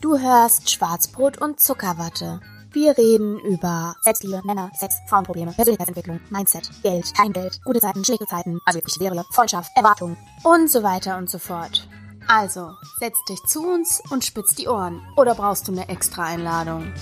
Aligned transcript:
Du 0.00 0.18
hörst 0.18 0.70
Schwarzbrot 0.70 1.40
und 1.40 1.60
Zuckerwatte. 1.60 2.40
Wir 2.72 2.98
reden 2.98 3.38
über 3.40 3.94
Selbstliebe, 4.02 4.42
Männer, 4.44 4.70
Sex, 4.74 4.96
Frauenprobleme, 5.08 5.52
Persönlichkeitsentwicklung, 5.52 6.20
Mindset, 6.30 6.68
Geld, 6.82 7.14
kein 7.14 7.32
Geld, 7.32 7.60
gute 7.64 7.80
Zeiten, 7.80 8.04
schlechte 8.04 8.26
Zeiten, 8.26 8.58
also 8.64 8.78
wirklich 8.78 8.94
Serie, 8.94 9.24
Freundschaft, 9.30 9.70
Erwartungen 9.76 10.16
und 10.42 10.68
so 10.70 10.82
weiter 10.82 11.16
und 11.16 11.30
so 11.30 11.38
fort. 11.38 11.88
Also, 12.26 12.72
setz 12.98 13.16
dich 13.28 13.40
zu 13.44 13.62
uns 13.66 14.02
und 14.10 14.24
spitz 14.24 14.54
die 14.54 14.68
Ohren. 14.68 15.00
Oder 15.16 15.34
brauchst 15.34 15.68
du 15.68 15.72
eine 15.72 15.88
extra 15.88 16.24
Einladung? 16.24 16.92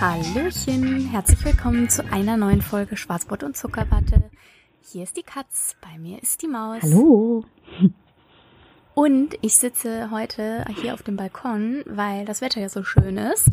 Hallöchen, 0.00 1.08
herzlich 1.08 1.44
willkommen 1.44 1.88
zu 1.88 2.04
einer 2.12 2.36
neuen 2.36 2.62
Folge 2.62 2.96
Schwarzbrot 2.96 3.42
und 3.42 3.56
Zuckerwatte. 3.56 4.30
Hier 4.82 5.04
ist 5.04 5.16
die 5.16 5.22
Katz, 5.22 5.76
bei 5.80 5.98
mir 5.98 6.22
ist 6.22 6.42
die 6.42 6.48
Maus. 6.48 6.82
Hallo. 6.82 7.44
Und 8.94 9.34
ich 9.40 9.56
sitze 9.56 10.12
heute 10.12 10.64
hier 10.80 10.94
auf 10.94 11.02
dem 11.02 11.16
Balkon, 11.16 11.82
weil 11.84 12.24
das 12.24 12.40
Wetter 12.40 12.60
ja 12.60 12.68
so 12.68 12.84
schön 12.84 13.18
ist 13.18 13.48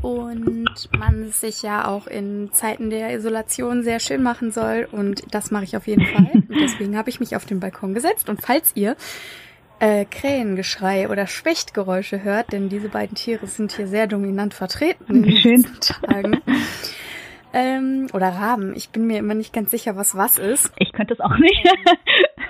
und 0.00 0.88
man 0.98 1.30
sich 1.30 1.60
ja 1.62 1.86
auch 1.86 2.06
in 2.06 2.50
Zeiten 2.52 2.88
der 2.88 3.14
Isolation 3.14 3.82
sehr 3.82 4.00
schön 4.00 4.22
machen 4.22 4.50
soll. 4.50 4.88
Und 4.90 5.22
das 5.34 5.50
mache 5.50 5.64
ich 5.64 5.76
auf 5.76 5.86
jeden 5.86 6.06
Fall. 6.06 6.30
Und 6.32 6.60
deswegen 6.60 6.96
habe 6.96 7.10
ich 7.10 7.20
mich 7.20 7.36
auf 7.36 7.44
den 7.44 7.60
Balkon 7.60 7.92
gesetzt. 7.92 8.30
Und 8.30 8.40
falls 8.40 8.72
ihr 8.76 8.96
äh, 9.78 10.06
Krähengeschrei 10.06 11.08
oder 11.10 11.26
Spechtgeräusche 11.26 12.22
hört, 12.22 12.52
denn 12.52 12.70
diese 12.70 12.88
beiden 12.88 13.14
Tiere 13.14 13.46
sind 13.46 13.72
hier 13.72 13.86
sehr 13.88 14.06
dominant 14.06 14.54
vertreten 14.54 15.24
in 15.24 15.36
Schön. 15.36 15.62
letzten 15.62 15.80
Tagen. 15.80 16.40
Ähm, 17.52 18.08
oder 18.12 18.28
Raben. 18.28 18.74
Ich 18.76 18.90
bin 18.90 19.06
mir 19.06 19.18
immer 19.18 19.34
nicht 19.34 19.52
ganz 19.52 19.70
sicher, 19.70 19.96
was 19.96 20.14
was 20.14 20.38
ist. 20.38 20.72
Ich 20.76 20.92
könnte 20.92 21.14
es 21.14 21.20
auch 21.20 21.36
nicht. 21.38 21.68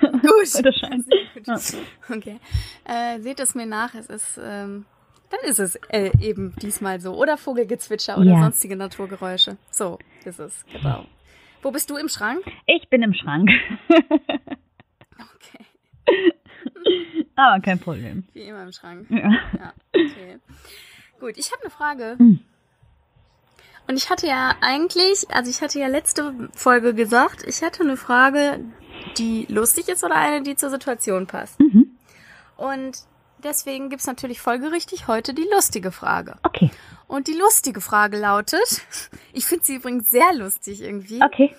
Gut. 0.01 0.73
Scheint. 0.75 1.05
Okay. 2.09 2.39
Äh, 2.85 3.19
seht 3.21 3.39
es 3.39 3.55
mir 3.55 3.65
nach, 3.65 3.93
es 3.95 4.07
ist, 4.07 4.39
ähm, 4.43 4.85
dann 5.29 5.39
ist 5.49 5.59
es 5.59 5.75
äh, 5.89 6.11
eben 6.19 6.53
diesmal 6.61 6.99
so. 6.99 7.13
Oder 7.15 7.37
Vogelgezwitscher 7.37 8.17
oder 8.17 8.31
Ja. 8.31 8.41
sonstige 8.43 8.75
Naturgeräusche. 8.75 9.57
So 9.71 9.99
ist 10.25 10.39
es, 10.39 10.65
genau. 10.71 11.05
Wo 11.61 11.71
bist 11.71 11.89
du 11.89 11.97
im 11.97 12.07
Schrank? 12.09 12.41
Ich 12.65 12.89
bin 12.89 13.01
im 13.03 13.13
Schrank. 13.13 13.49
Okay, 15.17 15.65
Aber 17.35 17.61
kein 17.61 17.79
Problem. 17.79 18.23
wie 18.33 18.41
immer 18.43 18.63
im 18.63 18.71
Schrank. 18.71 19.07
Ja. 19.09 19.29
Ja, 19.57 19.73
okay. 19.93 20.39
Gut, 21.19 21.37
ich 21.37 21.51
habe 21.51 21.61
eine 21.63 21.71
Frage. 21.71 22.15
Mhm. 22.17 22.39
Und 23.87 23.95
ich 23.97 24.09
hatte 24.09 24.27
ja 24.27 24.53
eigentlich, 24.61 25.25
also 25.31 25.49
ich 25.49 25.61
hatte 25.61 25.79
ja 25.79 25.87
letzte 25.87 26.49
Folge 26.53 26.93
gesagt, 26.93 27.43
ich 27.47 27.63
hatte 27.63 27.81
eine 27.83 27.97
Frage, 27.97 28.59
die 29.17 29.45
lustig 29.49 29.87
ist 29.89 30.03
oder 30.03 30.15
eine, 30.15 30.41
die 30.43 30.55
zur 30.55 30.69
Situation 30.69 31.27
passt. 31.27 31.59
Mhm. 31.59 31.91
Und 32.57 32.97
deswegen 33.43 33.89
gibt's 33.89 34.07
natürlich 34.07 34.41
folgerichtig 34.41 35.07
heute 35.07 35.33
die 35.33 35.47
lustige 35.53 35.91
Frage. 35.91 36.35
Okay. 36.43 36.69
Und 37.07 37.27
die 37.27 37.33
lustige 37.33 37.81
Frage 37.81 38.17
lautet, 38.17 38.81
ich 39.33 39.45
finde 39.45 39.65
sie 39.65 39.75
übrigens 39.75 40.09
sehr 40.09 40.33
lustig 40.33 40.81
irgendwie. 40.81 41.21
Okay. 41.23 41.55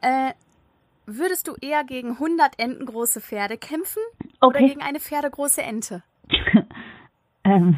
Äh, 0.00 0.32
würdest 1.06 1.46
du 1.48 1.54
eher 1.60 1.84
gegen 1.84 2.12
100 2.12 2.58
entengroße 2.58 3.20
Pferde 3.20 3.56
kämpfen 3.58 4.02
oder 4.40 4.58
Okay. 4.58 4.68
gegen 4.68 4.82
eine 4.82 5.00
pferdegroße 5.00 5.62
Ente? 5.62 6.02
ähm. 7.44 7.76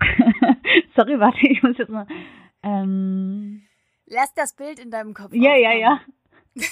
Sorry, 0.96 1.18
warte, 1.20 1.38
ich 1.46 1.62
muss 1.62 1.78
jetzt 1.78 1.88
mal. 1.90 2.06
Ähm. 2.62 3.62
Lass 4.06 4.34
das 4.34 4.54
Bild 4.54 4.78
in 4.78 4.90
deinem 4.90 5.14
Kopf 5.14 5.30
Ja, 5.32 5.54
ja, 5.56 5.70
aufkommen. 5.70 6.00
ja. 6.56 6.64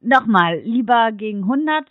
Nochmal, 0.00 0.60
lieber 0.60 1.12
gegen 1.12 1.42
100 1.42 1.86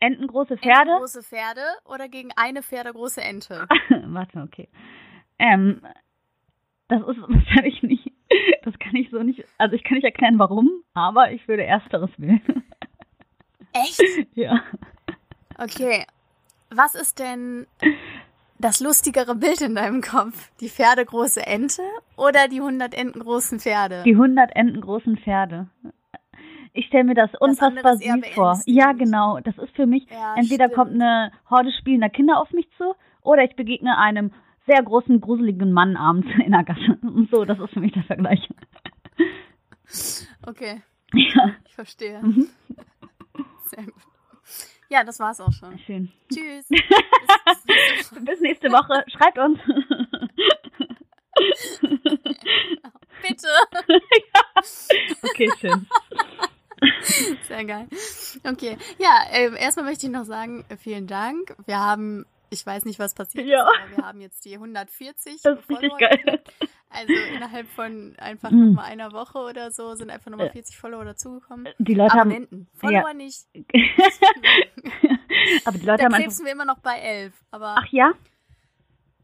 entengroße 0.00 0.56
Pferde. 0.56 0.96
Große 0.98 1.22
Pferde 1.22 1.62
oder 1.84 2.08
gegen 2.08 2.30
eine 2.36 2.62
pferdegroße 2.62 3.20
Ente? 3.20 3.66
Warte, 4.06 4.40
okay. 4.40 4.68
Ähm, 5.38 5.82
das 6.88 7.00
ist 7.02 7.20
wahrscheinlich 7.20 7.82
nicht, 7.82 8.12
das 8.64 8.78
kann 8.78 8.96
ich 8.96 9.10
so 9.10 9.22
nicht, 9.22 9.44
also 9.58 9.76
ich 9.76 9.84
kann 9.84 9.96
nicht 9.96 10.04
erklären, 10.04 10.38
warum, 10.38 10.70
aber 10.94 11.32
ich 11.32 11.46
würde 11.46 11.64
Ersteres 11.64 12.10
wählen. 12.16 12.64
Echt? 13.72 14.02
ja. 14.34 14.62
Okay. 15.58 16.04
Was 16.70 16.94
ist 16.94 17.18
denn 17.18 17.66
das 18.60 18.80
lustigere 18.80 19.34
Bild 19.34 19.60
in 19.60 19.74
deinem 19.74 20.00
Kopf? 20.02 20.50
Die 20.60 20.68
pferdegroße 20.68 21.46
Ente 21.46 21.82
oder 22.16 22.48
die 22.48 22.58
100 22.60 22.94
entengroßen 22.94 23.60
Pferde? 23.60 24.02
Die 24.04 24.12
100 24.14 24.54
entengroßen 24.54 25.16
Pferde. 25.18 25.68
Ich 26.72 26.86
stelle 26.86 27.04
mir 27.04 27.14
das 27.14 27.30
unfassbar 27.40 28.00
eher 28.00 28.14
süß 28.16 28.26
vor. 28.34 28.60
Ja, 28.66 28.92
genau. 28.92 29.40
Das 29.40 29.58
ist 29.58 29.74
für 29.74 29.86
mich, 29.86 30.06
Ja, 30.10 30.34
entweder 30.36 30.66
stimmt. 30.66 30.74
kommt 30.76 30.94
eine 30.94 31.32
Horde 31.48 31.72
spielender 31.72 32.08
Kinder 32.10 32.38
auf 32.40 32.52
mich 32.52 32.68
zu 32.76 32.94
oder 33.22 33.42
ich 33.42 33.56
begegne 33.56 33.98
einem 33.98 34.32
sehr 34.66 34.82
großen, 34.82 35.20
gruseligen 35.20 35.72
Mann 35.72 35.96
abends 35.96 36.28
in 36.44 36.52
der 36.52 36.62
Gasse. 36.62 36.98
Und 37.02 37.28
so, 37.32 37.44
das 37.44 37.58
ist 37.58 37.72
für 37.72 37.80
mich 37.80 37.92
der 37.92 38.04
Vergleich. 38.04 38.48
Okay, 40.46 40.82
Ja, 41.12 41.50
ich 41.66 41.74
verstehe. 41.74 42.20
Mhm. 42.22 42.46
Ja, 44.90 45.04
das 45.04 45.18
war's 45.20 45.40
auch 45.40 45.52
schon. 45.52 45.78
schön. 45.78 46.10
Tschüss. 46.32 46.66
Bis, 47.66 48.10
bis, 48.24 48.40
nächste 48.40 48.70
Woche. 48.70 49.04
Schreibt 49.08 49.38
uns. 49.38 49.58
bitte. 53.22 53.48
Okay, 55.22 55.48
schön. 55.58 55.86
Sehr 57.48 57.64
geil. 57.64 57.86
Okay. 58.44 58.76
Ja, 58.98 59.22
ähm, 59.32 59.54
erstmal 59.56 59.86
möchte 59.86 60.06
ich 60.06 60.12
noch 60.12 60.24
sagen, 60.24 60.64
äh, 60.68 60.76
vielen 60.76 61.06
Dank. 61.06 61.54
Wir 61.66 61.78
haben, 61.78 62.26
ich 62.50 62.64
weiß 62.66 62.84
nicht, 62.84 62.98
was 62.98 63.14
passiert 63.14 63.46
Ja. 63.46 63.62
ist, 63.62 63.68
aber 63.82 63.96
wir 63.96 64.04
haben 64.06 64.20
jetzt 64.20 64.44
die 64.44 64.54
140 64.54 65.40
Das 65.42 65.58
ist 65.58 65.68
richtig 65.70 65.90
Follower 65.90 65.98
geil. 65.98 66.16
geknackt. 66.18 66.52
Also 66.90 67.12
innerhalb 67.34 67.68
von 67.68 68.14
einfach 68.18 68.50
Mhm. 68.50 68.68
nochmal 68.70 68.86
einer 68.86 69.12
Woche 69.12 69.38
oder 69.38 69.70
so 69.70 69.94
sind 69.94 70.10
einfach 70.10 70.30
nochmal 70.30 70.48
Ja. 70.48 70.52
40 70.52 70.76
Follower 70.76 71.04
dazugekommen. 71.04 71.68
Die 71.78 71.94
Leute 71.94 72.12
haben. 72.14 72.30
Abonnenten. 72.32 72.68
Follower 72.74 73.14
nicht. 73.14 73.46
Aber 75.64 75.78
die 75.78 75.86
Leute 75.86 75.98
Da 75.98 76.04
haben 76.04 76.14
klebsen 76.14 76.44
wir 76.44 76.52
immer 76.52 76.64
noch 76.64 76.78
bei 76.78 76.98
11. 76.98 77.32
Aber 77.50 77.76
Ach 77.78 77.86
ja? 77.90 78.12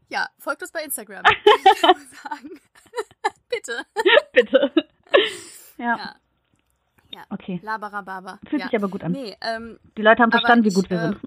ja, 0.09 0.27
folgt 0.37 0.61
uns 0.61 0.71
bei 0.71 0.83
Instagram. 0.83 1.23
Bitte. 3.49 3.85
Bitte. 4.33 4.71
Ja. 5.77 5.97
Ja. 5.97 6.15
Ja. 7.13 7.21
Okay. 7.29 7.59
Labarababa. 7.63 8.39
Fühlt 8.47 8.61
ja. 8.61 8.67
sich 8.67 8.75
aber 8.75 8.89
gut 8.89 9.03
an. 9.03 9.13
Nee, 9.13 9.35
ähm, 9.41 9.79
Die 9.97 10.01
Leute 10.01 10.21
haben 10.21 10.31
verstanden, 10.31 10.65
wie 10.65 10.69
ich, 10.69 10.75
gut 10.75 10.89
wir 10.89 10.97
äh, 10.97 11.01
sind. 11.01 11.19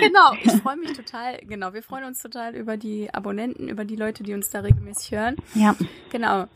Genau, 0.00 0.32
ich 0.42 0.52
freue 0.62 0.76
mich 0.76 0.92
total. 0.92 1.38
Genau, 1.42 1.72
wir 1.72 1.82
freuen 1.82 2.04
uns 2.04 2.20
total 2.20 2.54
über 2.54 2.76
die 2.76 3.12
Abonnenten, 3.12 3.68
über 3.68 3.84
die 3.84 3.96
Leute, 3.96 4.22
die 4.22 4.34
uns 4.34 4.50
da 4.50 4.60
regelmäßig 4.60 5.12
hören. 5.12 5.36
Ja. 5.54 5.76
Genau. 6.10 6.46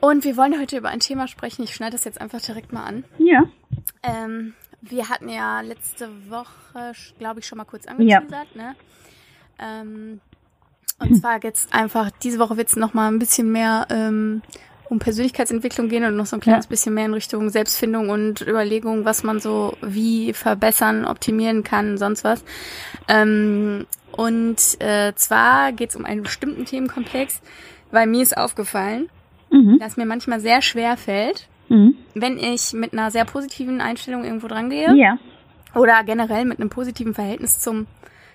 Und 0.00 0.24
wir 0.24 0.36
wollen 0.36 0.58
heute 0.58 0.78
über 0.78 0.88
ein 0.88 1.00
Thema 1.00 1.28
sprechen. 1.28 1.64
Ich 1.64 1.74
schneide 1.74 1.92
das 1.92 2.04
jetzt 2.04 2.20
einfach 2.20 2.40
direkt 2.40 2.72
mal 2.72 2.84
an. 2.84 3.04
Ja. 3.18 3.44
Ähm, 4.02 4.54
wir 4.90 5.08
hatten 5.08 5.28
ja 5.28 5.60
letzte 5.60 6.08
Woche, 6.30 6.92
glaube 7.18 7.40
ich, 7.40 7.46
schon 7.46 7.58
mal 7.58 7.64
kurz 7.64 7.86
angeteasert, 7.86 8.54
ne? 8.54 8.74
Ähm, 9.58 10.20
und 10.98 11.14
zwar 11.20 11.42
jetzt 11.42 11.72
einfach, 11.74 12.10
diese 12.22 12.38
Woche 12.38 12.56
wird 12.56 12.68
es 12.68 12.76
nochmal 12.76 13.10
ein 13.10 13.18
bisschen 13.18 13.50
mehr 13.52 13.86
ähm, 13.90 14.42
um 14.90 14.98
Persönlichkeitsentwicklung 14.98 15.88
gehen 15.88 16.04
und 16.04 16.16
noch 16.16 16.26
so 16.26 16.36
ein 16.36 16.40
kleines 16.40 16.66
Ja. 16.66 16.68
bisschen 16.68 16.94
mehr 16.94 17.06
in 17.06 17.14
Richtung 17.14 17.48
Selbstfindung 17.50 18.10
und 18.10 18.42
Überlegung, 18.42 19.04
was 19.04 19.22
man 19.22 19.40
so 19.40 19.76
wie 19.80 20.32
verbessern, 20.34 21.04
optimieren 21.04 21.64
kann, 21.64 21.96
sonst 21.98 22.22
was. 22.24 22.44
Ähm, 23.08 23.86
und 24.12 24.56
äh, 24.80 25.12
zwar 25.16 25.72
geht 25.72 25.90
es 25.90 25.96
um 25.96 26.04
einen 26.04 26.22
bestimmten 26.22 26.64
Themenkomplex, 26.66 27.40
weil 27.90 28.06
mir 28.06 28.22
ist 28.22 28.36
aufgefallen, 28.36 29.08
Mhm. 29.50 29.78
dass 29.78 29.96
mir 29.96 30.06
manchmal 30.06 30.40
sehr 30.40 30.62
schwer 30.62 30.96
fällt, 30.96 31.48
Mhm. 31.68 31.94
wenn 32.14 32.38
ich 32.38 32.72
mit 32.72 32.92
einer 32.92 33.10
sehr 33.10 33.24
positiven 33.24 33.80
Einstellung 33.80 34.24
irgendwo 34.24 34.48
dran 34.48 34.68
gehe 34.70 34.94
Ja. 34.94 35.18
oder 35.74 36.04
generell 36.04 36.44
mit 36.44 36.60
einem 36.60 36.70
positiven 36.70 37.14
Verhältnis 37.14 37.58
zum 37.58 37.86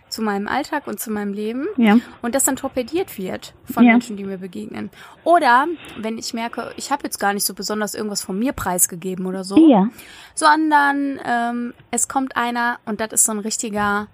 zu 0.10 0.24
meinem 0.24 0.48
Alltag 0.48 0.88
und 0.88 1.00
zu 1.00 1.12
meinem 1.12 1.34
Leben 1.34 1.68
Ja. 1.78 2.00
und 2.24 2.34
das 2.34 2.44
dann 2.44 2.56
torpediert 2.56 3.20
wird 3.20 3.54
von 3.72 3.86
Ja. 3.86 3.92
Menschen, 3.92 4.18
die 4.18 4.24
mir 4.24 4.40
begegnen. 4.40 4.90
Oder 5.24 5.68
wenn 6.00 6.18
ich 6.18 6.34
merke, 6.34 6.72
ich 6.78 6.92
habe 6.92 7.04
jetzt 7.04 7.20
gar 7.20 7.32
nicht 7.34 7.46
so 7.46 7.54
besonders 7.54 7.94
irgendwas 7.94 8.24
von 8.24 8.38
mir 8.40 8.54
preisgegeben 8.54 9.28
oder 9.28 9.44
so, 9.44 9.56
Ja. 9.70 9.88
sondern 10.34 11.20
ähm, 11.24 11.74
es 11.92 12.08
kommt 12.08 12.36
einer 12.38 12.80
und 12.86 13.00
das 13.02 13.12
ist 13.12 13.26
so 13.26 13.34
ein 13.34 13.38
richtiger, 13.40 14.08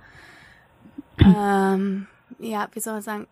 ähm, 1.19 2.07
ja, 2.39 2.68
wie 2.74 2.80
soll 2.80 2.94
man 2.94 3.01
sagen, 3.01 3.28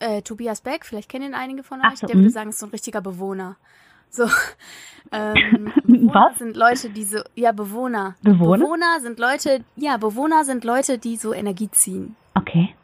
äh, 0.00 0.22
Tobias 0.22 0.60
Beck, 0.60 0.84
vielleicht 0.84 1.08
kennen 1.08 1.26
ihn 1.26 1.34
einige 1.34 1.62
von 1.62 1.80
euch, 1.80 1.98
so, 2.00 2.06
der 2.06 2.16
würde 2.16 2.28
mhm. 2.28 2.32
sagen, 2.32 2.50
ist 2.50 2.58
so 2.58 2.66
ein 2.66 2.72
richtiger 2.72 3.00
Bewohner. 3.00 3.56
So, 4.12 4.24
ähm, 5.12 5.72
Bewohner 5.84 6.28
Was? 6.30 6.38
sind 6.38 6.56
Leute, 6.56 6.90
die 6.90 7.04
so, 7.04 7.20
ja, 7.34 7.52
Bewohner. 7.52 8.14
Bewohner? 8.22 8.58
Bewohner 8.64 9.00
sind 9.00 9.18
Leute, 9.18 9.64
ja, 9.76 9.96
Bewohner 9.96 10.44
sind 10.44 10.64
Leute, 10.64 10.98
die 10.98 11.16
so 11.16 11.32
Energie 11.32 11.70
ziehen. 11.70 12.14
Okay. 12.34 12.74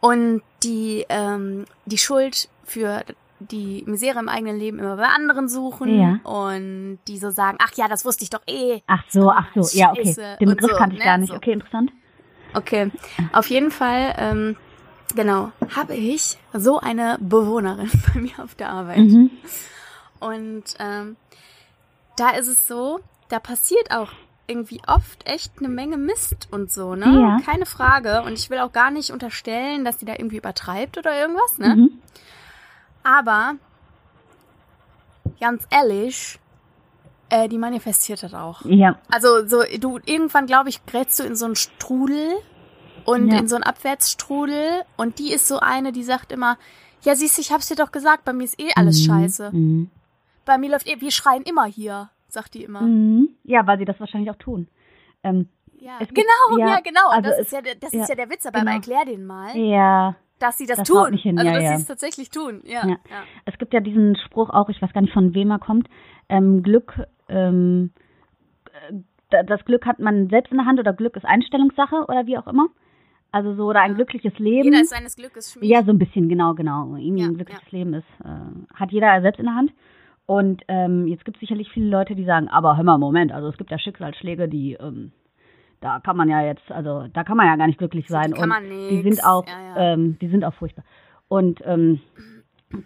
Und 0.00 0.42
die, 0.64 1.06
ähm, 1.08 1.64
die 1.86 1.98
Schuld 1.98 2.48
für 2.64 3.04
die 3.38 3.84
Misere 3.86 4.18
im 4.18 4.28
eigenen 4.28 4.58
Leben 4.58 4.78
immer 4.80 4.96
bei 4.96 5.06
anderen 5.06 5.48
suchen 5.48 6.00
Ja. 6.00 6.20
und 6.24 6.98
die 7.08 7.18
so 7.18 7.30
sagen, 7.30 7.58
ach 7.62 7.72
ja, 7.76 7.88
das 7.88 8.04
wusste 8.04 8.24
ich 8.24 8.30
doch 8.30 8.42
eh. 8.48 8.80
Ach 8.88 9.02
so, 9.08 9.30
ach 9.30 9.46
so, 9.54 9.78
ja, 9.78 9.92
okay. 9.92 10.36
Den 10.40 10.48
Begriff 10.48 10.70
so, 10.72 10.76
kannte 10.76 10.94
ich 10.96 11.00
ne? 11.00 11.04
gar 11.04 11.18
nicht. 11.18 11.30
So. 11.30 11.36
Okay, 11.36 11.52
interessant. 11.52 11.92
Okay, 12.54 12.90
auf 13.32 13.46
jeden 13.48 13.70
Fall, 13.70 14.14
ähm, 14.18 14.56
genau, 15.14 15.52
habe 15.74 15.94
ich 15.94 16.36
so 16.52 16.78
eine 16.80 17.16
Bewohnerin 17.20 17.90
bei 18.14 18.20
mir 18.20 18.38
auf 18.42 18.54
der 18.56 18.70
Arbeit. 18.70 18.98
Mhm. 18.98 19.30
Und 20.22 20.64
ähm, 20.78 21.16
da 22.16 22.30
ist 22.30 22.48
es 22.48 22.66
so, 22.68 23.00
da 23.28 23.38
passiert 23.40 23.90
auch 23.90 24.12
irgendwie 24.46 24.80
oft 24.86 25.26
echt 25.26 25.52
eine 25.58 25.68
Menge 25.68 25.96
Mist 25.96 26.48
und 26.50 26.70
so, 26.70 26.94
ne? 26.94 27.06
Ja. 27.20 27.36
Keine 27.44 27.64
Frage. 27.66 28.22
Und 28.22 28.34
ich 28.34 28.50
will 28.50 28.58
auch 28.58 28.72
gar 28.72 28.90
nicht 28.90 29.10
unterstellen, 29.10 29.84
dass 29.84 29.96
die 29.98 30.04
da 30.04 30.12
irgendwie 30.14 30.36
übertreibt 30.36 30.98
oder 30.98 31.18
irgendwas, 31.18 31.58
ne? 31.58 31.76
Mhm. 31.76 31.90
Aber 33.02 33.54
ganz 35.40 35.64
ehrlich, 35.70 36.38
äh, 37.30 37.48
die 37.48 37.58
manifestiert 37.58 38.22
das 38.22 38.34
auch. 38.34 38.62
Ja, 38.64 38.98
Also 39.10 39.46
so, 39.46 39.62
du 39.78 39.98
irgendwann, 40.04 40.46
glaube 40.46 40.68
ich, 40.68 40.84
gerätst 40.86 41.18
du 41.18 41.24
in 41.24 41.34
so 41.36 41.46
einen 41.46 41.56
Strudel 41.56 42.34
und 43.04 43.28
Ja. 43.32 43.38
in 43.38 43.48
so 43.48 43.54
einen 43.56 43.64
Abwärtsstrudel 43.64 44.82
und 44.96 45.18
die 45.18 45.32
ist 45.32 45.48
so 45.48 45.58
eine, 45.58 45.92
die 45.92 46.04
sagt 46.04 46.30
immer, 46.30 46.58
ja 47.02 47.16
siehst 47.16 47.38
du, 47.38 47.40
ich 47.42 47.50
hab's 47.52 47.66
dir 47.68 47.74
doch 47.76 47.90
gesagt, 47.90 48.24
bei 48.24 48.32
mir 48.32 48.44
ist 48.44 48.60
eh 48.60 48.70
alles 48.76 49.00
Mhm. 49.00 49.06
scheiße. 49.06 49.50
Mhm. 49.52 49.90
Bei 50.44 50.58
mir 50.58 50.70
läuft 50.70 50.86
eh, 50.88 51.00
wir 51.00 51.10
schreien 51.10 51.42
immer 51.42 51.64
hier, 51.64 52.10
sagt 52.28 52.54
die 52.54 52.64
immer. 52.64 52.80
Mhm. 52.82 53.28
Ja, 53.44 53.66
weil 53.66 53.78
sie 53.78 53.84
das 53.84 53.98
wahrscheinlich 54.00 54.30
auch 54.30 54.36
tun. 54.36 54.68
Ähm, 55.22 55.48
Ja, 55.78 55.98
gibt- 55.98 56.14
genau, 56.14 56.58
ja, 56.58 56.68
ja, 56.74 56.80
genau. 56.80 57.08
also 57.10 57.28
das 57.30 57.38
es- 57.40 57.46
ist 57.46 57.52
ja, 57.52 57.60
der- 57.62 57.74
das 57.76 57.92
ja, 57.92 58.02
ist 58.02 58.08
ja 58.08 58.14
der 58.14 58.30
Witz, 58.30 58.46
aber, 58.46 58.60
genau. 58.60 58.72
erklär 58.72 59.04
den 59.04 59.24
mal, 59.26 59.56
ja, 59.56 60.14
dass 60.38 60.58
sie 60.58 60.66
das, 60.66 60.78
Das 60.78 60.88
tun. 60.88 61.12
hin, 61.14 61.38
also 61.38 61.50
ja, 61.50 61.58
dass 61.60 61.68
sie 61.70 61.74
es 61.82 61.86
tatsächlich 61.86 62.30
tun. 62.30 62.60
Ja, 62.64 62.86
Ja. 62.86 62.96
ja. 63.10 63.22
es 63.46 63.56
gibt 63.58 63.72
ja 63.74 63.80
diesen 63.80 64.16
Spruch 64.16 64.50
auch, 64.50 64.68
ich 64.68 64.80
weiß 64.82 64.92
gar 64.92 65.00
nicht 65.02 65.12
von 65.12 65.34
wem 65.34 65.50
er 65.50 65.58
kommt, 65.58 65.88
ähm, 66.28 66.62
Glück, 66.62 66.94
ähm, 67.28 67.92
äh, 69.30 69.44
das 69.44 69.64
Glück 69.64 69.86
hat 69.86 69.98
man 69.98 70.28
selbst 70.28 70.50
in 70.52 70.58
der 70.58 70.66
Hand 70.66 70.78
oder 70.78 70.92
Glück 70.92 71.16
ist 71.16 71.24
Einstellungssache 71.24 72.04
oder 72.08 72.26
wie 72.26 72.36
auch 72.38 72.46
immer. 72.46 72.66
Also 73.30 73.54
so, 73.54 73.64
oder 73.64 73.80
ein 73.80 73.94
glückliches 73.94 74.38
Leben. 74.38 74.64
Jeder 74.64 74.82
ist 74.82 74.90
seines 74.90 75.16
Glückes 75.16 75.52
Schmied. 75.52 75.70
Ja, 75.70 75.82
so 75.84 75.90
ein 75.90 75.98
bisschen, 75.98 76.28
genau, 76.28 76.52
genau. 76.52 76.96
Irgendwie 76.96 77.22
ein 77.24 77.34
glückliches 77.34 77.72
Leben 77.72 77.94
ist, 77.94 78.04
äh, 78.22 78.74
hat 78.74 78.90
jeder 78.92 79.22
selbst 79.22 79.38
in 79.38 79.46
der 79.46 79.54
Hand. 79.54 79.72
Und 80.32 80.62
ähm, 80.68 81.06
jetzt 81.08 81.26
gibt 81.26 81.36
es 81.36 81.40
sicherlich 81.40 81.68
viele 81.74 81.90
Leute, 81.90 82.14
die 82.14 82.24
sagen, 82.24 82.48
aber 82.48 82.78
hör 82.78 82.84
mal, 82.84 82.96
Moment, 82.96 83.32
also 83.32 83.48
es 83.48 83.58
gibt 83.58 83.70
ja 83.70 83.78
Schicksalsschläge, 83.78 84.48
die, 84.48 84.78
ähm, 84.80 85.12
da 85.82 86.00
kann 86.00 86.16
man 86.16 86.30
ja 86.30 86.40
jetzt, 86.40 86.72
also 86.72 87.06
da 87.12 87.22
kann 87.22 87.36
man 87.36 87.48
ja 87.48 87.56
gar 87.56 87.66
nicht 87.66 87.78
glücklich 87.78 88.06
die 88.06 88.12
sein. 88.12 88.32
kann 88.32 88.44
und 88.44 88.48
man 88.48 88.64
die 88.64 89.02
nix. 89.02 89.16
sind 89.16 89.26
auch, 89.26 89.46
Ja, 89.46 89.60
ja. 89.60 89.92
Ähm, 89.92 90.18
die 90.22 90.28
sind 90.28 90.42
auch 90.42 90.54
furchtbar. 90.54 90.86
Und 91.28 91.60
ähm, 91.66 92.00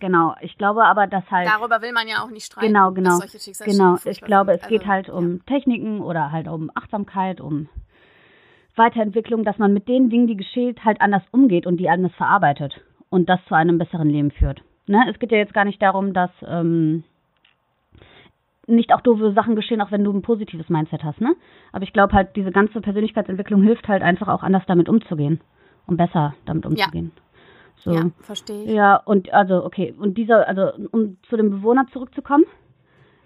genau, 0.00 0.34
ich 0.40 0.58
glaube 0.58 0.86
aber, 0.86 1.06
dass 1.06 1.22
halt 1.30 1.46
Darüber 1.46 1.80
will 1.82 1.92
man 1.92 2.08
ja 2.08 2.24
auch 2.24 2.30
nicht 2.30 2.46
streiten. 2.46 2.66
Genau, 2.66 2.90
genau. 2.90 3.20
Genau, 3.64 3.96
ich 4.04 4.20
glaube, 4.22 4.54
es 4.54 4.66
geht 4.66 4.80
Also, 4.80 4.92
halt 4.92 5.08
um 5.08 5.46
Techniken 5.46 6.00
oder 6.00 6.32
halt 6.32 6.48
um 6.48 6.72
Achtsamkeit, 6.74 7.40
um 7.40 7.68
Weiterentwicklung, 8.74 9.44
dass 9.44 9.58
man 9.58 9.72
mit 9.72 9.86
den 9.86 10.10
Dingen, 10.10 10.26
die 10.26 10.36
geschehen, 10.36 10.74
halt 10.84 11.00
anders 11.00 11.22
umgeht 11.30 11.64
und 11.64 11.76
die 11.76 11.88
anders 11.88 12.12
verarbeitet 12.16 12.80
und 13.08 13.28
das 13.28 13.38
zu 13.46 13.54
einem 13.54 13.78
besseren 13.78 14.10
Leben 14.10 14.32
führt. 14.32 14.62
Ne? 14.88 15.06
Es 15.08 15.20
geht 15.20 15.30
ja 15.30 15.38
jetzt 15.38 15.54
gar 15.54 15.64
nicht 15.64 15.80
darum, 15.80 16.12
dass 16.12 16.30
ähm, 16.44 17.04
nicht 18.66 18.92
auch 18.92 19.00
doofe 19.00 19.32
Sachen 19.32 19.56
geschehen, 19.56 19.80
auch 19.80 19.90
wenn 19.90 20.04
du 20.04 20.12
ein 20.12 20.22
positives 20.22 20.68
Mindset 20.68 21.04
hast, 21.04 21.20
ne? 21.20 21.34
Aber 21.72 21.84
ich 21.84 21.92
glaube 21.92 22.14
halt, 22.14 22.34
diese 22.36 22.50
ganze 22.50 22.80
Persönlichkeitsentwicklung 22.80 23.62
hilft 23.62 23.88
halt 23.88 24.02
einfach 24.02 24.28
auch 24.28 24.42
anders 24.42 24.64
damit 24.66 24.88
umzugehen 24.88 25.40
und 25.86 25.96
besser 25.96 26.34
damit 26.46 26.66
umzugehen. 26.66 27.12
So. 27.76 27.92
Ja, 27.92 28.10
verstehe 28.20 28.64
ich. 28.64 28.70
Ja, 28.70 28.96
und 28.96 29.32
also, 29.32 29.64
okay, 29.64 29.94
und 29.96 30.18
dieser, 30.18 30.48
also 30.48 30.72
um 30.90 31.18
zu 31.28 31.36
dem 31.36 31.50
Bewohner 31.50 31.86
zurückzukommen, 31.92 32.44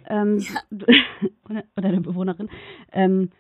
ähm, 0.06 0.44
oder, 1.48 1.64
oder 1.76 1.88
der 1.90 2.00
Bewohnerin, 2.00 2.50
ähm, 2.92 3.30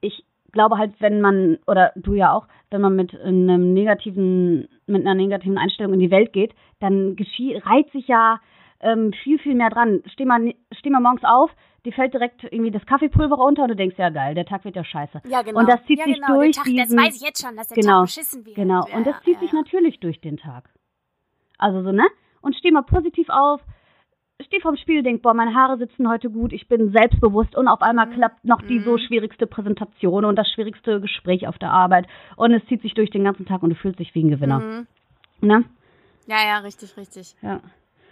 ich 0.00 0.24
glaube 0.52 0.76
halt, 0.76 1.00
wenn 1.00 1.20
man, 1.20 1.58
oder 1.66 1.92
du 1.96 2.14
ja 2.14 2.32
auch, 2.34 2.46
wenn 2.70 2.82
man 2.82 2.94
mit 2.94 3.18
einem 3.18 3.72
negativen, 3.72 4.68
mit 4.86 5.02
einer 5.02 5.14
negativen 5.14 5.56
Einstellung 5.56 5.94
in 5.94 6.00
die 6.00 6.10
Welt 6.10 6.32
geht, 6.32 6.54
dann 6.80 7.16
geschieht, 7.16 7.64
reiht 7.66 7.90
sich 7.92 8.06
ja 8.08 8.40
ähm, 8.82 9.12
viel, 9.22 9.38
viel 9.38 9.54
mehr 9.54 9.70
dran. 9.70 10.02
Steh 10.12 10.24
mal, 10.24 10.52
steh 10.72 10.90
mal 10.90 11.00
morgens 11.00 11.24
auf, 11.24 11.50
dir 11.84 11.92
fällt 11.92 12.12
direkt 12.14 12.44
irgendwie 12.44 12.70
das 12.70 12.84
Kaffeepulver 12.86 13.36
runter 13.36 13.62
und 13.62 13.68
du 13.70 13.76
denkst, 13.76 13.96
ja 13.98 14.10
geil, 14.10 14.34
der 14.34 14.44
Tag 14.44 14.64
wird 14.64 14.76
ja 14.76 14.84
scheiße. 14.84 15.22
Ja, 15.28 15.42
genau. 15.42 15.60
Und 15.60 15.68
das 15.68 15.84
zieht 15.86 15.98
ja, 15.98 16.04
sich 16.04 16.16
genau. 16.20 16.34
durch 16.36 16.52
Der 16.56 16.62
Tag, 16.62 16.64
diesen- 16.64 16.96
das 16.96 17.06
weiß 17.06 17.16
ich 17.16 17.22
jetzt 17.22 17.44
schon, 17.46 17.56
dass 17.56 17.68
der 17.68 17.76
Genau, 17.82 17.98
Tag 18.00 18.06
beschissen 18.06 18.44
wird. 18.46 18.56
Genau, 18.56 18.86
Ja, 18.88 18.96
und 18.96 19.06
das 19.06 19.16
zieht 19.24 19.34
ja, 19.34 19.40
sich 19.40 19.52
natürlich 19.52 19.98
durch 20.00 20.20
den 20.20 20.36
Tag. 20.36 20.68
Also 21.58 21.82
so, 21.82 21.92
ne? 21.92 22.04
Und 22.40 22.56
steh 22.56 22.70
mal 22.72 22.82
positiv 22.82 23.28
auf, 23.28 23.60
steh 24.44 24.58
vorm 24.60 24.76
Spiel, 24.76 25.04
denk, 25.04 25.22
boah, 25.22 25.32
meine 25.34 25.54
Haare 25.54 25.78
sitzen 25.78 26.08
heute 26.08 26.28
gut, 26.28 26.52
ich 26.52 26.66
bin 26.66 26.90
selbstbewusst 26.90 27.54
und 27.56 27.68
auf 27.68 27.82
einmal 27.82 28.06
Mhm. 28.06 28.14
klappt 28.14 28.44
noch 28.44 28.60
die 28.62 28.80
so 28.80 28.94
Mhm. 28.94 28.98
schwierigste 28.98 29.46
Präsentation 29.46 30.24
und 30.24 30.34
das 30.36 30.48
schwierigste 30.50 31.00
Gespräch 31.00 31.46
auf 31.46 31.58
der 31.58 31.70
Arbeit 31.70 32.08
und 32.36 32.52
es 32.52 32.64
zieht 32.66 32.82
sich 32.82 32.94
durch 32.94 33.10
den 33.10 33.22
ganzen 33.22 33.46
Tag 33.46 33.62
und 33.62 33.70
du 33.70 33.76
fühlst 33.76 34.00
dich 34.00 34.12
wie 34.16 34.24
ein 34.24 34.30
Gewinner. 34.30 34.58
Mhm. 34.58 34.86
Ne? 35.40 35.64
Ja, 36.26 36.44
ja, 36.44 36.58
richtig, 36.58 36.96
richtig. 36.96 37.36
Ja. 37.42 37.60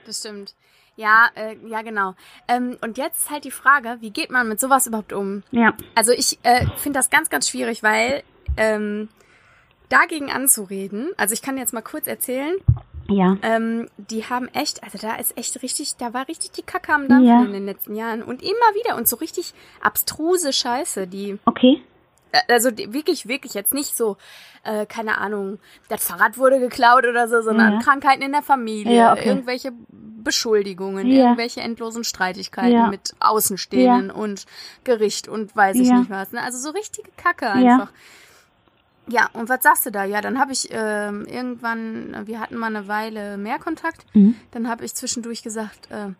Das 0.06 0.18
stimmt. 0.20 0.54
Ja, 0.96 1.28
äh, 1.34 1.56
ja, 1.66 1.82
genau. 1.82 2.14
Ähm, 2.48 2.76
und 2.82 2.98
jetzt 2.98 3.30
halt 3.30 3.44
die 3.44 3.50
Frage, 3.50 3.96
wie 4.00 4.10
geht 4.10 4.30
man 4.30 4.48
mit 4.48 4.60
sowas 4.60 4.86
überhaupt 4.86 5.12
um? 5.12 5.42
Ja. 5.50 5.72
Also 5.94 6.12
ich 6.12 6.38
äh, 6.42 6.66
finde 6.76 6.98
das 6.98 7.08
ganz, 7.10 7.30
ganz 7.30 7.48
schwierig, 7.48 7.82
weil 7.82 8.22
ähm, 8.56 9.08
dagegen 9.88 10.30
anzureden, 10.30 11.10
also 11.16 11.32
ich 11.32 11.42
kann 11.42 11.56
jetzt 11.58 11.72
mal 11.72 11.80
kurz 11.80 12.06
erzählen, 12.06 12.54
Ja. 13.08 13.36
ähm, 13.42 13.88
die 13.96 14.24
haben 14.28 14.48
echt, 14.48 14.82
also 14.84 14.98
da 14.98 15.16
ist 15.16 15.36
echt 15.38 15.62
richtig, 15.62 15.96
da 15.96 16.12
war 16.12 16.28
richtig 16.28 16.52
die 16.52 16.62
Kacke 16.62 16.92
am 16.92 17.08
Dampfen 17.08 17.26
Ja. 17.26 17.44
in 17.44 17.52
den 17.52 17.66
letzten 17.66 17.94
Jahren 17.96 18.22
und 18.22 18.42
immer 18.42 18.50
wieder 18.74 18.96
und 18.96 19.08
so 19.08 19.16
richtig 19.16 19.54
abstruse 19.80 20.52
Scheiße, 20.52 21.06
die 21.06 21.38
Okay. 21.46 21.82
Äh, 22.32 22.52
also 22.52 22.70
wirklich, 22.76 23.26
wirklich 23.28 23.54
jetzt 23.54 23.72
nicht 23.74 23.96
so, 23.96 24.16
äh, 24.64 24.86
keine 24.86 25.18
Ahnung, 25.18 25.58
das 25.88 26.04
Fahrrad 26.04 26.36
wurde 26.38 26.58
geklaut 26.60 27.04
oder 27.06 27.28
so, 27.28 27.40
sondern 27.42 27.74
Ja. 27.74 27.78
Krankheiten 27.80 28.22
in 28.22 28.32
der 28.32 28.42
Familie, 28.42 28.94
Ja, 28.96 29.12
okay. 29.12 29.28
irgendwelche 29.28 29.72
Beschuldigungen, 29.88 31.06
Ja. 31.06 31.24
irgendwelche 31.24 31.60
endlosen 31.60 32.04
Streitigkeiten 32.04 32.72
Ja. 32.72 32.86
mit 32.88 33.14
Außenstehenden 33.20 34.10
und 34.10 34.44
Gericht 34.84 35.28
und 35.28 35.54
weiß 35.56 35.76
ich 35.76 35.90
nicht 35.90 36.10
was. 36.10 36.32
Ne? 36.32 36.42
Also 36.42 36.58
so 36.58 36.70
richtige 36.70 37.10
Kacke 37.16 37.50
einfach. 37.50 37.90
Ja, 39.08 39.28
und 39.32 39.48
was 39.48 39.62
sagst 39.62 39.86
du 39.86 39.90
da? 39.90 40.04
Ja, 40.04 40.20
dann 40.20 40.38
habe 40.38 40.52
ich 40.52 40.68
ähm, 40.70 41.26
irgendwann, 41.26 42.14
wir 42.26 42.38
hatten 42.38 42.56
mal 42.56 42.68
eine 42.68 42.86
Weile 42.86 43.38
mehr 43.38 43.58
Kontakt, 43.58 44.04
Mhm. 44.14 44.36
dann 44.52 44.68
habe 44.68 44.84
ich 44.84 44.94
zwischendurch 44.94 45.42
gesagt, 45.42 45.90
äh, 45.90 46.10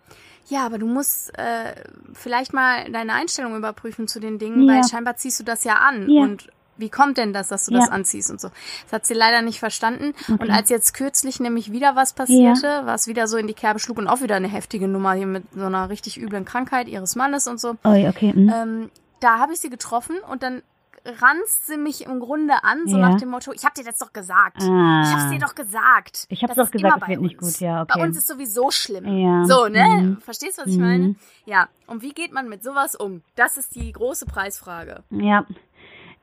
ja, 0.50 0.67
aber 0.67 0.79
du 0.79 0.87
musst 0.87 1.37
äh, 1.38 1.75
vielleicht 2.12 2.52
mal 2.52 2.91
deine 2.91 3.12
Einstellung 3.14 3.56
überprüfen 3.56 4.06
zu 4.08 4.20
den 4.20 4.38
Dingen, 4.38 4.62
Ja. 4.69 4.75
weil 4.75 4.85
scheinbar 4.88 5.17
ziehst 5.17 5.41
du 5.41 5.44
das 5.44 5.64
ja 5.64 5.76
an. 5.76 6.08
Ja. 6.11 6.23
Und 6.23 6.49
wie 6.76 6.88
kommt 6.90 7.19
denn 7.19 7.33
das, 7.33 7.49
dass 7.49 7.66
du 7.66 7.73
das 7.75 7.87
Ja. 7.87 7.92
anziehst 7.92 8.30
und 8.30 8.40
so? 8.40 8.49
Das 8.85 8.92
hat 8.92 9.07
sie 9.07 9.14
leider 9.14 9.42
nicht 9.42 9.59
verstanden. 9.59 10.14
Okay. 10.23 10.33
Und 10.42 10.50
als 10.50 10.71
jetzt 10.71 10.95
kürzlich 10.95 11.38
nämlich 11.40 11.73
wieder 11.73 11.95
was 11.97 12.12
passierte, 12.14 12.83
was 12.85 13.07
wieder 13.07 13.26
so 13.28 13.37
in 13.37 13.47
die 13.47 13.54
Kerbe 13.54 13.78
schlug 13.80 13.99
und 13.99 14.09
auch 14.09 14.21
wieder 14.23 14.37
eine 14.37 14.49
heftige 14.49 14.88
Nummer 14.88 15.12
hier 15.12 15.26
mit 15.26 15.45
so 15.54 15.64
einer 15.66 15.88
richtig 15.90 16.19
üblen 16.21 16.45
Krankheit 16.47 16.88
ihres 16.88 17.16
Mannes 17.16 17.47
und 17.49 17.61
so, 17.61 17.76
Oh, 17.85 18.09
okay. 18.09 18.33
Mhm. 18.35 18.52
ähm, 18.54 18.90
da 19.21 19.38
habe 19.38 19.52
ich 19.52 19.61
sie 19.61 19.69
getroffen 19.69 20.16
und 20.30 20.42
dann 20.42 20.62
ranzt 21.04 21.66
sie 21.66 21.76
mich 21.76 22.04
im 22.04 22.21
Grunde 22.21 22.62
an, 22.64 22.87
so 22.87 22.97
Ja. 22.99 23.11
nach 23.11 23.19
dem 23.21 23.30
Motto, 23.30 23.52
ich 23.52 23.64
habe 23.64 23.75
dir 23.75 23.85
das 23.85 23.99
doch 23.99 24.12
gesagt. 24.12 24.62
Ah. 24.62 25.02
Ich 25.04 25.12
hab's 25.12 25.30
dir 25.30 25.38
doch 25.38 25.54
gesagt. 25.54 26.26
Ich 26.28 26.42
hab's 26.42 26.54
Das 26.54 26.66
doch 26.69 26.73
gesagt, 26.73 27.00
bei 27.00 27.09
wird 27.09 27.21
nicht 27.23 27.38
gut, 27.38 27.59
ja, 27.61 27.83
okay. 27.83 27.92
Bei 27.97 28.04
uns 28.04 28.16
ist 28.19 28.26
sowieso 28.26 28.71
schlimm. 28.71 29.07
Ja. 29.07 29.45
So, 29.47 29.69
ne? 29.69 29.85
Mhm. 29.85 30.16
Verstehst 30.21 30.59
du, 30.59 30.62
was 30.62 30.71
ich 30.71 30.78
Mhm. 30.78 30.85
meine? 30.85 31.14
Ja. 31.47 31.69
Und 31.87 32.02
wie 32.02 32.11
geht 32.12 32.33
man 32.33 32.49
mit 32.49 32.62
sowas 32.62 32.95
um? 32.95 33.23
Das 33.37 33.57
ist 33.57 33.75
die 33.75 33.90
große 33.92 34.26
Preisfrage. 34.26 35.02
Ja. 35.11 35.47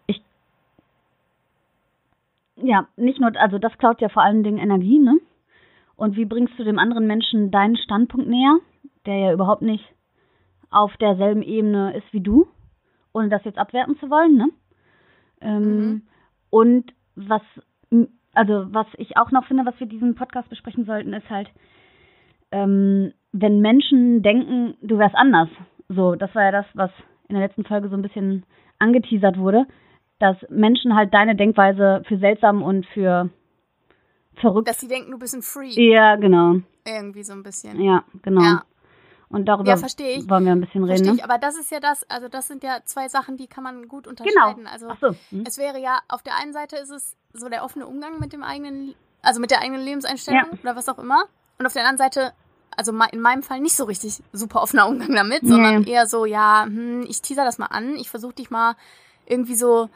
Ich. 0.05 0.21
Ja, 2.55 2.87
nicht 2.95 3.19
nur, 3.19 3.31
also 3.39 3.57
das 3.59 3.77
klaut 3.77 4.01
ja 4.01 4.09
vor 4.09 4.23
allen 4.23 4.43
Dingen 4.43 4.57
Energie, 4.57 4.99
ne? 4.99 5.17
Und 5.95 6.15
wie 6.15 6.25
bringst 6.25 6.57
du 6.59 6.63
dem 6.63 6.77
anderen 6.79 7.07
Menschen 7.07 7.49
deinen 7.51 7.77
Standpunkt 7.77 8.27
näher, 8.27 8.57
der 9.05 9.17
ja 9.17 9.33
überhaupt 9.33 9.63
nicht 9.63 9.83
auf 10.69 10.95
derselben 10.97 11.41
Ebene 11.41 11.95
ist 11.97 12.05
wie 12.11 12.21
du, 12.21 12.47
ohne 13.13 13.29
das 13.29 13.43
jetzt 13.45 13.57
abwerten 13.57 13.97
zu 13.99 14.09
wollen, 14.09 14.35
ne? 14.37 14.49
Ähm, 15.41 15.63
Mhm. 15.63 16.01
Und 16.49 16.93
was, 17.15 17.41
also 18.33 18.67
was 18.73 18.87
ich 18.97 19.17
auch 19.17 19.31
noch 19.31 19.45
finde, 19.47 19.65
was 19.65 19.79
wir 19.79 19.87
diesen 19.87 20.15
Podcast 20.15 20.49
besprechen 20.49 20.85
sollten, 20.85 21.13
ist 21.13 21.29
halt, 21.29 21.49
ähm, 22.51 23.11
wenn 23.31 23.59
Menschen 23.61 24.21
denken, 24.21 24.75
du 24.81 24.97
wärst 24.97 25.15
anders. 25.15 25.49
So, 25.89 26.15
das 26.15 26.33
war 26.35 26.43
ja 26.43 26.51
das, 26.51 26.65
was 26.73 26.91
in 27.27 27.35
der 27.35 27.45
letzten 27.45 27.65
Folge 27.65 27.89
so 27.89 27.95
ein 27.95 28.01
bisschen 28.01 28.45
angeteasert 28.79 29.37
wurde, 29.37 29.65
dass 30.19 30.37
Menschen 30.49 30.95
halt 30.95 31.13
deine 31.13 31.35
Denkweise 31.35 32.01
für 32.07 32.17
seltsam 32.17 32.63
und 32.63 32.85
für 32.87 33.29
verrückt. 34.35 34.67
Dass 34.67 34.79
die 34.79 34.87
denken, 34.87 35.11
du 35.11 35.19
bist 35.19 35.35
ein 35.35 35.41
Freak. 35.41 35.75
ja, 35.77 36.15
genau. 36.15 36.61
Irgendwie 36.85 37.23
so 37.23 37.33
ein 37.33 37.43
bisschen. 37.43 37.81
Ja, 37.81 38.03
genau. 38.21 38.41
Ja. 38.41 38.63
Und 39.29 39.45
darüber 39.45 39.69
Ja, 39.69 39.81
wollen 39.81 40.45
wir 40.45 40.51
ein 40.53 40.61
bisschen 40.61 40.83
reden. 40.85 40.87
Verstehe 41.03 41.11
Ne? 41.11 41.17
ich, 41.17 41.23
aber 41.23 41.37
das 41.37 41.57
ist 41.57 41.69
ja 41.69 41.79
das, 41.81 42.09
also 42.09 42.29
das 42.29 42.47
sind 42.47 42.63
ja 42.63 42.79
zwei 42.85 43.09
Sachen, 43.09 43.35
die 43.35 43.47
kann 43.47 43.63
man 43.63 43.87
gut 43.89 44.07
unterscheiden. 44.07 44.55
Genau. 44.63 44.69
Also 44.69 44.87
so. 45.01 45.15
Hm. 45.31 45.43
es 45.45 45.57
wäre 45.57 45.79
ja, 45.79 45.99
auf 46.07 46.23
der 46.23 46.35
einen 46.37 46.53
Seite 46.53 46.77
ist 46.77 46.89
es 46.91 47.15
so 47.33 47.49
der 47.49 47.63
offene 47.65 47.85
Umgang 47.87 48.19
mit 48.19 48.31
dem 48.31 48.41
eigenen, 48.43 48.95
also 49.21 49.41
mit 49.41 49.51
der 49.51 49.59
eigenen 49.61 49.81
Lebenseinstellung 49.81 50.45
Ja. 50.53 50.57
oder 50.63 50.75
was 50.77 50.87
auch 50.87 50.97
immer. 50.99 51.25
Und 51.59 51.65
auf 51.65 51.73
der 51.73 51.81
anderen 51.83 51.97
Seite, 51.97 52.31
also 52.75 52.93
in 53.11 53.19
meinem 53.21 53.43
Fall 53.43 53.59
nicht 53.59 53.75
so 53.75 53.83
richtig 53.83 54.21
super 54.31 54.61
offener 54.61 54.87
Umgang 54.87 55.13
damit, 55.13 55.45
sondern 55.45 55.81
Nee. 55.81 55.91
eher 55.91 56.07
so, 56.07 56.25
ja, 56.25 56.63
hm, 56.65 57.05
ich 57.09 57.21
teaser 57.21 57.43
das 57.43 57.57
mal 57.57 57.65
an, 57.65 57.95
ich 57.97 58.09
versuche 58.09 58.33
dich 58.33 58.49
mal 58.49 58.75
irgendwie 59.25 59.55
so. 59.55 59.89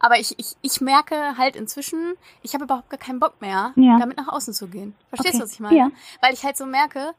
Aber 0.00 0.18
ich, 0.18 0.36
ich, 0.38 0.56
ich 0.62 0.80
merke 0.80 1.36
halt 1.36 1.54
inzwischen, 1.56 2.14
ich 2.42 2.54
habe 2.54 2.64
überhaupt 2.64 2.88
gar 2.90 2.98
keinen 2.98 3.20
Bock 3.20 3.40
mehr, 3.40 3.72
Ja. 3.76 3.98
damit 3.98 4.16
nach 4.16 4.28
außen 4.28 4.54
zu 4.54 4.66
gehen. 4.68 4.94
Verstehst 5.10 5.34
Okay. 5.34 5.38
du, 5.38 5.44
was 5.44 5.52
ich 5.52 5.60
meine? 5.60 5.76
Ja. 5.76 5.90
Weil 6.22 6.32
ich 6.32 6.42
halt 6.42 6.56
so 6.56 6.64
merke, 6.66 7.12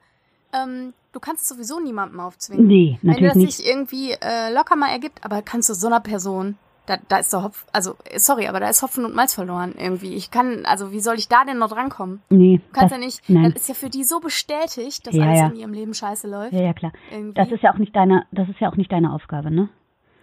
ähm, 0.51 0.93
du 1.11 1.19
kannst 1.19 1.43
es 1.43 1.49
sowieso 1.49 1.79
niemandem 1.79 2.19
aufzwingen. 2.19 2.67
Nee, 2.67 2.97
Wenn 3.01 3.09
natürlich 3.11 3.29
das 3.33 3.37
nicht. 3.37 3.57
sich 3.57 3.67
irgendwie 3.67 4.11
äh, 4.11 4.53
locker 4.53 4.75
mal 4.75 4.89
ergibt, 4.89 5.23
aber 5.25 5.41
kannst 5.41 5.69
du 5.69 5.73
so 5.73 5.87
einer 5.87 5.99
Person, 5.99 6.57
da, 6.85 6.97
da 7.07 7.17
ist 7.17 7.31
der 7.33 7.43
Hopf, 7.43 7.65
also 7.71 7.95
sorry, 8.17 8.47
aber 8.47 8.59
da 8.59 8.67
ist 8.69 8.81
Hopfen 8.81 9.05
und 9.05 9.13
Malz 9.13 9.33
verloren 9.35 9.75
irgendwie. 9.77 10.15
Ich 10.15 10.31
kann, 10.31 10.65
also 10.65 10.91
wie 10.91 10.99
soll 10.99 11.15
ich 11.19 11.27
da 11.27 11.45
denn 11.45 11.59
noch 11.59 11.69
drankommen? 11.69 12.21
Nee, 12.29 12.57
Du 12.65 12.73
kannst 12.73 12.91
das, 12.93 12.99
ja 12.99 13.05
nicht, 13.05 13.29
nein. 13.29 13.51
das 13.53 13.61
ist 13.61 13.69
ja 13.69 13.75
für 13.75 13.89
die 13.89 14.03
so 14.03 14.19
bestätigt, 14.19 15.05
dass 15.05 15.13
Ja, 15.13 15.25
alles 15.25 15.39
ja. 15.39 15.47
in 15.47 15.55
ihrem 15.55 15.73
Leben 15.73 15.93
scheiße 15.93 16.27
läuft. 16.27 16.53
ja, 16.53 16.61
ja, 16.61 16.73
klar. 16.73 16.91
Irgendwie. 17.11 17.33
Das 17.35 17.51
ist 17.51 17.61
ja 17.61 17.71
auch 17.73 17.77
nicht 17.77 17.95
deine, 17.95 18.25
das 18.31 18.49
ist 18.49 18.59
ja 18.59 18.71
auch 18.71 18.75
nicht 18.75 18.91
deine 18.91 19.13
Aufgabe, 19.13 19.51
ne? 19.51 19.69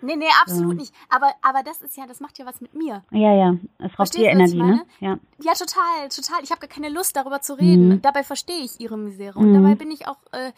Nee, 0.03 0.17
nee, 0.17 0.27
absolut 0.43 0.73
Ja. 0.75 0.81
nicht. 0.81 0.95
Aber, 1.09 1.33
aber 1.43 1.63
das 1.63 1.81
ist 1.83 1.97
ja, 1.97 2.07
das 2.07 2.21
macht 2.21 2.39
ja 2.39 2.47
was 2.47 2.61
mit 2.61 2.75
mir. 2.75 3.03
Ja, 3.11 3.33
ja. 3.35 3.55
Es 3.79 3.99
raubt 3.99 4.15
dir 4.15 4.29
Energie, 4.31 4.63
ne? 4.63 4.83
Ja. 5.01 5.19
Ja, 5.41 5.53
total, 5.55 6.09
total. 6.15 6.43
Ich 6.43 6.51
habe 6.51 6.61
gar 6.61 6.69
keine 6.69 6.89
Lust, 6.89 7.17
darüber 7.17 7.41
zu 7.41 7.55
reden. 7.55 7.89
Mhm. 7.89 8.03
Dabei 8.03 8.23
verstehe 8.25 8.59
ich 8.65 8.81
ihre 8.81 8.97
Misere. 8.99 9.39
Und 9.39 9.51
Mhm. 9.53 9.63
dabei 9.63 9.75
bin 9.75 9.91
ich 9.91 10.07
auch 10.09 10.19
äh, 10.33 10.53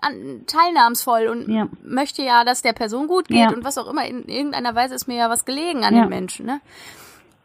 an, 0.00 0.42
teilnahmsvoll 0.46 1.28
und 1.28 1.48
Ja. 1.48 1.68
möchte 1.82 2.22
ja, 2.22 2.44
dass 2.44 2.62
der 2.62 2.72
Person 2.72 3.06
gut 3.08 3.28
geht 3.28 3.36
Ja. 3.38 3.50
und 3.50 3.64
was 3.64 3.78
auch 3.78 3.86
immer. 3.88 4.04
In 4.06 4.24
irgendeiner 4.28 4.74
Weise 4.74 4.94
ist 4.94 5.08
mir 5.08 5.16
ja 5.16 5.30
was 5.30 5.44
gelegen 5.44 5.84
an 5.84 5.94
Ja. 5.94 6.02
den 6.02 6.08
Menschen. 6.10 6.46
Ne? 6.46 6.60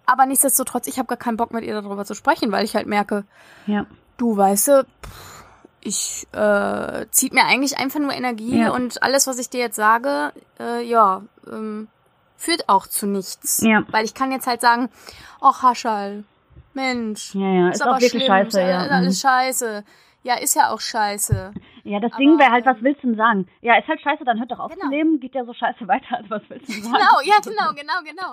Aber 0.06 0.26
nichtsdestotrotz, 0.26 0.88
ich 0.88 0.98
habe 1.00 1.08
gar 1.08 1.18
keinen 1.18 1.38
Bock 1.38 1.54
mit 1.54 1.64
ihr 1.64 1.80
darüber 1.82 2.06
zu 2.06 2.14
sprechen, 2.14 2.52
weil 2.52 2.66
ich 2.66 2.76
halt 2.76 2.88
merke, 2.88 3.26
Ja. 3.68 3.86
du 4.18 4.36
weißt 4.36 4.68
pff, 4.68 5.33
ich 5.84 6.28
äh, 6.34 7.06
zieht 7.12 7.34
mir 7.34 7.46
eigentlich 7.46 7.78
einfach 7.78 8.00
nur 8.00 8.14
Energie 8.14 8.60
Ja. 8.60 8.72
und 8.72 9.02
alles, 9.04 9.28
was 9.28 9.38
ich 9.40 9.50
dir 9.50 9.60
jetzt 9.60 9.76
sage, 9.76 10.32
äh, 10.60 10.82
ja, 10.84 11.22
ähm, 11.52 11.88
führt 12.38 12.68
auch 12.70 12.88
zu 12.88 13.06
nichts. 13.08 13.62
Ja. 13.62 13.84
Weil 13.90 14.06
ich 14.06 14.14
kann 14.14 14.32
jetzt 14.32 14.48
halt 14.48 14.62
sagen, 14.62 14.90
ach 15.42 15.64
Haschal, 15.64 16.24
Mensch, 16.74 17.36
Ja, 17.36 17.48
ja. 17.48 17.70
Ist, 17.70 17.86
auch 17.86 18.00
wirklich 18.00 18.26
scheiße, 18.26 18.48
ist, 18.62 18.68
ja. 18.68 18.84
Ist 18.86 18.92
alles 18.92 19.24
Mhm. 19.24 19.28
scheiße. 19.28 19.84
Ja, 20.26 20.36
ist 20.36 20.56
ja 20.56 20.70
auch 20.72 20.80
scheiße. 20.80 21.54
Ja, 21.84 22.00
das 22.00 22.12
Ding 22.18 22.40
wäre 22.40 22.50
halt, 22.50 22.66
was 22.66 22.78
ähm, 22.78 22.84
willst 22.86 23.04
du 23.04 23.08
denn 23.08 23.18
sagen? 23.18 23.48
Ja, 23.62 23.78
ist 23.78 23.88
halt 23.90 24.00
scheiße, 24.00 24.24
dann 24.24 24.40
hört 24.40 24.50
doch 24.52 24.60
auf 24.60 24.72
Genau. 24.72 24.86
zu 24.86 24.92
leben, 24.92 25.20
geht 25.20 25.36
ja 25.36 25.44
so 25.44 25.54
scheiße 25.54 25.86
weiter, 25.88 26.16
also 26.16 26.30
was 26.30 26.42
willst 26.48 26.70
du 26.70 26.74
denn 26.76 26.84
sagen? 26.84 26.96
Genau, 26.96 27.20
ja, 27.26 27.36
genau, 27.44 27.74
genau, 27.76 28.00
genau. 28.06 28.32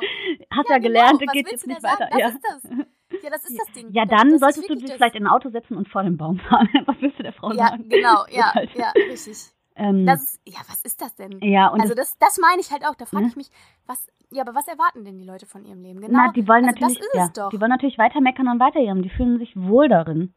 Hast 0.56 0.68
ja, 0.70 0.78
gelernt, 0.78 1.18
genau. 1.18 1.26
Was 1.30 1.32
geht 1.34 1.46
willst 1.50 1.66
jetzt 1.66 1.66
nicht 1.66 1.80
sagen? 1.82 1.98
weiter. 1.98 2.08
Das 2.12 2.20
Ja. 2.20 2.28
ist 2.28 2.38
das. 2.48 2.86
Ja, 3.22 3.30
das 3.30 3.44
ist 3.44 3.58
das 3.58 3.72
Ding. 3.74 3.88
ja, 3.92 4.04
dann 4.04 4.30
das 4.30 4.40
solltest 4.40 4.68
du 4.68 4.74
dich 4.76 4.92
vielleicht 4.92 5.14
in 5.16 5.24
ein 5.26 5.32
Auto 5.32 5.50
setzen 5.50 5.76
und 5.76 5.88
vor 5.88 6.02
den 6.02 6.16
Baum 6.16 6.38
fahren. 6.38 6.68
Was 6.86 6.96
willst 7.00 7.18
du 7.18 7.22
der 7.22 7.32
Frau 7.32 7.50
Ja, 7.52 7.68
sagen? 7.68 7.88
genau, 7.88 8.24
ja, 8.30 8.54
Halt. 8.54 8.70
ja, 8.74 8.90
richtig. 9.10 9.36
Ähm, 9.76 10.04
Das 10.06 10.22
ist, 10.22 10.40
ja, 10.44 10.58
was 10.68 10.82
ist 10.82 11.00
das 11.00 11.14
denn? 11.14 11.38
ja, 11.42 11.68
und 11.68 11.80
also 11.80 11.94
das, 11.94 12.18
das 12.18 12.38
meine 12.38 12.60
ich 12.60 12.70
halt 12.70 12.84
auch. 12.84 12.94
Da 12.96 13.06
frage 13.06 13.26
ich 13.26 13.36
mich, 13.36 13.48
was, 13.86 14.06
ja, 14.30 14.42
aber 14.42 14.54
was 14.54 14.68
erwarten 14.68 15.04
denn 15.04 15.16
die 15.16 15.24
Leute 15.24 15.46
von 15.46 15.64
ihrem 15.64 15.80
Leben? 15.80 16.00
Genau. 16.00 16.12
Na, 16.12 16.32
die 16.32 16.46
wollen 16.46 16.64
also 16.66 16.78
natürlich, 16.80 16.98
Das 16.98 17.06
ist 17.06 17.14
ja, 17.14 17.24
es 17.26 17.32
doch. 17.32 17.50
die 17.50 17.60
wollen 17.60 17.70
natürlich 17.70 17.96
weiter 17.96 18.20
meckern 18.20 18.48
und 18.48 18.60
weiterjammern. 18.60 19.02
Die 19.04 19.10
fühlen 19.10 19.38
sich 19.38 19.56
wohl 19.56 19.88
darin. 19.88 20.34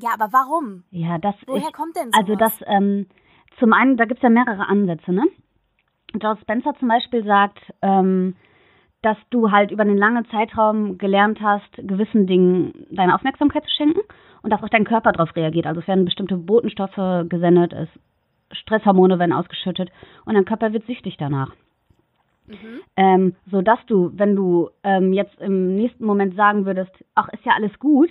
Ja, 0.00 0.10
aber 0.14 0.32
warum? 0.32 0.84
Ja, 0.90 1.18
das 1.18 1.34
Woher 1.46 1.66
ich, 1.68 1.72
kommt 1.72 1.96
denn 1.96 2.10
sowas? 2.12 2.20
also 2.20 2.36
das, 2.36 2.52
ähm, 2.66 3.06
zum 3.58 3.72
einen, 3.72 3.96
da 3.96 4.04
gibt's 4.04 4.22
ja 4.22 4.30
mehrere 4.30 4.66
Ansätze, 4.68 5.12
ne? 5.12 5.24
Joe 6.14 6.36
Spencer 6.40 6.74
zum 6.78 6.88
Beispiel 6.88 7.24
sagt, 7.24 7.58
ähm, 7.82 8.36
dass 9.02 9.16
du 9.30 9.50
halt 9.50 9.70
über 9.70 9.82
einen 9.82 9.96
langen 9.96 10.26
Zeitraum 10.26 10.98
gelernt 10.98 11.40
hast, 11.40 11.70
gewissen 11.76 12.26
Dingen 12.26 12.86
deine 12.90 13.14
Aufmerksamkeit 13.14 13.64
zu 13.64 13.70
schenken 13.70 14.00
und 14.42 14.52
dass 14.52 14.62
auch 14.62 14.68
dein 14.68 14.84
Körper 14.84 15.12
darauf 15.12 15.34
reagiert. 15.36 15.66
Also 15.66 15.80
es 15.80 15.88
werden 15.88 16.04
bestimmte 16.04 16.36
Botenstoffe 16.36 17.28
gesendet, 17.28 17.72
es 17.72 17.88
Stresshormone 18.50 19.18
werden 19.18 19.32
ausgeschüttet 19.32 19.90
und 20.24 20.34
dein 20.34 20.46
Körper 20.46 20.72
wird 20.72 20.86
süchtig 20.86 21.16
danach. 21.18 21.54
Mhm. 22.46 22.80
Ähm, 22.96 23.36
so 23.50 23.60
dass 23.60 23.78
du, 23.86 24.10
wenn 24.14 24.34
du 24.34 24.70
ähm, 24.82 25.12
jetzt 25.12 25.38
im 25.40 25.76
nächsten 25.76 26.04
Moment 26.04 26.34
sagen 26.34 26.64
würdest, 26.64 26.92
ach, 27.14 27.28
ist 27.28 27.44
ja 27.44 27.52
alles 27.52 27.78
gut, 27.78 28.08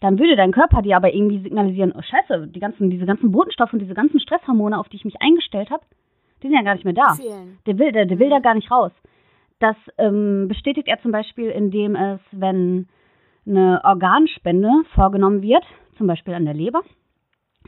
dann 0.00 0.18
würde 0.18 0.36
dein 0.36 0.52
Körper 0.52 0.82
dir 0.82 0.96
aber 0.96 1.14
irgendwie 1.14 1.40
signalisieren, 1.40 1.92
oh 1.96 2.02
scheiße, 2.02 2.48
die 2.48 2.60
ganzen, 2.60 2.90
diese 2.90 3.06
ganzen 3.06 3.30
Botenstoffe 3.30 3.72
und 3.72 3.80
diese 3.80 3.94
ganzen 3.94 4.18
Stresshormone, 4.18 4.78
auf 4.78 4.88
die 4.88 4.96
ich 4.96 5.04
mich 5.04 5.20
eingestellt 5.20 5.70
habe, 5.70 5.84
die 6.42 6.48
sind 6.48 6.56
ja 6.56 6.62
gar 6.62 6.74
nicht 6.74 6.84
mehr 6.84 6.94
da. 6.94 7.14
Der 7.66 7.78
will, 7.78 7.92
der, 7.92 8.06
der 8.06 8.18
will 8.18 8.30
da 8.30 8.40
gar 8.40 8.54
nicht 8.54 8.70
raus. 8.70 8.92
Das 9.64 9.76
ähm, 9.96 10.46
bestätigt 10.46 10.88
er 10.88 11.00
zum 11.00 11.10
Beispiel, 11.10 11.48
indem 11.48 11.96
es, 11.96 12.20
wenn 12.32 12.86
eine 13.46 13.80
Organspende 13.82 14.68
vorgenommen 14.94 15.40
wird, 15.40 15.64
zum 15.96 16.06
Beispiel 16.06 16.34
an 16.34 16.44
der 16.44 16.52
Leber, 16.52 16.82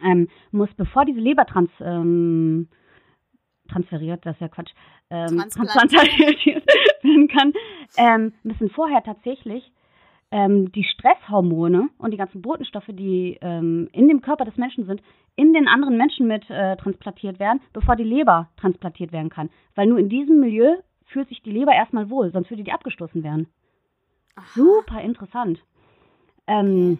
ähm, 0.05 0.29
muss 0.51 0.69
bevor 0.77 1.07
diese 1.07 1.21
Leber 1.21 1.47
trans, 1.47 1.71
ähm, 1.81 2.69
transferiert, 3.71 4.27
das 4.27 4.35
ist 4.35 4.43
ja 4.43 4.49
Quatsch, 4.49 4.73
ähm, 5.09 5.43
Transplantiert. 5.49 6.67
werden 7.03 7.29
kann, 7.29 7.55
ähm, 7.97 8.35
müssen 8.43 8.69
vorher 8.69 9.03
tatsächlich 9.03 9.73
ähm, 10.31 10.71
die 10.73 10.85
Stresshormone 10.85 11.89
und 11.97 12.11
die 12.11 12.19
ganzen 12.19 12.43
Botenstoffe, 12.43 12.91
die 12.91 13.39
ähm, 13.41 13.89
in 13.93 14.07
dem 14.09 14.21
Körper 14.21 14.45
des 14.45 14.59
Menschen 14.59 14.85
sind, 14.85 15.01
in 15.35 15.55
den 15.55 15.67
anderen 15.67 15.97
Menschen 15.97 16.27
mit 16.27 16.45
äh, 16.51 16.77
transplantiert 16.77 17.39
werden, 17.39 17.63
bevor 17.73 17.97
die 17.97 18.05
Leber 18.05 18.51
transplantiert 18.59 19.13
werden 19.13 19.31
kann. 19.31 19.49
Weil 19.75 19.87
nur 19.87 19.99
in 19.99 20.11
diesem 20.11 20.41
Milieu 20.41 20.77
fühlt 21.07 21.29
sich 21.29 21.43
die 21.43 21.51
Leber 21.53 21.73
erstmal 21.73 22.11
wohl, 22.11 22.31
sonst 22.33 22.51
würde 22.51 22.63
die 22.65 22.73
abgestoßen 22.73 23.23
werden. 23.23 23.49
Super 24.55 25.01
interessant. 25.01 25.61
Ähm, 26.47 26.99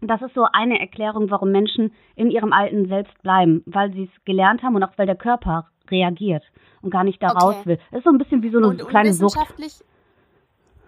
das 0.00 0.22
ist 0.22 0.34
so 0.34 0.44
eine 0.52 0.80
Erklärung, 0.80 1.30
warum 1.30 1.52
Menschen 1.52 1.92
in 2.16 2.30
ihrem 2.30 2.52
alten 2.52 2.88
Selbst 2.88 3.20
bleiben, 3.22 3.62
weil 3.66 3.92
sie 3.92 4.04
es 4.04 4.24
gelernt 4.24 4.62
haben 4.62 4.74
und 4.74 4.82
auch 4.82 4.96
weil 4.96 5.06
der 5.06 5.16
Körper 5.16 5.68
reagiert 5.90 6.44
und 6.80 6.90
gar 6.90 7.04
nicht 7.04 7.22
da 7.22 7.30
Okay. 7.30 7.38
raus 7.38 7.66
will. 7.66 7.78
Das 7.90 7.98
ist 7.98 8.04
so 8.04 8.10
ein 8.10 8.18
bisschen 8.18 8.42
wie 8.42 8.50
so 8.50 8.58
eine 8.58 8.68
Und 8.68 8.86
kleine 8.88 9.12
Sucht. 9.12 9.36
unwissenschaftlich, 9.36 9.84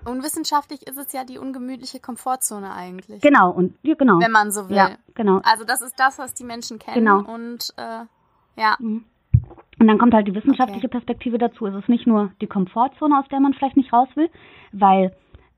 unwissenschaftlich 0.04 0.86
ist 0.86 0.98
es 0.98 1.12
ja 1.12 1.24
die 1.24 1.38
ungemütliche 1.38 2.00
Komfortzone 2.00 2.72
eigentlich. 2.72 3.20
Genau, 3.22 3.50
und 3.50 3.76
ja, 3.82 3.94
genau. 3.94 4.20
Wenn 4.20 4.32
man 4.32 4.50
so 4.50 4.68
will. 4.68 4.76
Ja, 4.76 4.96
genau. 5.14 5.40
Also 5.44 5.64
das 5.64 5.80
ist 5.82 5.98
das, 5.98 6.18
was 6.18 6.34
die 6.34 6.44
Menschen 6.44 6.78
kennen. 6.78 7.04
Genau. 7.04 7.18
Und 7.32 7.72
äh, 7.76 8.04
ja, 8.60 8.76
Mhm. 8.78 9.04
Und 9.78 9.88
dann 9.88 9.98
kommt 9.98 10.14
halt 10.14 10.26
die 10.26 10.34
wissenschaftliche 10.34 10.88
Perspektive 10.88 11.38
dazu. 11.38 11.66
Es 11.66 11.74
ist 11.74 11.88
nicht 11.88 12.06
nur 12.06 12.32
die 12.40 12.46
Komfortzone, 12.46 13.18
aus 13.18 13.28
der 13.28 13.40
man 13.40 13.54
vielleicht 13.54 13.76
nicht 13.76 13.92
raus 13.92 14.08
will, 14.14 14.30
weil 14.72 15.14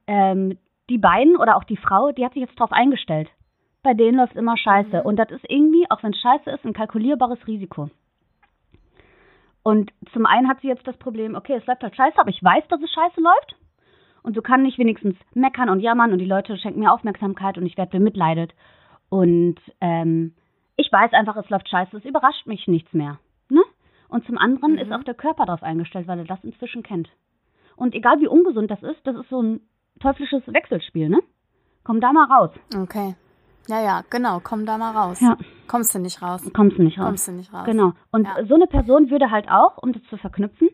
ähm, 0.07 0.59
die 0.89 0.99
beiden 0.99 1.37
oder 1.37 1.57
auch 1.57 1.65
die 1.65 1.77
Frau, 1.77 2.13
die 2.13 2.25
hat 2.25 2.33
sich 2.35 2.43
jetzt 2.43 2.59
drauf 2.59 2.73
eingestellt. 2.73 3.29
Bei 3.83 3.95
denen 3.95 4.19
läuft 4.19 4.37
immer 4.37 4.57
scheiße. 4.57 5.01
Mhm. 5.01 5.07
Und 5.07 5.17
das 5.17 5.31
ist 5.31 5.45
irgendwie, 5.49 5.87
auch 5.91 6.03
wenn 6.03 6.13
es 6.13 6.21
scheiße 6.21 6.51
ist, 6.51 6.65
ein 6.65 6.73
kalkulierbares 6.73 7.47
Risiko. 7.47 7.91
Und 9.63 9.93
zum 10.13 10.27
einen 10.27 10.49
hat 10.49 10.61
sie 10.61 10.69
jetzt 10.69 10.87
das 10.87 10.97
Problem, 10.97 11.35
okay, 11.35 11.55
es 11.55 11.67
läuft 11.67 11.83
halt 11.83 11.97
scheiße, 11.97 12.19
aber 12.19 12.31
ich 12.31 12.43
weiß, 12.43 12.65
dass 12.69 12.81
es 12.81 12.91
scheiße 12.91 13.21
läuft. 13.21 13.57
Und 14.23 14.35
so 14.35 14.43
kann 14.43 14.65
ich 14.65 14.79
wenigstens 14.79 15.17
meckern 15.35 15.69
und 15.71 15.81
jammern 15.81 16.13
und 16.13 16.19
die 16.19 16.25
Leute 16.25 16.57
schenken 16.57 16.81
mir 16.81 16.93
Aufmerksamkeit 16.93 17.59
und 17.59 17.67
ich 17.67 17.77
werde 17.77 17.91
bemitleidet. 17.91 18.55
Und 19.09 19.57
ähm, 19.81 20.35
ich 20.77 20.91
weiß 20.91 21.13
einfach, 21.13 21.37
es 21.37 21.49
läuft 21.49 21.69
scheiße, 21.69 21.97
es 21.97 22.05
überrascht 22.05 22.47
mich 22.47 22.67
nichts 22.67 22.93
mehr. 22.93 23.19
Und 24.09 24.25
zum 24.27 24.39
anderen 24.39 24.73
Mhm. 24.73 24.79
ist 24.79 24.93
auch 24.93 25.03
der 25.05 25.15
Körper 25.15 25.47
darauf 25.47 25.63
eingestellt, 25.63 26.07
weil 26.07 26.19
er 26.19 26.25
das 26.25 26.43
inzwischen 26.45 26.83
kennt. 26.83 27.09
Und 27.77 27.95
egal 27.95 28.21
wie 28.21 28.29
ungesund 28.29 28.71
das 28.71 28.83
ist, 28.83 29.01
das 29.05 29.17
ist 29.17 29.29
so 29.29 29.43
ein 29.43 29.61
teuflisches 30.01 30.43
Wechselspiel, 30.47 31.09
ne? 31.09 31.21
Komm 31.85 32.01
da 32.01 32.13
mal 32.13 32.25
raus. 32.25 32.51
okay. 32.77 33.15
Ja, 33.69 33.83
ja, 33.83 34.05
genau. 34.11 34.39
Komm 34.45 34.65
da 34.65 34.79
mal 34.79 34.93
raus. 34.93 35.21
Ja. 35.21 35.37
Kommst 35.67 35.93
du 35.93 35.99
nicht 35.99 36.23
raus. 36.23 36.49
Kommst 36.55 36.79
du 36.79 36.83
nicht 36.85 36.99
raus. 36.99 37.07
Kommst 37.07 37.27
du 37.27 37.33
nicht 37.33 37.53
raus. 37.53 37.65
Genau. 37.67 37.95
Und 38.13 38.25
Ja. 38.25 38.45
so 38.47 38.55
eine 38.55 38.69
Person 38.69 39.11
würde 39.11 39.33
halt 39.33 39.49
auch, 39.51 39.79
um 39.83 39.93
das 39.93 40.03
zu 40.05 40.17
verknüpfen, 40.17 40.69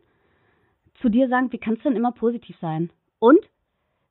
zu 1.00 1.08
dir 1.08 1.28
sagen, 1.28 1.50
wie 1.52 1.58
kannst 1.58 1.82
du 1.84 1.88
denn 1.88 1.96
immer 1.96 2.12
positiv 2.12 2.54
sein? 2.60 2.90
Und 3.18 3.38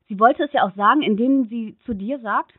sie 0.07 0.19
wollte 0.19 0.43
es 0.43 0.51
ja 0.51 0.63
auch 0.65 0.73
sagen, 0.75 1.03
indem 1.03 1.45
sie 1.45 1.77
zu 1.85 1.93
dir 1.93 2.19
sagt, 2.21 2.53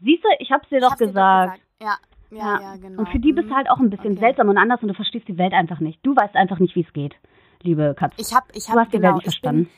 siehst 0.00 0.24
du, 0.24 0.28
ich 0.40 0.50
hab's 0.50 0.68
dir 0.68 0.78
Ich 0.78 0.82
doch 0.82 0.90
hab's 0.90 0.98
dir 0.98 1.06
gesagt. 1.06 1.60
Ja, 1.80 1.94
ja, 2.30 2.60
ja, 2.60 2.76
genau. 2.76 3.00
Und 3.00 3.08
für 3.10 3.18
die 3.18 3.32
bist 3.32 3.46
Mhm. 3.46 3.50
du 3.50 3.56
halt 3.56 3.70
auch 3.70 3.78
ein 3.78 3.90
bisschen 3.90 4.12
Okay. 4.12 4.20
seltsam 4.20 4.48
und 4.48 4.58
anders 4.58 4.80
und 4.82 4.88
du 4.88 4.94
verstehst 4.94 5.28
die 5.28 5.38
Welt 5.38 5.52
einfach 5.52 5.80
nicht. 5.80 5.98
Du 6.04 6.14
weißt 6.14 6.34
einfach 6.36 6.58
nicht, 6.58 6.74
wie 6.76 6.82
es 6.82 6.92
geht, 6.92 7.14
liebe 7.62 7.94
Katze. 7.98 8.16
Ich 8.20 8.34
hab, 8.34 8.44
ich 8.54 8.66
du 8.66 8.72
hab, 8.72 8.78
hast 8.80 8.92
die 8.92 8.96
genau, 8.98 9.08
Welt 9.08 9.16
nicht 9.16 9.26
ich 9.26 9.32
verstanden. 9.34 9.64
Bin, 9.64 9.70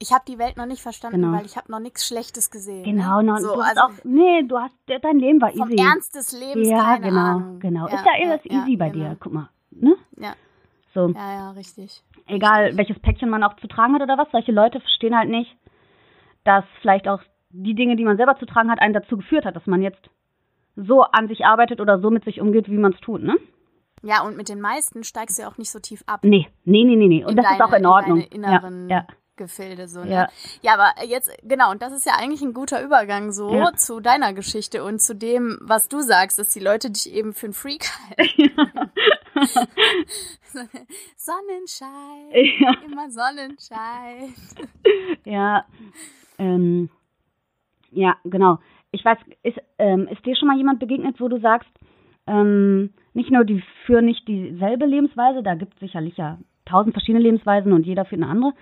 ich 0.00 0.12
habe 0.12 0.24
die 0.26 0.38
Welt 0.38 0.56
noch 0.56 0.66
nicht 0.66 0.82
verstanden, 0.82 1.20
Genau. 1.22 1.36
weil 1.38 1.46
ich 1.46 1.56
habe 1.56 1.70
noch 1.70 1.78
nichts 1.78 2.06
Schlechtes 2.06 2.50
gesehen. 2.50 2.82
genau, 2.82 3.20
ne? 3.22 3.36
so, 3.38 3.54
du 3.54 3.62
hast 3.62 3.78
also 3.78 3.94
auch, 4.00 4.04
nee, 4.04 4.42
du 4.42 4.58
hast, 4.58 4.74
dein 4.86 5.18
Leben 5.18 5.40
war 5.40 5.52
vom 5.52 5.70
easy. 5.70 5.80
Ernst 5.80 6.14
des 6.16 6.32
Lebens 6.32 6.68
ja, 6.68 6.96
genau, 6.96 7.20
Ahnung. 7.20 7.60
genau. 7.60 7.86
Ja, 7.88 7.94
ist 7.94 8.04
ja 8.06 8.12
alles 8.20 8.40
ja, 8.44 8.62
easy 8.62 8.76
bei 8.76 8.90
genau. 8.90 9.10
dir, 9.10 9.16
guck 9.20 9.32
mal. 9.32 9.48
Ne? 9.70 9.94
Ja, 10.18 10.34
So. 10.92 11.08
ja, 11.10 11.32
ja, 11.34 11.50
richtig. 11.52 12.02
egal 12.26 12.62
Richtig. 12.64 12.78
welches 12.78 12.98
Päckchen 13.00 13.30
man 13.30 13.44
auch 13.44 13.54
zu 13.56 13.68
tragen 13.68 13.94
hat 13.94 14.02
oder 14.02 14.18
was, 14.18 14.28
solche 14.32 14.50
Leute 14.52 14.80
verstehen 14.80 15.16
halt 15.16 15.28
nicht, 15.30 15.56
dass 16.44 16.64
vielleicht 16.80 17.06
auch 17.08 17.20
die 17.50 17.74
Dinge, 17.74 17.94
die 17.96 18.04
man 18.04 18.16
selber 18.16 18.36
zu 18.38 18.46
tragen 18.46 18.70
hat, 18.70 18.80
einen 18.80 18.94
dazu 18.94 19.16
geführt 19.16 19.44
hat, 19.44 19.54
dass 19.54 19.66
man 19.66 19.82
jetzt 19.82 20.10
so 20.76 21.02
an 21.02 21.28
sich 21.28 21.44
arbeitet 21.44 21.80
oder 21.80 22.00
so 22.00 22.10
mit 22.10 22.24
sich 22.24 22.40
umgeht, 22.40 22.68
wie 22.70 22.78
man 22.78 22.92
es 22.92 23.00
tut, 23.00 23.22
ne? 23.22 23.36
Ja, 24.02 24.22
und 24.22 24.36
mit 24.36 24.48
den 24.48 24.60
meisten 24.60 25.04
steigst 25.04 25.38
du 25.38 25.42
ja 25.42 25.48
auch 25.48 25.58
nicht 25.58 25.70
so 25.70 25.78
tief 25.78 26.02
ab. 26.06 26.20
Nee, 26.24 26.48
nee, 26.64 26.84
nee, 26.84 26.96
nee, 26.96 27.06
nee. 27.08 27.24
Und 27.24 27.30
In 27.30 27.36
das 27.36 27.46
ist 27.46 27.52
deine- 27.60 27.64
auch 27.64 27.72
in 27.72 27.78
in 27.80 27.86
Ordnung. 27.86 28.18
deine 28.20 28.30
inneren- 28.30 28.88
ja, 28.90 28.96
ja. 28.98 29.06
Gefilde 29.36 29.88
so, 29.88 30.04
ne? 30.04 30.10
Ja. 30.10 30.28
Ja, 30.60 30.74
aber 30.74 31.04
jetzt, 31.06 31.30
genau, 31.42 31.70
und 31.70 31.80
das 31.82 31.92
ist 31.92 32.04
ja 32.04 32.12
eigentlich 32.18 32.42
ein 32.42 32.52
guter 32.52 32.82
Übergang 32.84 33.32
so 33.32 33.52
Ja. 33.54 33.72
zu 33.74 34.00
deiner 34.00 34.32
Geschichte 34.34 34.84
und 34.84 35.00
zu 35.00 35.14
dem, 35.16 35.58
was 35.62 35.88
du 35.88 36.00
sagst, 36.00 36.38
dass 36.38 36.52
die 36.52 36.60
Leute 36.60 36.90
dich 36.90 37.12
eben 37.12 37.32
für 37.32 37.46
einen 37.46 37.54
Freak 37.54 37.86
halten. 38.10 38.50
Sonnenschein, 41.16 42.30
Ja. 42.60 42.72
immer 42.84 43.10
Sonnenschein. 43.10 44.34
Ja, 45.24 45.64
ähm, 46.38 46.90
ja, 47.90 48.16
genau. 48.24 48.58
Ich 48.92 49.04
weiß, 49.04 49.18
ist, 49.42 49.58
ähm, 49.78 50.06
ist 50.08 50.24
dir 50.24 50.36
schon 50.36 50.48
mal 50.48 50.56
jemand 50.56 50.78
begegnet, 50.78 51.20
wo 51.20 51.28
du 51.28 51.40
sagst, 51.40 51.68
ähm, 52.26 52.90
nicht 53.14 53.30
nur 53.30 53.44
die 53.44 53.62
führen 53.86 54.04
nicht 54.04 54.26
dieselbe 54.28 54.86
Lebensweise, 54.86 55.42
da 55.42 55.54
gibt 55.54 55.74
es 55.74 55.80
sicherlich 55.80 56.16
ja 56.16 56.38
tausend 56.64 56.94
verschiedene 56.94 57.22
Lebensweisen 57.22 57.72
und 57.72 57.86
jeder 57.86 58.04
führt 58.04 58.22
eine 58.22 58.30
andere, 58.30 58.52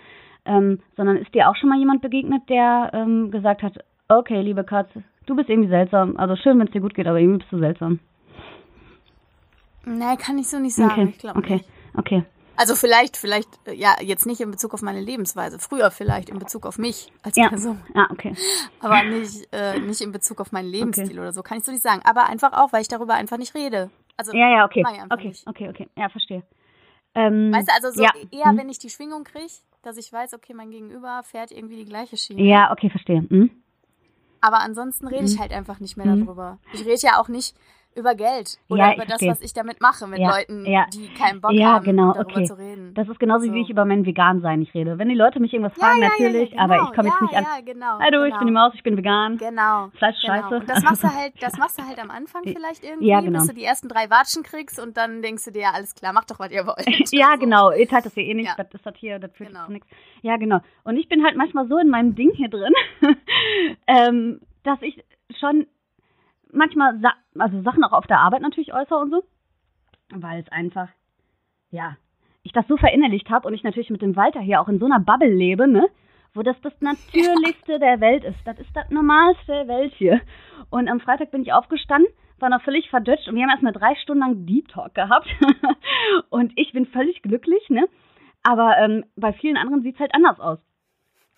ähm, 0.45 0.81
sondern 0.97 1.17
ist 1.17 1.35
dir 1.35 1.49
auch 1.49 1.57
schon 1.57 1.69
mal 1.69 1.79
jemand 1.79 2.01
begegnet, 2.01 2.49
der 2.49 2.91
ähm, 2.95 3.31
gesagt 3.31 3.63
hat, 3.63 3.79
okay, 4.09 4.41
liebe 4.41 4.65
Katze, 4.65 5.03
du 5.27 5.37
bist 5.37 5.49
irgendwie 5.49 5.69
seltsam, 5.69 6.17
also 6.17 6.37
schön, 6.37 6.59
wenn 6.59 6.67
es 6.67 6.73
dir 6.73 6.81
gut 6.81 6.95
geht, 6.95 7.07
aber 7.07 7.21
irgendwie 7.21 7.39
bist 7.39 7.53
du 7.53 7.59
seltsam. 7.59 7.99
Nee, 9.85 10.17
kann 10.17 10.39
ich 10.39 10.49
so 10.49 10.59
nicht 10.59 10.75
sagen. 10.75 10.91
Okay, 10.93 11.09
ich 11.11 11.19
glaube 11.19 11.39
okay, 11.39 11.55
nicht. 11.55 11.69
okay. 11.97 12.25
Also 12.61 12.75
vielleicht, 12.75 13.17
vielleicht, 13.17 13.49
äh, 13.67 13.73
ja, 13.73 13.97
jetzt 14.02 14.26
nicht 14.26 14.40
in 14.43 14.50
Bezug 14.50 14.75
auf 14.75 14.83
meine 14.83 15.00
Lebensweise. 15.00 15.59
Früher 15.59 15.90
vielleicht 15.90 16.29
in 16.29 16.38
Bezug 16.38 16.67
auf 16.67 16.76
mich 16.76 17.11
als 17.23 17.37
Ja, 17.37 17.49
Person. 17.49 17.81
ah, 17.95 18.07
okay. 18.11 18.35
Aber 18.81 19.02
nicht, 19.02 19.49
äh, 19.52 19.79
nicht 19.81 20.02
in 20.02 20.12
Bezug 20.12 20.40
auf 20.43 20.52
meinen 20.52 20.69
Lebensstil 20.69 21.19
oder 21.19 21.33
so. 21.33 21.43
Kann 21.43 21.57
ich 21.57 21.64
so 21.64 21.73
nicht 21.73 21.83
sagen. 21.83 22.02
Aber 22.05 22.26
einfach 22.29 22.52
auch, 22.52 22.71
weil 22.75 22.83
ich 22.83 22.88
darüber 22.88 23.14
einfach 23.14 23.38
nicht 23.38 23.55
rede. 23.55 23.88
Also, 24.19 24.33
Ja, 24.35 24.50
ja, 24.50 24.64
okay, 24.67 24.85
okay, 25.11 25.29
nicht. 25.29 25.47
okay, 25.47 25.69
okay, 25.71 25.88
ja, 25.97 26.11
verstehe. 26.11 26.43
Ähm, 27.14 27.50
Weißt 27.50 27.69
du, 27.69 27.73
also 27.75 27.90
so 27.97 28.02
ja. 28.02 28.11
eher, 28.31 28.50
hm. 28.50 28.59
wenn 28.59 28.69
ich 28.69 28.79
die 28.79 28.90
Schwingung 28.90 29.25
kriege, 29.25 29.50
dass 29.83 29.97
ich 29.97 30.12
weiß, 30.12 30.35
okay, 30.35 30.52
mein 30.52 30.71
Gegenüber 30.71 31.23
fährt 31.25 31.52
irgendwie 31.52 31.76
die 31.76 31.87
gleiche 31.87 32.19
Schiene. 32.19 32.43
Ja, 32.43 32.71
okay, 32.73 32.90
verstehe. 32.90 33.25
Hm? 33.31 33.50
Aber 34.43 34.61
ansonsten 34.61 35.07
rede 35.07 35.25
ich 35.25 35.38
halt 35.38 35.52
einfach 35.52 35.81
nicht 35.81 35.97
mehr 35.97 36.07
Mhm. 36.07 36.26
darüber. 36.26 36.59
Ich 36.75 36.85
rede 36.85 37.00
ja 37.00 37.19
auch 37.19 37.29
nicht 37.29 37.57
über 37.97 38.14
Geld 38.14 38.59
oder 38.68 38.88
Ja, 38.90 38.94
über 38.94 39.04
das, 39.04 39.20
was 39.23 39.40
ich 39.42 39.52
damit 39.52 39.80
mache 39.80 40.06
mit 40.06 40.20
Ja, 40.20 40.30
Leuten, 40.37 40.64
ja. 40.64 40.87
die 40.94 41.09
keinen 41.14 41.40
Bock 41.40 41.50
haben, 41.59 41.85
genau, 41.85 42.12
darüber 42.12 42.30
okay. 42.30 42.44
zu 42.44 42.56
reden. 42.56 42.94
Das 42.94 43.09
ist 43.09 43.18
genauso 43.18 43.47
So. 43.47 43.52
wie 43.52 43.62
ich 43.62 43.70
über 43.70 43.85
mein 43.85 44.06
Vegan-Sein 44.06 44.61
nicht 44.61 44.75
rede. 44.75 44.99
Wenn 44.99 45.09
die 45.09 45.14
Leute 45.16 45.40
mich 45.40 45.52
irgendwas 45.52 45.76
fragen, 45.76 46.00
natürlich, 46.00 46.50
genau. 46.50 46.62
aber 46.62 46.76
ich 46.76 46.92
komme 46.94 47.09
jetzt 47.09 47.20
nicht 47.20 47.35
an. 47.35 47.44
Ja, 47.44 47.61
genau, 47.64 47.99
Hallo, 47.99 48.23
genau. 48.23 48.25
ich 48.26 48.38
bin 48.38 48.47
die 48.47 48.52
Maus, 48.52 48.73
ich 48.75 48.82
bin 48.82 48.97
vegan. 48.97 49.38
Genau. 49.38 49.88
Fleisch 49.99 50.16
genau. 50.23 50.35
scheiße. 50.42 50.54
Und 50.56 50.70
das 50.70 50.82
machst 50.82 51.02
du 51.04 51.09
halt, 51.09 51.32
das 51.40 51.52
machst 51.59 51.78
du 51.78 51.82
halt 51.85 51.99
am 51.99 52.11
Anfang 52.11 52.42
vielleicht 52.44 52.85
irgendwie, 52.85 53.09
Ja, 53.09 53.20
genau. 53.20 53.40
bis 53.40 53.49
du 53.49 53.54
die 53.54 53.64
ersten 53.64 53.88
drei 53.88 54.09
Watschen 54.09 54.42
kriegst 54.42 54.78
und 54.80 54.97
dann 54.97 55.20
denkst 55.23 55.44
du 55.44 55.50
dir, 55.50 55.62
ja, 55.62 55.70
alles 55.73 55.94
klar, 55.94 56.12
macht 56.12 56.30
doch, 56.30 56.38
was 56.38 56.50
ihr 56.52 56.66
wollt. 56.66 56.87
Ja, 57.12 57.32
So. 57.35 57.40
genau. 57.40 57.73
Ihr 57.73 57.88
teilt 57.88 58.06
das 58.06 58.14
ja 58.14 58.23
eh 58.23 58.35
nicht. 58.35 58.52
Das 58.56 58.66
ist 58.73 58.87
das 58.87 58.94
hier, 58.97 59.18
das 59.18 59.32
führt 59.32 59.50
Genau. 59.50 59.66
zu 59.66 59.73
nichts. 59.73 59.88
Ja, 60.23 60.37
genau. 60.37 60.61
Und 60.85 60.97
ich 60.97 61.09
bin 61.09 61.25
halt 61.25 61.37
manchmal 61.37 61.66
so 61.66 61.76
in 61.78 61.88
meinem 61.88 62.14
Ding 62.14 62.30
hier 62.35 62.49
drin, 62.49 62.73
ähm, 63.87 64.40
dass 64.62 64.80
ich 64.82 65.02
schon 65.38 65.66
manchmal, 66.52 66.99
Sa 67.00 67.12
also 67.38 67.62
Sachen 67.62 67.85
auch 67.85 67.92
auf 67.92 68.07
der 68.07 68.21
Arbeit 68.21 68.42
natürlich 68.42 68.75
äußere 68.75 68.99
und 68.99 69.11
so, 69.11 69.23
weil 70.14 70.40
es 70.40 70.52
einfach, 70.52 70.88
ja, 71.71 71.97
ich 72.42 72.52
das 72.52 72.66
so 72.69 72.76
verinnerlicht 72.76 73.30
habe 73.30 73.47
und 73.47 73.54
ich 73.54 73.62
natürlich 73.62 73.90
mit 73.90 74.02
dem 74.02 74.16
Walter 74.16 74.40
hier 74.40 74.61
auch 74.61 74.69
in 74.69 74.78
so 74.78 74.87
einer 74.87 75.00
Bubble 75.00 75.33
lebe, 75.33 75.69
ne? 75.69 75.88
Wo 76.33 76.42
das 76.42 76.61
das 76.62 76.73
Natürlichste 76.80 77.78
der 77.80 78.00
Welt 78.00 78.25
ist. 78.25 78.38
Das 78.45 78.59
ist 78.59 78.75
das 78.75 78.88
Normalste 78.90 79.52
der 79.52 79.69
Welt 79.69 79.92
hier. 79.95 80.21
Und 80.71 80.88
am 80.88 81.00
Freitag 81.00 81.33
bin 81.33 81.42
ich 81.42 81.52
aufgestanden, 81.52 82.11
war 82.38 82.49
noch 82.49 82.62
völlig 82.62 82.88
verdutscht 82.88 83.28
und 83.28 83.35
wir 83.35 83.42
haben 83.42 83.50
erstmal 83.50 83.73
drei 83.73 83.95
Stunden 83.97 84.23
lang 84.23 84.47
Deep 84.47 84.69
Talk 84.69 84.95
gehabt. 84.95 85.28
und 86.30 86.52
ich 86.57 86.73
bin 86.73 86.87
völlig 86.87 87.23
glücklich, 87.23 87.69
ne? 87.69 87.87
Aber 88.42 88.78
ähm, 88.78 89.04
bei 89.16 89.33
vielen 89.33 89.57
anderen 89.57 89.83
sieht 89.83 89.97
es 89.97 90.00
halt 90.00 90.14
anders 90.14 90.40
aus. 90.40 90.59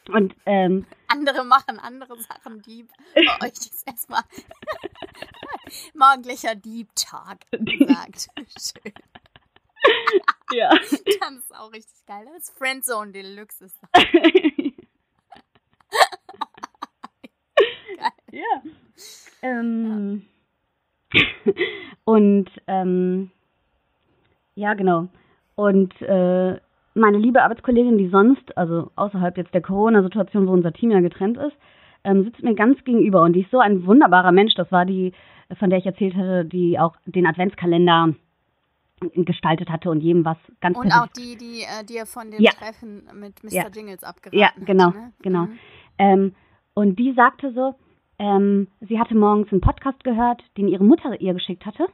Und 0.09 0.35
ähm, 0.47 0.87
Andere 1.09 1.45
machen 1.45 1.79
andere 1.79 2.21
Sachen 2.21 2.63
Dieb. 2.63 2.89
Bei 3.15 3.23
euch 3.47 3.53
ist 3.53 3.87
erstmal 3.87 4.23
morgendlicher 5.95 6.55
Deep 6.55 6.89
Talk 6.95 7.39
gesagt. 7.51 8.29
Schön. 8.37 8.93
ja. 10.53 10.71
Das 10.71 10.93
ist 10.93 11.55
auch 11.55 11.73
richtig 11.73 12.07
geil. 12.07 12.25
Das 12.33 12.45
ist 12.45 12.59
Friendzone 12.59 13.13
Deluxe. 13.13 13.67
Ist 13.67 13.79
das. 13.93 14.03
Ja. 18.33 18.63
Ähm, 19.43 20.25
und 22.05 22.51
ähm, 22.67 23.31
ja, 24.55 24.73
genau. 24.75 25.09
Und 25.55 26.01
äh, 26.01 26.59
meine 26.95 27.19
liebe 27.19 27.43
Arbeitskollegin, 27.43 27.99
die 27.99 28.09
sonst, 28.09 28.57
also 28.57 28.91
außerhalb 28.97 29.37
jetzt 29.37 29.55
der 29.55 29.63
Corona-Situation, 29.63 30.47
wo 30.47 30.53
unser 30.53 30.73
Team 30.73 30.91
ja 30.91 31.01
getrennt 31.01 31.39
ist, 31.39 31.57
ähm, 32.05 32.25
sitzt 32.25 32.43
mir 32.43 32.55
ganz 32.55 32.83
gegenüber 32.85 33.23
und 33.23 33.33
die 33.35 33.43
ist 33.43 33.51
so 33.51 33.61
ein 33.61 33.87
wunderbarer 33.87 34.33
Mensch. 34.33 34.55
Das 34.55 34.71
war 34.73 34.85
die, 34.85 35.13
von 35.59 35.71
der 35.71 35.79
ich 35.79 35.87
erzählt 35.87 36.15
hatte, 36.17 36.45
die 36.45 36.79
auch 36.79 36.97
den 37.07 37.27
Adventskalender 37.27 38.15
gestaltet 39.15 39.69
hatte 39.69 39.91
und 39.91 40.01
jedem 40.01 40.25
was 40.25 40.37
ganz 40.61 40.77
Und 40.77 40.93
auch 40.93 41.09
die, 41.09 41.37
die 41.37 41.63
äh, 41.63 41.85
dir 41.85 42.07
von 42.07 42.31
dem 42.31 42.41
Ja. 42.41 42.53
Treffen 42.53 43.03
mit 43.15 43.43
Mr. 43.43 43.53
Ja. 43.53 43.69
Jingles 43.75 44.05
abgeraten 44.05 44.39
Ja, 44.39 44.49
hat, 44.49 44.67
genau, 44.67 44.91
ne? 44.91 45.13
genau. 45.23 45.43
Mhm. 45.47 45.59
Ähm, 45.99 46.35
und 46.75 46.99
die 46.99 47.13
sagte 47.13 47.53
so, 47.53 47.75
ähm, 48.19 48.69
sie 48.81 48.99
hatte 49.01 49.17
morgens 49.17 49.51
einen 49.51 49.61
Podcast 49.61 50.05
gehört, 50.05 50.43
den 50.57 50.69
ihre 50.69 50.85
Mutter 50.85 51.21
ihr 51.21 51.35
geschickt 51.35 51.67
hatte. 51.67 51.87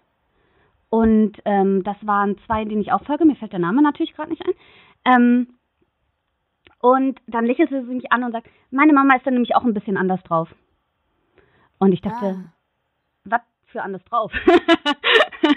Und 0.91 1.33
ähm, 1.45 1.83
das 1.85 1.97
waren 2.03 2.37
zwei, 2.47 2.65
denen 2.65 2.81
ich 2.81 2.93
auch 2.93 3.05
folge. 3.05 3.25
Mir 3.25 3.37
fällt 3.37 3.53
der 3.53 3.59
Name 3.59 3.83
natürlich 3.83 4.15
gerade 4.15 4.31
nicht 4.31 4.45
ein. 4.47 4.55
Ähm, 5.05 5.49
und 6.81 7.21
dann 7.27 7.45
lächelte 7.47 7.85
sie 7.85 7.95
mich 7.95 8.13
an 8.13 8.23
und 8.25 8.33
sagt, 8.33 8.49
meine 8.71 8.93
Mama 8.93 9.17
ist 9.17 9.27
dann 9.27 9.35
nämlich 9.35 9.55
auch 9.57 9.65
ein 9.65 9.75
bisschen 9.75 9.97
anders 9.97 10.23
drauf. 10.23 10.49
Und 11.79 11.93
ich 11.93 12.01
dachte, 12.03 12.27
Ah. 12.27 12.45
was 13.25 13.41
für 13.67 13.83
anders 13.83 14.05
drauf? 14.05 14.33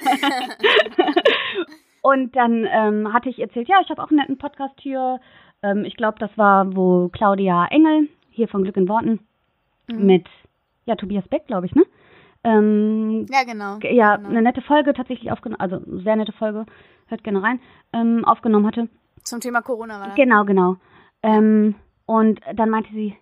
und 2.01 2.36
dann 2.36 2.65
ähm, 2.69 3.13
hatte 3.13 3.30
ich 3.30 3.39
erzählt, 3.39 3.67
ja, 3.67 3.77
ich 3.84 3.89
habe 3.89 4.01
auch 4.04 4.10
einen 4.10 4.19
netten 4.19 4.38
Podcast 4.38 4.75
hier. 4.80 5.19
Ähm, 5.63 5.86
ich 5.86 5.95
glaube, 5.95 6.17
das 6.19 6.36
war, 6.38 6.75
wo 6.75 7.10
Claudia 7.10 7.65
Engel, 7.67 8.10
hier 8.32 8.47
von 8.47 8.63
Glück 8.63 8.77
in 8.77 8.89
Worten, 8.89 9.19
Mhm. 9.88 10.06
mit, 10.06 10.27
ja, 10.86 10.95
Tobias 10.95 11.27
Beck, 11.27 11.47
glaube 11.47 11.65
ich, 11.65 11.75
ne? 11.75 11.84
Ähm, 12.43 13.25
Ja, 13.30 13.43
genau. 13.43 13.77
ja, 13.84 14.15
genau. 14.15 14.30
eine 14.30 14.41
nette 14.41 14.62
Folge 14.62 14.93
tatsächlich 14.93 15.32
aufgenommen, 15.32 15.60
also 15.60 15.82
sehr 16.04 16.15
nette 16.15 16.32
Folge, 16.32 16.65
hört 17.08 17.23
gerne 17.23 17.43
rein, 17.43 17.60
ähm, 17.93 18.23
aufgenommen 18.25 18.65
hatte. 18.67 18.88
Zum 19.23 19.39
Thema 19.39 19.62
Corona 19.62 19.99
war 19.99 20.07
das. 20.07 20.15
Genau, 20.15 20.43
genau. 20.45 20.77
Ähm, 21.23 21.75
und 22.05 22.41
dann 22.55 22.69
meinte 22.69 22.91
sie, 22.91 23.15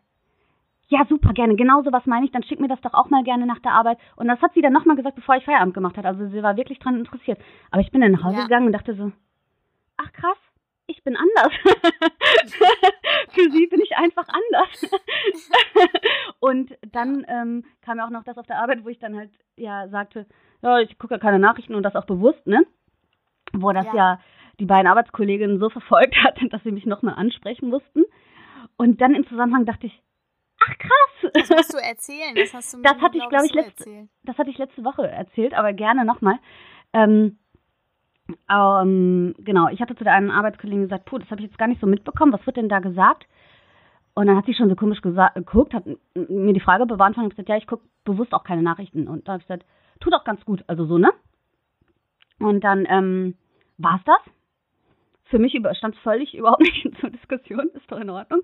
ja, 0.88 1.06
super, 1.08 1.34
gerne, 1.34 1.56
genau 1.56 1.84
so 1.84 1.92
was 1.92 2.06
meine 2.06 2.26
ich, 2.26 2.32
dann 2.32 2.44
schick 2.44 2.60
mir 2.60 2.68
das 2.68 2.82
doch 2.82 2.94
auch 2.94 3.10
mal 3.10 3.24
gerne 3.24 3.46
nach 3.46 3.60
der 3.60 3.74
Arbeit. 3.74 4.00
Und 4.16 4.28
das 4.28 4.42
hat 4.42 4.54
sie 4.54 4.62
dann 4.62 4.74
nochmal 4.74 4.96
gesagt, 4.96 5.16
bevor 5.16 5.36
ich 5.36 5.46
Feierabend 5.46 5.74
gemacht 5.76 5.98
hat. 5.98 6.06
Also 6.06 6.28
sie 6.30 6.42
war 6.42 6.58
wirklich 6.58 6.80
dran 6.80 6.98
interessiert. 6.98 7.40
Aber 7.70 7.82
ich 7.82 7.92
bin 7.92 8.02
dann 8.02 8.12
nach 8.12 8.24
Hause 8.24 8.38
Ja. 8.38 8.44
gegangen 8.44 8.66
und 8.68 8.74
dachte 8.74 8.96
so, 8.96 9.12
ach 9.98 10.12
krass, 10.14 10.38
ich 10.88 11.04
bin 11.04 11.16
anders. 11.16 11.54
Für 13.30 13.52
sie 13.52 13.68
bin 13.68 13.82
ich 13.82 13.96
einfach 13.96 14.26
anders. 14.28 14.92
und 16.40 16.76
dann 16.92 17.24
ähm, 17.28 17.66
kam 17.82 18.00
ja 18.00 18.06
auch 18.06 18.10
noch 18.10 18.24
das 18.24 18.38
auf 18.40 18.48
der 18.48 18.58
Arbeit, 18.60 18.84
wo 18.84 18.90
ich 18.90 18.98
dann 18.98 19.16
halt 19.16 19.32
ja 19.56 19.88
sagte, 19.90 20.26
ja, 20.62 20.80
ich 20.80 20.98
gucke 20.98 21.14
ja 21.14 21.20
keine 21.20 21.38
Nachrichten 21.40 21.76
und 21.76 21.84
das 21.84 21.96
auch 21.96 22.06
bewusst, 22.06 22.48
ne? 22.48 22.66
Wo 23.54 23.72
das 23.72 23.86
Ja. 23.88 23.94
ja, 23.96 24.20
die 24.60 24.66
beiden 24.66 24.88
Arbeitskolleginnen 24.88 25.60
so 25.60 25.70
verfolgt 25.70 26.16
hat, 26.24 26.38
dass 26.52 26.64
sie 26.64 26.72
mich 26.72 26.86
nochmal 26.86 27.16
ansprechen 27.16 27.70
mussten. 27.70 28.04
Und 28.78 29.02
dann 29.02 29.16
im 29.16 29.26
Zusammenhang 29.28 29.66
dachte 29.66 29.88
ich, 29.88 30.02
ach 30.60 30.78
krass. 30.78 31.32
Das 31.34 31.50
musst 31.50 31.74
du 31.74 31.78
erzählen. 31.82 32.36
Das 32.36 32.54
hast 32.54 32.74
du 32.74 32.78
mir, 32.78 32.84
Das 32.84 33.02
hatte 33.02 33.18
ich, 33.18 33.28
glaub 33.30 33.44
ich, 33.44 33.54
letzte- 33.54 33.84
erzählt. 33.86 34.10
Das 34.24 34.38
hatte 34.38 34.50
ich 34.50 34.58
letzte 34.58 34.84
Woche 34.84 35.08
erzählt, 35.08 35.54
aber 35.54 35.74
gerne 35.74 36.06
nochmal. 36.06 36.36
Ähm, 36.94 37.38
ähm, 38.50 39.34
genau, 39.40 39.70
ich 39.70 39.82
hatte 39.82 39.96
zu 39.96 40.04
der 40.04 40.14
einen 40.14 40.32
Arbeitskollegin 40.32 40.84
gesagt, 40.84 41.06
puh, 41.06 41.18
das 41.18 41.30
habe 41.32 41.42
ich 41.42 41.48
jetzt 41.48 41.58
gar 41.58 41.68
nicht 41.68 41.82
so 41.82 41.88
mitbekommen, 41.88 42.32
was 42.34 42.46
wird 42.46 42.58
denn 42.58 42.70
da 42.70 42.80
gesagt? 42.80 43.26
Und 44.14 44.28
dann 44.28 44.36
hat 44.38 44.46
sie 44.46 44.54
schon 44.54 44.70
so 44.70 44.76
komisch 44.76 45.02
geguckt, 45.02 45.74
hat 45.74 45.86
mir 46.16 46.54
die 46.54 46.60
Frage 46.60 46.86
beantwortet 46.86 47.24
und 47.24 47.30
gesagt, 47.30 47.50
ja, 47.50 47.58
ich 47.58 47.68
gucke 47.68 47.86
bewusst 48.04 48.34
auch 48.34 48.44
keine 48.44 48.62
Nachrichten. 48.62 49.08
Und 49.08 49.28
da 49.28 49.34
habe 49.34 49.42
ich 49.42 49.48
gesagt, 49.48 49.66
tut 50.00 50.14
auch 50.14 50.24
ganz 50.24 50.44
gut, 50.46 50.64
also 50.68 50.86
so, 50.86 50.98
ne? 50.98 51.12
Und 52.40 52.64
dann 52.64 52.86
ähm, 52.90 53.36
war 53.78 53.96
es 53.98 54.04
das. 54.06 54.34
Für 55.30 55.40
mich 55.40 55.58
stand 55.78 55.96
es 55.96 56.02
völlig 56.02 56.34
überhaupt 56.38 56.62
nicht 56.62 56.88
zur 57.00 57.10
Diskussion, 57.10 57.70
ist 57.74 57.92
doch 57.92 58.00
in 58.00 58.10
Ordnung. 58.10 58.42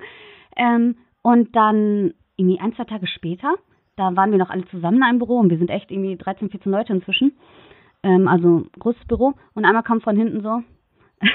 Ähm, 0.56 0.98
und 1.22 1.56
dann 1.56 2.14
irgendwie 2.38 2.60
ein, 2.60 2.76
zwei 2.76 2.84
Tage 2.84 3.08
später, 3.08 3.56
da 3.96 4.16
waren 4.16 4.32
wir 4.32 4.38
noch 4.38 4.50
alle 4.50 4.66
zusammen 4.68 4.98
in 4.98 5.04
einem 5.04 5.20
Büro 5.20 5.40
und 5.40 5.50
wir 5.50 5.58
sind 5.58 5.70
echt 5.70 5.90
irgendwie 5.90 6.18
13, 6.18 6.50
14 6.50 6.72
Leute 6.72 6.94
inzwischen. 6.94 7.38
Ähm, 8.04 8.28
also 8.28 8.68
großes 8.80 9.06
Büro. 9.08 9.34
Und 9.54 9.66
einmal 9.66 9.84
kam 9.84 10.02
von 10.02 10.18
hinten 10.18 10.42
so, 10.42 10.62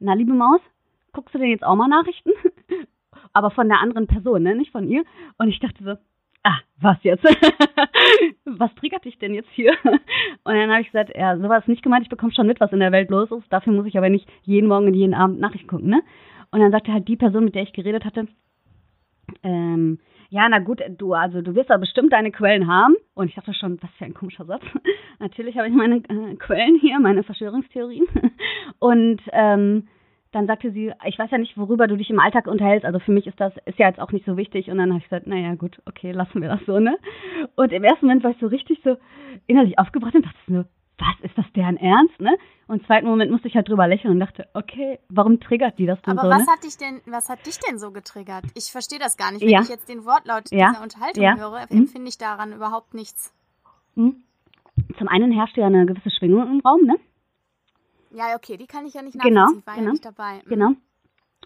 na 0.00 0.14
liebe 0.14 0.32
Maus, 0.32 0.60
guckst 1.12 1.34
du 1.34 1.38
denn 1.38 1.50
jetzt 1.50 1.64
auch 1.64 1.76
mal 1.76 1.88
Nachrichten? 1.88 2.30
Aber 3.32 3.50
von 3.50 3.68
der 3.68 3.80
anderen 3.80 4.06
Person, 4.06 4.42
ne? 4.42 4.54
Nicht 4.56 4.72
von 4.72 4.88
ihr. 4.88 5.04
Und 5.38 5.48
ich 5.48 5.60
dachte 5.60 5.84
so, 5.84 5.94
ah, 6.46 6.58
was 6.80 6.96
jetzt? 7.02 7.24
was 8.44 8.74
triggert 8.76 9.04
dich 9.04 9.18
denn 9.18 9.34
jetzt 9.34 9.50
hier? 9.50 9.72
Und 9.84 10.54
dann 10.54 10.70
habe 10.70 10.80
ich 10.80 10.90
gesagt, 10.92 11.12
ja, 11.14 11.36
sowas 11.36 11.66
nicht 11.66 11.82
gemeint, 11.82 12.04
ich 12.04 12.10
bekomme 12.10 12.32
schon 12.32 12.46
mit, 12.46 12.60
was 12.60 12.72
in 12.72 12.80
der 12.80 12.92
Welt 12.92 13.10
los 13.10 13.30
ist. 13.30 13.52
Dafür 13.52 13.72
muss 13.72 13.86
ich 13.86 13.98
aber 13.98 14.08
nicht 14.08 14.28
jeden 14.42 14.68
Morgen 14.68 14.86
und 14.86 14.94
jeden 14.94 15.14
Abend 15.14 15.40
Nachrichten 15.40 15.68
gucken, 15.68 15.88
ne? 15.88 16.02
Und 16.50 16.60
dann 16.60 16.70
sagte 16.70 16.92
halt 16.92 17.08
die 17.08 17.16
Person, 17.16 17.44
mit 17.44 17.54
der 17.54 17.64
ich 17.64 17.72
geredet 17.72 18.04
hatte, 18.04 18.28
ähm, 19.42 19.98
ja, 20.28 20.48
na 20.48 20.58
gut, 20.58 20.80
du, 20.98 21.12
also 21.12 21.40
du 21.40 21.54
wirst 21.54 21.70
da 21.70 21.76
bestimmt 21.76 22.12
deine 22.12 22.30
Quellen 22.30 22.66
haben. 22.66 22.94
Und 23.14 23.28
ich 23.28 23.34
dachte 23.34 23.54
schon, 23.54 23.80
was 23.82 23.90
für 23.98 24.04
ein 24.04 24.14
komischer 24.14 24.44
Satz. 24.44 24.62
Natürlich 25.18 25.56
habe 25.56 25.68
ich 25.68 25.74
meine 25.74 25.96
äh, 25.96 26.36
Quellen 26.36 26.78
hier, 26.80 26.98
meine 27.00 27.22
Verschwörungstheorien. 27.22 28.06
Und 28.78 29.20
ähm, 29.32 29.88
dann 30.36 30.46
sagte 30.46 30.70
sie, 30.70 30.92
ich 31.04 31.18
weiß 31.18 31.30
ja 31.30 31.38
nicht, 31.38 31.56
worüber 31.56 31.86
du 31.88 31.96
dich 31.96 32.10
im 32.10 32.20
Alltag 32.20 32.46
unterhältst. 32.46 32.84
Also 32.84 32.98
für 33.00 33.10
mich 33.10 33.26
ist 33.26 33.40
das, 33.40 33.52
ist 33.64 33.78
ja 33.78 33.88
jetzt 33.88 33.98
auch 34.00 34.12
nicht 34.12 34.26
so 34.26 34.36
wichtig. 34.36 34.70
Und 34.70 34.78
dann 34.78 34.90
habe 34.90 34.98
ich 34.98 35.04
gesagt, 35.04 35.26
naja, 35.26 35.54
gut, 35.54 35.80
okay, 35.86 36.12
lassen 36.12 36.40
wir 36.42 36.48
das 36.48 36.60
so, 36.66 36.78
ne? 36.78 36.98
Und 37.56 37.72
im 37.72 37.82
ersten 37.82 38.06
Moment 38.06 38.22
war 38.22 38.30
ich 38.30 38.38
so 38.38 38.46
richtig 38.46 38.80
so 38.84 38.96
innerlich 39.46 39.78
aufgebracht 39.78 40.14
und 40.14 40.26
dachte 40.26 40.38
so, 40.46 40.64
was 40.98 41.20
ist 41.22 41.36
das 41.36 41.44
deren 41.54 41.76
Ernst, 41.76 42.20
ne? 42.20 42.36
Und 42.68 42.80
im 42.80 42.86
zweiten 42.86 43.06
Moment 43.06 43.30
musste 43.30 43.48
ich 43.48 43.54
halt 43.54 43.68
drüber 43.68 43.86
lächeln 43.88 44.12
und 44.14 44.20
dachte, 44.20 44.46
okay, 44.54 44.98
warum 45.08 45.40
triggert 45.40 45.78
die 45.78 45.86
das 45.86 46.00
denn 46.02 46.18
Aber 46.18 46.28
so? 46.28 46.34
was 46.34 46.46
ne? 46.46 46.52
hat 46.52 46.64
dich 46.64 46.76
denn, 46.76 47.00
was 47.06 47.28
hat 47.28 47.44
dich 47.46 47.58
denn 47.58 47.78
so 47.78 47.90
getriggert? 47.90 48.44
Ich 48.54 48.70
verstehe 48.72 48.98
das 48.98 49.16
gar 49.16 49.32
nicht. 49.32 49.42
Wenn 49.42 49.48
Ja. 49.50 49.60
ich 49.62 49.68
jetzt 49.68 49.88
den 49.88 50.04
Wortlaut 50.04 50.50
Ja. 50.52 50.68
dieser 50.68 50.82
Unterhaltung 50.82 51.22
Ja. 51.22 51.36
höre, 51.36 51.60
Mhm. 51.70 51.78
empfinde 51.78 52.08
ich 52.08 52.18
daran 52.18 52.52
überhaupt 52.52 52.94
nichts. 52.94 53.32
Hm? 53.94 54.16
Zum 54.98 55.08
einen 55.08 55.32
herrscht 55.32 55.56
ja 55.56 55.66
eine 55.66 55.86
gewisse 55.86 56.10
Schwingung 56.10 56.42
im 56.46 56.60
Raum, 56.60 56.82
ne? 56.84 56.96
Ja, 58.10 58.34
okay, 58.36 58.56
die 58.56 58.66
kann 58.66 58.86
ich 58.86 58.94
ja 58.94 59.02
nicht 59.02 59.18
Genau, 59.20 59.40
nachvollziehen. 59.52 59.60
Ich 59.60 59.66
war 59.66 59.74
genau. 59.74 59.86
ja 59.86 59.92
nicht 59.92 60.04
dabei. 60.04 60.34
Mhm. 60.44 60.48
Genau. 60.48 60.70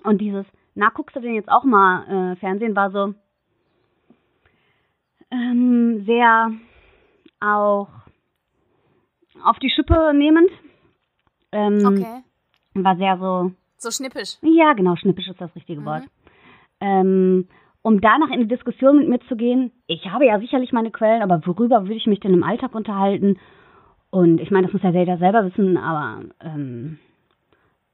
Und 0.05 0.21
dieses, 0.21 0.47
na, 0.75 0.89
guckst 0.91 1.15
du 1.17 1.21
denn 1.21 1.35
jetzt 1.35 1.51
auch 1.51 1.65
mal 1.65 2.33
äh, 2.33 2.37
Fernsehen, 2.37 2.75
war 2.77 2.91
so 2.91 3.15
ähm, 5.31 6.05
sehr 6.07 6.53
auch 7.41 7.89
auf 9.45 9.59
die 9.59 9.71
Schippe 9.71 10.13
nehmend. 10.15 10.51
Ähm, 11.53 11.85
Okay. 11.85 12.23
War 12.75 12.97
sehr 12.97 13.19
so, 13.19 13.53
So 13.79 13.91
schnippisch. 13.91 14.37
ja, 14.43 14.73
genau, 14.75 14.95
schnippisch 14.97 15.29
ist 15.29 15.41
das 15.41 15.55
richtige 15.57 15.81
Mhm. 15.81 15.85
Wort. 15.87 16.05
Ähm, 16.81 17.49
um 17.83 18.01
danach 18.01 18.31
in 18.31 18.41
die 18.41 18.49
Diskussion 18.49 18.99
mit 18.99 19.09
mir 19.09 19.21
zu 19.29 19.37
gehen, 19.37 19.73
ich 19.87 20.07
habe 20.11 20.27
ja 20.27 20.39
sicherlich 20.39 20.73
meine 20.73 20.91
Quellen, 20.91 21.23
aber 21.23 21.45
worüber 21.47 21.83
würde 21.83 21.95
ich 21.95 22.07
mich 22.07 22.21
denn 22.21 22.35
im 22.35 22.43
Alltag 22.45 22.75
unterhalten? 22.75 23.39
Und 24.11 24.41
ich 24.41 24.51
meine, 24.51 24.67
das 24.67 24.73
muss 24.73 24.83
ja 24.83 24.91
jeder 24.91 25.19
selber 25.19 25.45
wissen, 25.45 25.77
aber 25.77 26.25
ähm, 26.41 26.99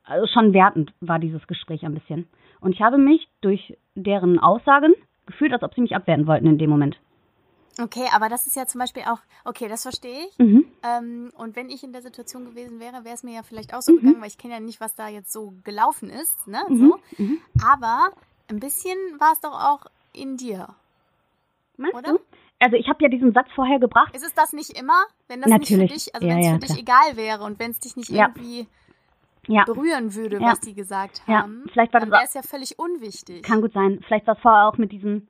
also 0.05 0.27
schon 0.27 0.55
wertend 0.55 0.93
war 1.01 1.19
dieses 1.19 1.47
Gespräch 1.47 1.85
ein 1.85 1.95
bisschen. 1.95 2.27
Und 2.61 2.73
ich 2.73 2.81
habe 2.81 2.97
mich 2.97 3.29
durch 3.43 3.77
deren 3.95 4.39
Aussagen 4.39 4.95
gefühlt, 5.27 5.53
als 5.53 5.63
ob 5.63 5.75
sie 5.75 5.83
mich 5.83 5.95
abwerten 5.95 6.27
wollten 6.27 6.47
in 6.47 6.59
dem 6.59 6.71
Moment. 6.71 6.99
Okay, 7.79 8.07
aber 8.15 8.31
das 8.31 8.47
ist 8.47 8.57
ja 8.57 8.65
zum 8.67 8.79
Beispiel 8.79 9.03
auch, 9.03 9.19
okay, 9.45 9.69
das 9.69 9.83
verstehe 9.83 10.25
ich. 10.27 10.39
Mhm. 10.39 10.65
Ähm, 10.83 11.31
und 11.37 11.57
wenn 11.57 11.69
ich 11.69 11.85
in 11.85 11.93
der 11.93 12.01
Situation 12.01 12.47
gewesen 12.47 12.81
wäre, 12.81 13.05
wäre 13.05 13.15
es 13.15 13.23
mir 13.23 13.35
ja 13.35 13.43
vielleicht 13.43 13.75
auch 13.75 13.83
so 13.83 13.95
gegangen, 13.95 14.21
weil 14.21 14.29
ich 14.29 14.39
kenne 14.39 14.55
ja 14.55 14.61
nicht, 14.61 14.81
was 14.81 14.95
da 14.95 15.09
jetzt 15.09 15.31
so 15.31 15.53
gelaufen 15.63 16.09
ist, 16.09 16.47
ne? 16.47 16.61
Mhm. 16.69 16.79
So. 16.79 16.99
Mhm. 17.23 17.39
Aber 17.63 18.09
ein 18.49 18.61
bisschen 18.61 18.97
war 19.19 19.33
es 19.33 19.41
doch 19.41 19.53
auch 19.53 19.85
in 20.15 20.39
dir. 20.39 20.69
Meinst 21.77 21.97
Oder? 21.97 22.13
du? 22.13 22.19
Also 22.59 22.77
ich 22.77 22.89
habe 22.89 23.03
ja 23.03 23.09
diesen 23.09 23.33
Satz 23.33 23.49
vorher 23.55 23.79
gebracht. 23.79 24.15
Ist 24.17 24.25
es 24.25 24.33
das 24.35 24.53
nicht 24.53 24.79
immer, 24.79 25.05
wenn 25.29 25.41
das 25.43 25.51
nicht 25.51 25.71
Natürlich. 25.71 25.91
für 25.91 25.95
dich, 25.99 26.15
also 26.15 26.27
Ja, 26.27 26.33
wenn 26.35 26.41
es 26.41 26.47
ja, 26.47 26.53
für 26.55 26.59
dich 26.61 26.79
egal 26.79 27.17
wäre 27.17 27.45
und 27.45 27.59
wenn 27.59 27.71
es 27.71 27.81
dich 27.81 27.97
nicht 27.97 28.09
Ja. 28.11 28.29
irgendwie 28.29 28.67
Ja, 29.49 29.65
berühren 29.65 30.15
würde, 30.15 30.37
Ja. 30.41 30.47
was 30.53 30.61
die 30.61 30.75
gesagt 30.75 31.23
Ja, 31.27 31.43
haben, 31.43 31.65
vielleicht 31.73 31.93
war 31.93 32.01
dann 32.01 32.11
das 32.11 32.19
wäre 32.21 32.25
es 32.29 32.35
ja 32.35 32.43
völlig 32.43 32.79
unwichtig. 32.79 33.43
Kann 33.45 33.61
gut 33.61 33.73
sein. 33.75 34.01
Vielleicht 34.07 34.27
war 34.27 34.35
es 34.37 34.41
vorher 34.41 34.67
auch 34.69 34.77
mit 34.79 34.91
diesem, 34.91 35.29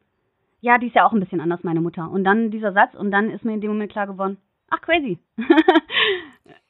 ja, 0.61 0.79
die 0.79 0.87
ist 0.87 0.95
ja 0.95 1.05
auch 1.05 1.13
ein 1.13 1.21
bisschen 1.21 1.41
anders, 1.41 1.65
meine 1.65 1.81
Mutter. 1.81 2.09
Und 2.11 2.25
dann 2.25 2.51
dieser 2.51 2.73
Satz 2.73 2.95
und 2.95 3.11
dann 3.11 3.31
ist 3.31 3.45
mir 3.45 3.55
in 3.55 3.61
dem 3.61 3.73
Moment 3.73 3.91
klar 3.93 4.07
geworden, 4.07 4.39
ach, 4.71 4.81
crazy. 4.81 5.19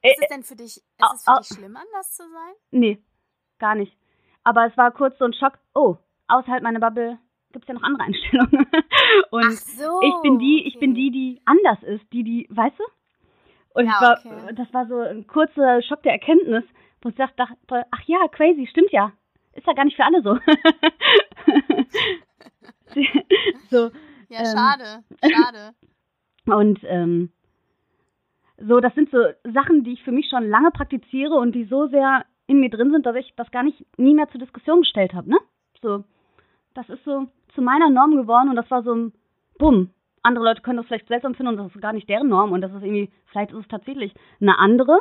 ist 0.03 0.19
es 0.23 0.29
denn 0.31 0.43
für 0.43 0.57
dich, 0.57 0.77
ist 0.79 0.85
au- 1.01 1.15
es 1.15 1.25
für 1.25 1.31
au- 1.33 1.39
dich 1.39 1.47
schlimm, 1.49 1.77
anders 1.77 2.13
zu 2.15 2.23
sein? 2.23 2.55
nee, 2.71 2.99
gar 3.59 3.75
nicht. 3.75 3.97
Aber 4.43 4.67
es 4.67 4.77
war 4.77 4.91
kurz 4.93 5.19
so 5.19 5.25
ein 5.25 5.33
Schock, 5.35 5.59
oh, 5.75 5.97
außerhalb 6.29 6.63
meiner 6.63 6.81
Bubble 6.81 7.19
gibt 7.57 7.65
es 7.65 7.69
ja 7.69 7.75
noch 7.75 7.83
andere 7.83 8.05
Einstellungen. 8.05 8.67
und 9.31 9.45
Ach 9.47 9.51
so. 9.51 10.01
ich 10.03 10.15
bin 10.23 10.39
die, 10.39 10.65
ich 10.67 10.79
bin 10.79 10.95
die, 10.95 11.11
die 11.11 11.41
anders 11.47 11.83
ist, 11.85 12.05
die, 12.13 12.23
die, 12.23 12.47
weißt 12.51 12.79
du? 12.79 12.85
Und 13.81 13.87
Ja, 13.87 13.93
war, 14.01 14.19
okay. 14.19 14.55
das 14.55 14.73
war 14.75 14.87
so 14.87 14.99
ein 14.99 15.27
kurzer 15.27 15.81
Schock 15.83 16.03
der 16.03 16.13
Erkenntnis, 16.13 16.65
wo 17.01 17.09
ich 17.09 17.15
dachte, 17.15 17.45
ach 17.69 18.03
ja, 18.05 18.29
crazy, 18.31 18.67
stimmt 18.67 18.93
ja. 18.93 19.11
Ist 19.55 19.67
ja 19.67 19.73
gar 19.73 19.87
nicht 19.87 19.97
für 19.97 20.05
alle 20.05 20.21
so. 20.23 20.35
so, 23.71 23.91
Ja, 24.29 24.41
ähm, 24.41 24.47
schade, 24.47 25.05
schade. 25.25 25.75
Und 26.45 26.81
ähm, 26.85 27.31
so, 28.59 28.81
das 28.81 28.95
sind 28.95 29.11
so 29.11 29.19
Sachen, 29.45 29.83
die 29.83 29.95
ich 29.95 30.03
für 30.03 30.13
mich 30.13 30.29
schon 30.29 30.47
lange 30.49 30.71
praktiziere 30.73 31.35
und 31.37 31.53
die 31.53 31.65
so 31.65 31.87
sehr 31.87 32.27
in 32.47 32.61
mir 32.61 32.71
drin 32.71 32.91
sind, 32.91 33.07
dass 33.07 33.17
ich 33.17 33.33
das 33.37 33.51
gar 33.51 33.63
nicht 33.63 33.83
nie 33.99 34.15
mehr 34.15 34.29
zur 34.29 34.41
Diskussion 34.41 34.81
gestellt 34.81 35.15
habe, 35.15 35.31
ne? 35.31 35.39
So, 35.81 36.05
das 36.75 36.89
ist 36.89 37.05
so 37.05 37.27
zu 37.57 37.63
meiner 37.63 37.91
Norm 37.91 38.15
geworden 38.15 38.49
und 38.51 38.55
das 38.57 38.71
war 38.71 38.83
so 38.85 38.95
ein 38.95 39.13
Bumm. 39.59 39.91
Andere 40.23 40.45
Leute 40.45 40.63
können 40.63 40.77
das 40.77 40.87
vielleicht 40.87 41.09
seltsam 41.09 41.35
finden 41.35 41.53
und 41.53 41.57
das 41.57 41.75
ist 41.75 41.81
gar 41.83 41.93
nicht 41.93 42.09
deren 42.09 42.29
Norm 42.29 42.53
und 42.53 42.61
das 42.61 42.73
ist 42.73 42.83
irgendwie, 42.83 43.11
vielleicht 43.27 43.51
ist 43.51 43.59
es 43.59 43.69
tatsächlich 43.69 44.15
eine 44.41 44.59
andere, 44.59 45.01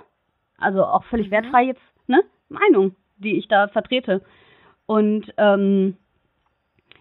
also 0.57 0.83
auch 0.83 1.03
völlig 1.05 1.27
Mhm. 1.27 1.31
wertfrei 1.31 1.63
jetzt, 1.65 1.81
ne? 2.07 2.23
Meinung, 2.49 2.95
die 3.17 3.37
ich 3.37 3.47
da 3.47 3.67
vertrete. 3.67 4.21
Und 4.87 5.33
ähm, 5.37 5.97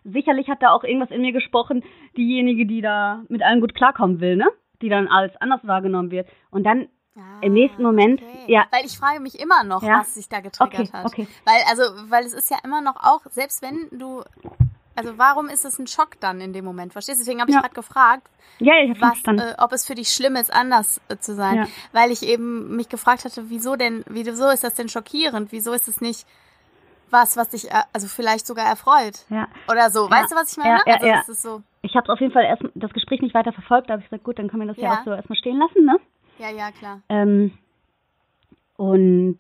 sicherlich 0.05 0.49
hat 0.49 0.63
da 0.63 0.71
auch 0.73 0.85
irgendwas 0.85 1.11
in 1.11 1.21
mir 1.23 1.33
gesprochen, 1.33 1.83
diejenige, 2.17 2.67
die 2.67 2.81
da 2.81 3.23
mit 3.29 3.43
allem 3.43 3.61
gut 3.61 3.75
klarkommen 3.75 4.21
will, 4.21 4.37
ne? 4.37 4.47
Die 4.83 4.89
dann 4.89 5.09
als 5.09 5.37
anders 5.41 5.61
wahrgenommen 5.67 6.11
wird. 6.11 6.29
Und 6.51 6.65
dann 6.65 6.89
Im 7.43 7.53
nächsten 7.53 7.83
Moment, 7.85 8.21
Ah, 8.21 8.25
okay. 8.27 8.53
ja. 8.53 8.65
Weil 8.73 8.87
ich 8.87 8.99
frage 8.99 9.21
mich 9.21 9.39
immer 9.41 9.63
noch, 9.63 9.85
Ja. 9.85 10.01
was 10.01 10.15
sich 10.15 10.29
da 10.29 10.41
getriggert 10.41 10.81
Okay, 10.81 10.91
hat. 10.93 11.07
okay. 11.07 11.29
Weil, 11.45 11.63
also, 11.71 11.83
weil 12.11 12.25
es 12.25 12.33
ist 12.35 12.51
ja 12.51 12.57
immer 12.65 12.81
noch 12.81 12.97
auch, 12.97 13.21
selbst 13.31 13.63
wenn 13.63 13.89
du, 13.97 14.23
also 14.97 15.19
warum 15.19 15.49
ist 15.49 15.65
es 15.65 15.79
ein 15.79 15.87
Schock 15.87 16.19
dann 16.21 16.41
in 16.41 16.53
dem 16.53 16.65
Moment? 16.65 16.93
Verstehst 16.93 17.19
du? 17.19 17.25
Deswegen 17.25 17.41
habe 17.41 17.51
ich 17.51 17.55
Ja. 17.55 17.61
gerade 17.63 17.75
gefragt, 17.75 18.29
Ja, 18.59 18.75
ich 18.83 19.01
was, 19.01 19.21
äh, 19.27 19.55
ob 19.59 19.73
es 19.73 19.87
für 19.87 19.95
dich 19.95 20.09
schlimm 20.11 20.37
ist, 20.37 20.53
anders 20.53 21.01
äh, 21.09 21.17
zu 21.17 21.35
sein. 21.35 21.57
Ja. 21.57 21.67
Weil 21.93 22.11
ich 22.11 22.23
eben 22.23 22.77
mich 22.77 22.89
gefragt 22.89 23.25
hatte, 23.25 23.51
wieso 23.51 23.77
denn, 23.77 24.05
wieso 24.09 24.49
ist 24.51 24.65
das 24.65 24.75
denn 24.75 24.89
schockierend? 24.89 25.53
Wieso 25.53 25.73
ist 25.73 25.89
es 25.89 26.01
nicht 26.01 26.27
was, 27.11 27.37
was 27.37 27.49
dich, 27.51 27.71
äh, 27.71 27.83
also 27.93 28.07
vielleicht 28.09 28.47
sogar 28.47 28.67
erfreut? 28.67 29.25
ja. 29.31 29.49
Oder 29.71 29.91
so. 29.91 30.11
Weißt 30.11 30.31
du, 30.31 30.37
was 30.37 30.53
ich 30.53 30.59
meine? 30.59 30.79
Ja, 30.79 30.83
ja, 30.87 30.95
also, 30.95 31.07
ja. 31.07 31.23
so, 31.35 31.63
Ich 31.83 31.97
habe 31.97 32.13
auf 32.13 32.21
jeden 32.21 32.33
Fall 32.33 32.45
erst 32.45 32.63
das 32.75 32.93
Gespräch 32.93 33.21
nicht 33.23 33.35
weiter 33.35 33.53
verfolgt, 33.53 33.89
habe 33.91 34.03
ich 34.03 34.09
gesagt, 34.11 34.25
gut, 34.25 34.39
dann 34.39 34.49
können 34.49 34.63
wir 34.63 34.69
das 34.69 34.77
ja, 34.77 34.93
Ja. 34.93 35.01
auch 35.01 35.05
so 35.05 35.11
erstmal 35.13 35.39
stehen 35.39 35.59
lassen, 35.59 35.85
ne? 35.85 35.99
ja, 36.39 36.51
ja, 36.51 36.71
klar. 36.73 37.01
Ähm, 37.09 37.57
und 38.77 39.39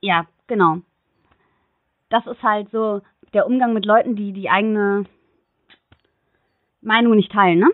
ja, 0.00 0.26
genau. 0.46 0.78
Das 2.08 2.26
ist 2.26 2.42
halt 2.42 2.70
so 2.70 3.02
der 3.32 3.46
Umgang 3.46 3.72
mit 3.72 3.84
Leuten, 3.86 4.16
die 4.16 4.32
die 4.32 4.50
eigene 4.50 5.04
Meinung 6.82 7.14
nicht 7.16 7.32
teilen, 7.32 7.58
ne? 7.60 7.70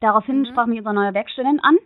Daraufhin 0.00 0.40
Mhm. 0.40 0.46
sprach 0.46 0.66
mich 0.66 0.78
unser 0.78 0.92
neuer 0.92 1.14
Werkstudent 1.14 1.60
an 1.64 1.76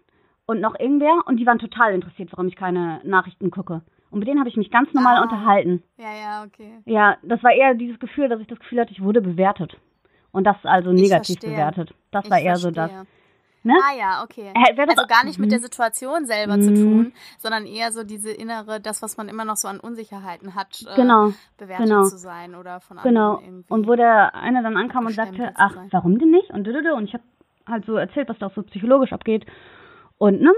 und 0.46 0.60
noch 0.60 0.78
irgendwer 0.78 1.22
und 1.26 1.36
die 1.36 1.46
waren 1.46 1.58
total 1.60 1.94
interessiert, 1.94 2.30
warum 2.32 2.48
ich 2.48 2.56
keine 2.56 3.00
Nachrichten 3.04 3.50
gucke. 3.50 3.82
Und 4.10 4.18
mit 4.18 4.26
denen 4.26 4.40
habe 4.40 4.48
ich 4.48 4.56
mich 4.56 4.70
ganz 4.72 4.92
normal 4.92 5.18
Ah. 5.18 5.22
unterhalten. 5.22 5.84
Ja, 5.96 6.12
ja, 6.12 6.44
okay. 6.44 6.80
Ja, 6.84 7.16
das 7.22 7.42
war 7.44 7.52
eher 7.52 7.74
dieses 7.74 8.00
Gefühl, 8.00 8.28
dass 8.28 8.40
ich 8.40 8.48
das 8.48 8.58
Gefühl 8.58 8.80
hatte, 8.80 8.90
ich 8.92 9.00
wurde 9.02 9.20
bewertet. 9.20 9.76
Und 10.32 10.44
das 10.44 10.56
also 10.64 10.92
negativ 10.92 11.38
verstehe. 11.38 11.52
bewertet. 11.52 11.94
Das 12.10 12.24
Ich 12.24 12.30
war 12.30 12.40
eher 12.40 12.56
so 12.56 12.70
das. 12.72 12.90
Ne? 13.62 13.75
Ah 13.83 13.94
ja, 13.94 14.23
okay. 14.25 14.53
Äh, 14.55 14.81
Also 14.88 15.07
gar 15.07 15.25
nicht 15.25 15.38
mit 15.38 15.49
Mhm. 15.49 15.51
der 15.51 15.61
Situation 15.61 16.25
selber 16.27 16.59
zu 16.61 16.70
Mhm. 16.70 16.75
tun, 16.77 17.12
sondern 17.38 17.66
eher 17.66 17.92
so 17.92 18.05
diese 18.05 18.31
innere, 18.31 18.81
das, 18.81 19.03
was 19.03 19.16
man 19.18 19.29
immer 19.29 19.44
noch 19.44 19.57
so 19.57 19.68
an 19.68 19.79
Unsicherheiten 19.81 20.55
hat, 20.55 20.83
äh, 20.90 20.96
Genau, 20.96 21.33
bewertet 21.59 21.87
genau. 21.87 22.05
zu 22.05 22.16
sein 22.16 22.55
oder 22.55 22.81
von 22.81 22.96
anderen 22.99 23.14
genau. 23.14 23.40
irgendwie. 23.40 23.73
Und 23.73 23.87
wo 23.87 23.96
der 23.96 24.35
eine 24.35 24.62
dann 24.62 24.77
ankam 24.79 25.05
und 25.07 25.12
sagte, 25.14 25.37
zu 25.37 25.53
ach, 25.57 25.77
warum 25.90 26.18
denn 26.18 26.31
nicht? 26.31 26.51
Und 26.51 26.66
und 26.68 27.05
ich 27.05 27.12
habe 27.14 27.25
halt 27.66 27.85
so 27.85 27.96
erzählt, 27.96 28.29
was 28.31 28.38
da 28.38 28.46
auch 28.46 28.55
so 28.55 28.62
psychologisch 28.62 29.12
abgeht. 29.12 29.44
Und 30.16 30.40
ne, 30.40 30.53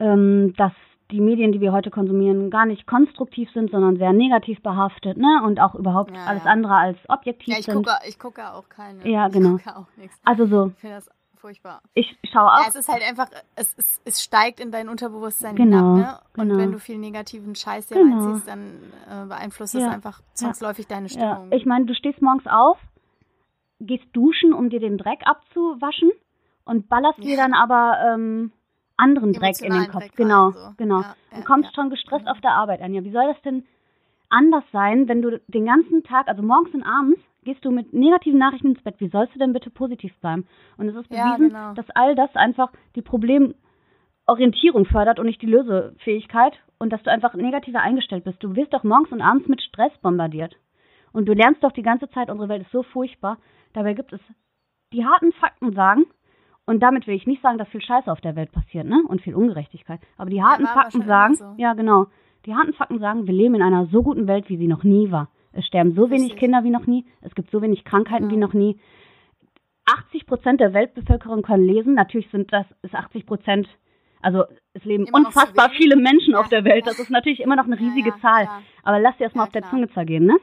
ähm, 0.00 0.54
dass 0.56 0.72
die 1.10 1.20
Medien, 1.20 1.52
die 1.52 1.60
wir 1.60 1.72
heute 1.72 1.90
konsumieren, 1.90 2.50
gar 2.50 2.66
nicht 2.66 2.86
konstruktiv 2.86 3.48
sind, 3.52 3.70
sondern 3.70 3.96
sehr 3.96 4.12
negativ 4.12 4.60
behaftet, 4.62 5.16
ne? 5.16 5.40
Und 5.44 5.60
auch 5.60 5.74
überhaupt 5.76 6.16
Ja, 6.16 6.24
alles 6.24 6.44
ja. 6.44 6.50
andere 6.50 6.74
als 6.74 6.98
objektiv 7.08 7.54
ja, 7.54 7.60
ich 7.60 7.66
sind. 7.66 7.76
gucke, 7.76 7.92
ich 8.08 8.18
gucke 8.18 8.52
auch 8.52 8.68
keine. 8.68 9.06
Ja, 9.08 9.28
ich 9.28 9.32
genau. 9.32 9.50
gucke 9.58 9.76
auch 9.76 9.86
nichts. 9.96 10.18
Also 10.24 10.46
so, 10.46 10.66
Ich 10.74 10.80
finde 10.80 10.96
das 10.96 11.08
furchtbar. 11.36 11.80
ich 11.94 12.16
schaue 12.32 12.50
auch. 12.52 12.62
Ja, 12.62 12.68
es 12.68 12.74
ist 12.76 12.88
halt 12.88 13.02
einfach, 13.02 13.28
es, 13.54 13.74
es, 13.78 14.00
es 14.04 14.22
steigt 14.22 14.60
in 14.60 14.70
dein 14.70 14.88
Unterbewusstsein 14.88 15.56
Genau, 15.56 15.94
hinab, 15.94 15.96
ne? 16.36 16.42
Und 16.42 16.48
genau. 16.48 16.60
wenn 16.60 16.72
du 16.72 16.78
viel 16.78 16.98
negativen 16.98 17.54
Scheiß 17.54 17.86
dir 17.88 17.94
Genau. 17.96 18.24
reinziehst, 18.26 18.48
dann 18.48 18.80
äh, 19.10 19.26
beeinflusst 19.26 19.74
das 19.74 19.82
Ja, 19.82 19.90
einfach 19.90 20.20
zwangsläufig 20.34 20.86
deine 20.86 21.08
Ja, 21.08 21.12
Stimmung. 21.36 21.52
ich 21.52 21.64
meine, 21.66 21.86
du 21.86 21.94
stehst 21.94 22.20
morgens 22.22 22.46
auf, 22.46 22.78
gehst 23.80 24.04
duschen, 24.12 24.52
um 24.52 24.70
dir 24.70 24.80
den 24.80 24.98
Dreck 24.98 25.20
abzuwaschen 25.24 26.10
und 26.64 26.88
ballerst 26.88 27.18
dir 27.22 27.36
dann 27.36 27.54
aber 27.54 27.98
ähm, 28.14 28.52
anderen 28.96 29.32
Dreck 29.32 29.60
in 29.60 29.72
den 29.72 29.88
Kopf. 29.88 30.02
Dreck 30.04 30.16
genau, 30.16 30.48
rein, 30.48 30.52
so. 30.52 30.74
genau. 30.78 31.00
Ja, 31.02 31.42
kommst 31.44 31.74
schon 31.74 31.90
gestresst 31.90 32.20
Genau. 32.24 32.32
auf 32.32 32.40
der 32.40 32.52
Arbeit 32.52 32.80
an. 32.80 32.94
Ja, 32.94 33.04
wie 33.04 33.12
soll 33.12 33.26
das 33.32 33.40
denn 33.42 33.66
anders 34.30 34.64
sein, 34.72 35.08
wenn 35.08 35.22
du 35.22 35.40
den 35.48 35.66
ganzen 35.66 36.02
Tag, 36.04 36.28
also 36.28 36.42
morgens 36.42 36.74
und 36.74 36.82
abends, 36.82 37.20
gehst 37.44 37.64
du 37.64 37.70
mit 37.70 37.92
negativen 37.92 38.38
Nachrichten 38.38 38.68
ins 38.68 38.82
Bett? 38.82 38.96
Wie 38.98 39.08
sollst 39.08 39.34
du 39.34 39.38
denn 39.38 39.52
bitte 39.52 39.70
positiv 39.70 40.14
bleiben? 40.20 40.46
Und 40.76 40.88
es 40.88 40.96
ist 40.96 41.10
Ja, 41.12 41.34
bewiesen, 41.36 41.50
genau. 41.50 41.74
dass 41.74 41.88
all 41.94 42.14
das 42.14 42.34
einfach 42.34 42.70
die 42.96 43.02
Orientierung 44.26 44.84
fördert 44.86 45.20
und 45.20 45.26
nicht 45.26 45.40
die 45.42 45.46
Lösefähigkeit 45.46 46.58
und 46.78 46.92
dass 46.92 47.02
du 47.04 47.10
einfach 47.10 47.34
negativer 47.34 47.80
eingestellt 47.80 48.24
bist. 48.24 48.42
Du 48.42 48.56
wirst 48.56 48.74
doch 48.74 48.82
morgens 48.82 49.12
und 49.12 49.20
abends 49.22 49.48
mit 49.48 49.62
Stress 49.62 49.92
bombardiert. 50.02 50.56
Und 51.12 51.26
du 51.26 51.32
lernst 51.32 51.62
doch 51.62 51.72
die 51.72 51.82
ganze 51.82 52.10
Zeit, 52.10 52.28
unsere 52.28 52.48
Welt 52.48 52.62
ist 52.62 52.72
so 52.72 52.82
furchtbar. 52.82 53.38
Dabei 53.72 53.94
gibt 53.94 54.12
es 54.12 54.20
die 54.92 55.04
harten 55.04 55.32
Fakten 55.32 55.72
sagen, 55.72 56.06
und 56.68 56.82
damit 56.82 57.06
will 57.06 57.14
ich 57.14 57.28
nicht 57.28 57.42
sagen, 57.42 57.58
dass 57.58 57.68
viel 57.68 57.80
Scheiße 57.80 58.10
auf 58.10 58.20
der 58.20 58.34
Welt 58.34 58.50
passiert, 58.50 58.86
ne? 58.88 59.00
Und 59.06 59.22
viel 59.22 59.36
Ungerechtigkeit. 59.36 60.00
Aber 60.16 60.30
die 60.30 60.42
harten 60.42 60.64
Ja, 60.64 60.72
Fakten 60.72 61.02
sagen, 61.02 61.34
so. 61.36 61.54
ja 61.58 61.74
genau, 61.74 62.06
die 62.46 62.54
harten 62.54 62.72
Fakten 62.74 62.98
sagen, 62.98 63.26
wir 63.26 63.34
leben 63.34 63.54
in 63.56 63.62
einer 63.62 63.86
so 63.86 64.02
guten 64.02 64.26
Welt, 64.26 64.48
wie 64.48 64.56
sie 64.56 64.68
noch 64.68 64.84
nie 64.84 65.10
war. 65.10 65.28
Es 65.52 65.66
sterben 65.66 65.94
so 65.94 66.10
wenig 66.10 66.24
Richtig. 66.32 66.38
Kinder 66.40 66.64
wie 66.64 66.70
noch 66.70 66.86
nie, 66.86 67.04
es 67.22 67.34
gibt 67.34 67.50
so 67.50 67.60
wenig 67.62 67.84
Krankheiten 67.84 68.30
wie 68.30 68.34
Genau. 68.34 68.46
noch 68.48 68.54
nie. 68.54 68.78
80 69.86 70.26
Prozent 70.26 70.60
der 70.60 70.74
Weltbevölkerung 70.74 71.42
können 71.42 71.64
lesen. 71.64 71.94
Natürlich 71.94 72.28
sind 72.30 72.52
das 72.52 72.66
ist 72.82 72.94
80 72.94 73.24
Prozent, 73.26 73.68
also 74.20 74.44
es 74.72 74.84
leben 74.84 75.06
Immer 75.06 75.18
unfassbar 75.18 75.70
viele 75.70 75.96
Menschen 75.96 76.32
Ja. 76.32 76.40
auf 76.40 76.48
der 76.48 76.64
Welt. 76.64 76.86
Das 76.86 76.98
ist 76.98 77.10
natürlich 77.10 77.40
immer 77.40 77.54
noch 77.56 77.66
eine 77.66 77.76
Ja, 77.76 77.82
riesige 77.82 78.10
ja, 78.10 78.18
Zahl. 78.20 78.48
Aber 78.82 78.98
lass 78.98 79.16
dir 79.16 79.24
erst 79.24 79.36
mal 79.36 79.42
Ja, 79.42 79.46
auf 79.46 79.52
der. 79.52 79.62
Zunge 79.70 79.88
zergehen, 79.90 80.26
ne? 80.26 80.36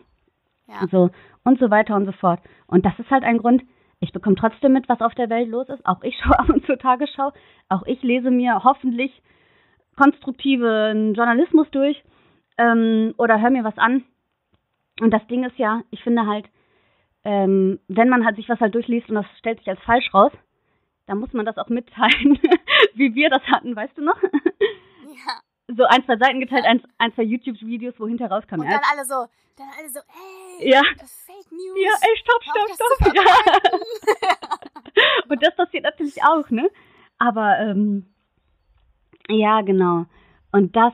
Ja. 0.68 0.88
So 0.90 1.10
und 1.44 1.60
so 1.60 1.70
weiter 1.70 1.96
und 1.96 2.06
so 2.06 2.14
fort. 2.14 2.40
Und 2.68 2.86
das 2.86 2.98
ist 3.00 3.12
halt 3.12 3.24
ein 3.24 3.38
Grund. 3.38 3.64
Ich 4.00 4.12
bekomme 4.14 4.36
trotzdem 4.38 4.74
mit, 4.74 4.88
was 4.90 5.02
auf 5.02 5.14
der 5.16 5.30
Welt 5.30 5.50
los 5.50 5.68
ist. 5.70 5.86
Auch 5.86 6.02
ich 6.04 6.18
schaue 6.24 6.40
ab 6.40 6.50
und 6.50 6.66
zu 6.66 6.78
Tagesschau. 6.78 7.32
Auch 7.70 7.84
ich 7.86 8.02
lese 8.02 8.32
mir 8.32 8.64
hoffentlich 8.64 9.22
konstruktiven 9.96 11.14
Journalismus 11.14 11.70
durch 11.72 12.04
ähm, 12.58 13.14
oder 13.18 13.42
höre 13.42 13.50
mir 13.50 13.64
was 13.64 13.78
an. 13.78 14.04
Und 15.00 15.12
das 15.12 15.26
Ding 15.28 15.44
ist 15.44 15.58
ja, 15.58 15.82
ich 15.92 16.04
finde 16.04 16.26
halt, 16.28 16.46
ähm, 17.24 17.80
wenn 17.88 18.10
man 18.10 18.26
halt 18.26 18.36
sich 18.36 18.50
was 18.50 18.60
halt 18.60 18.76
durchliest 18.76 19.10
und 19.10 19.16
das 19.16 19.26
stellt 19.40 19.60
sich 19.60 19.68
als 19.68 19.82
falsch 19.82 20.14
raus, 20.14 20.32
dann 21.08 21.20
muss 21.20 21.34
man 21.34 21.46
das 21.46 21.58
auch 21.58 21.70
mitteilen, 21.70 22.40
wie 22.94 23.16
wir 23.16 23.30
das 23.30 23.42
hatten, 23.44 23.76
weißt 23.76 23.98
du 23.98 24.04
noch? 24.04 24.22
ja. 24.22 25.40
So 25.70 25.86
ein, 25.86 26.04
zwei 26.06 26.18
Seiten 26.18 26.40
geteilt, 26.42 26.66
ein, 26.66 26.84
ein 26.98 27.14
zwei 27.14 27.24
YouTube-Videos, 27.24 27.96
wo 27.98 28.08
hinter 28.08 28.30
rauskam. 28.30 28.60
Und 28.60 28.66
ja, 28.66 28.72
dann 28.72 28.82
alle 28.92 29.06
so, 29.06 29.26
dann 29.58 29.68
alle 29.80 29.90
so, 29.90 30.00
ey, 30.60 30.70
Ja. 30.70 30.82
Fake 30.82 31.52
News. 31.52 31.78
Ja, 31.82 31.92
ey, 32.02 32.18
stopp, 32.18 32.44
Hör 32.46 32.68
stopp, 32.68 32.68
das 32.68 32.76
stopp. 32.76 33.08
zu 33.08 34.18
Ja. 34.28 35.24
Und 35.30 35.42
das 35.44 35.56
passiert 35.56 35.84
natürlich 35.86 36.22
auch, 36.24 36.50
ne? 36.50 36.70
Aber, 37.18 37.58
ähm, 37.60 38.13
ja, 39.30 39.62
genau. 39.62 40.06
Und 40.52 40.76
das 40.76 40.94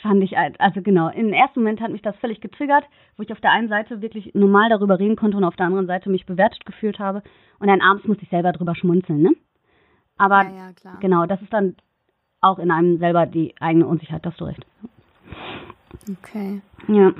fand 0.00 0.22
ich, 0.22 0.36
halt- 0.36 0.58
also 0.60 0.80
genau, 0.82 1.08
im 1.10 1.32
ersten 1.32 1.60
Moment 1.60 1.80
hat 1.80 1.90
mich 1.90 2.02
das 2.02 2.16
völlig 2.16 2.40
getriggert, 2.40 2.84
wo 3.16 3.22
ich 3.22 3.32
auf 3.32 3.40
der 3.40 3.50
einen 3.52 3.68
Seite 3.68 4.00
wirklich 4.00 4.34
normal 4.34 4.68
darüber 4.70 4.98
reden 4.98 5.16
konnte 5.16 5.36
und 5.36 5.44
auf 5.44 5.56
der 5.56 5.66
anderen 5.66 5.86
Seite 5.86 6.08
mich 6.10 6.24
bewertet 6.26 6.64
gefühlt 6.64 6.98
habe. 6.98 7.22
Und 7.58 7.68
dann 7.68 7.80
abends 7.80 8.06
musste 8.06 8.24
ich 8.24 8.30
selber 8.30 8.52
drüber 8.52 8.74
schmunzeln, 8.74 9.20
ne? 9.22 9.32
Aber 10.16 10.44
Ja, 10.44 10.50
ja, 10.66 10.72
klar. 10.72 10.98
genau, 11.00 11.26
das 11.26 11.40
ist 11.42 11.52
dann 11.52 11.76
auch 12.40 12.58
in 12.58 12.70
einem 12.70 12.98
selber 12.98 13.26
die 13.26 13.54
eigene 13.60 13.86
Unsicherheit, 13.86 14.24
da 14.24 14.30
hast 14.30 14.40
du 14.40 14.44
recht. 14.44 14.64
Okay. 16.10 16.60
Ja. 16.88 17.12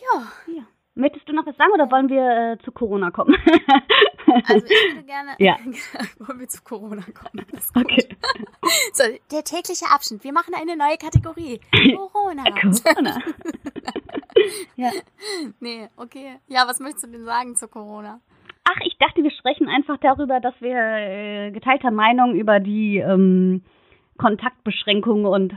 Ja, 0.00 0.22
ja. 0.48 0.62
Möchtest 0.94 1.26
du 1.26 1.32
noch 1.32 1.46
was 1.46 1.56
sagen 1.56 1.72
oder 1.72 1.90
wollen 1.90 2.10
wir 2.10 2.52
äh, 2.52 2.64
zu 2.64 2.70
Corona 2.70 3.10
kommen? 3.10 3.34
also 4.46 4.66
ich 4.66 4.94
würde 4.94 5.06
gerne, 5.06 5.34
Ja. 5.38 5.56
wollen 6.18 6.40
wir 6.40 6.48
zu 6.48 6.62
Corona 6.62 7.02
kommen. 7.02 7.46
Okay. 7.74 8.08
So, 8.92 9.04
der 9.30 9.44
tägliche 9.44 9.86
Abschnitt. 9.90 10.22
Wir 10.22 10.34
machen 10.34 10.54
eine 10.54 10.76
neue 10.76 10.98
Kategorie. 10.98 11.60
Corona. 11.96 12.44
Corona. 12.44 13.18
ja. 14.76 14.90
Nee, 15.60 15.88
okay. 15.96 16.38
Ja, 16.48 16.66
was 16.66 16.78
möchtest 16.78 17.06
du 17.06 17.10
denn 17.10 17.24
sagen 17.24 17.56
zu 17.56 17.68
Corona? 17.68 18.20
Ach, 18.64 18.80
ich 18.84 18.96
dachte, 18.98 19.22
wir 19.22 19.30
sprechen 19.30 19.68
einfach 19.68 19.96
darüber, 19.98 20.40
dass 20.40 20.54
wir 20.60 20.76
äh, 20.76 21.50
geteilter 21.52 21.90
Meinung 21.90 22.34
über 22.34 22.60
die 22.60 22.98
ähm, 22.98 23.62
Kontaktbeschränkungen 24.18 25.26
und 25.26 25.54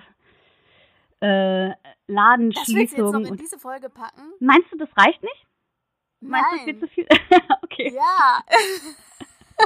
äh, 1.26 1.76
Das 2.08 2.68
willst 2.74 2.98
du 2.98 3.04
jetzt 3.04 3.14
noch 3.14 3.20
in 3.30 3.38
diese 3.38 3.58
Folge 3.60 3.90
packen? 3.90 4.32
Meinst 4.40 4.72
du, 4.72 4.78
das 4.78 4.90
reicht 4.98 5.22
nicht? 5.24 5.46
Meinst 6.22 6.48
du, 6.52 6.56
das 6.58 6.66
Nein. 6.66 6.66
wird 6.68 6.80
zu 6.80 6.88
viel? 6.88 7.08
okay. 7.64 7.94
Ja. 7.96 8.44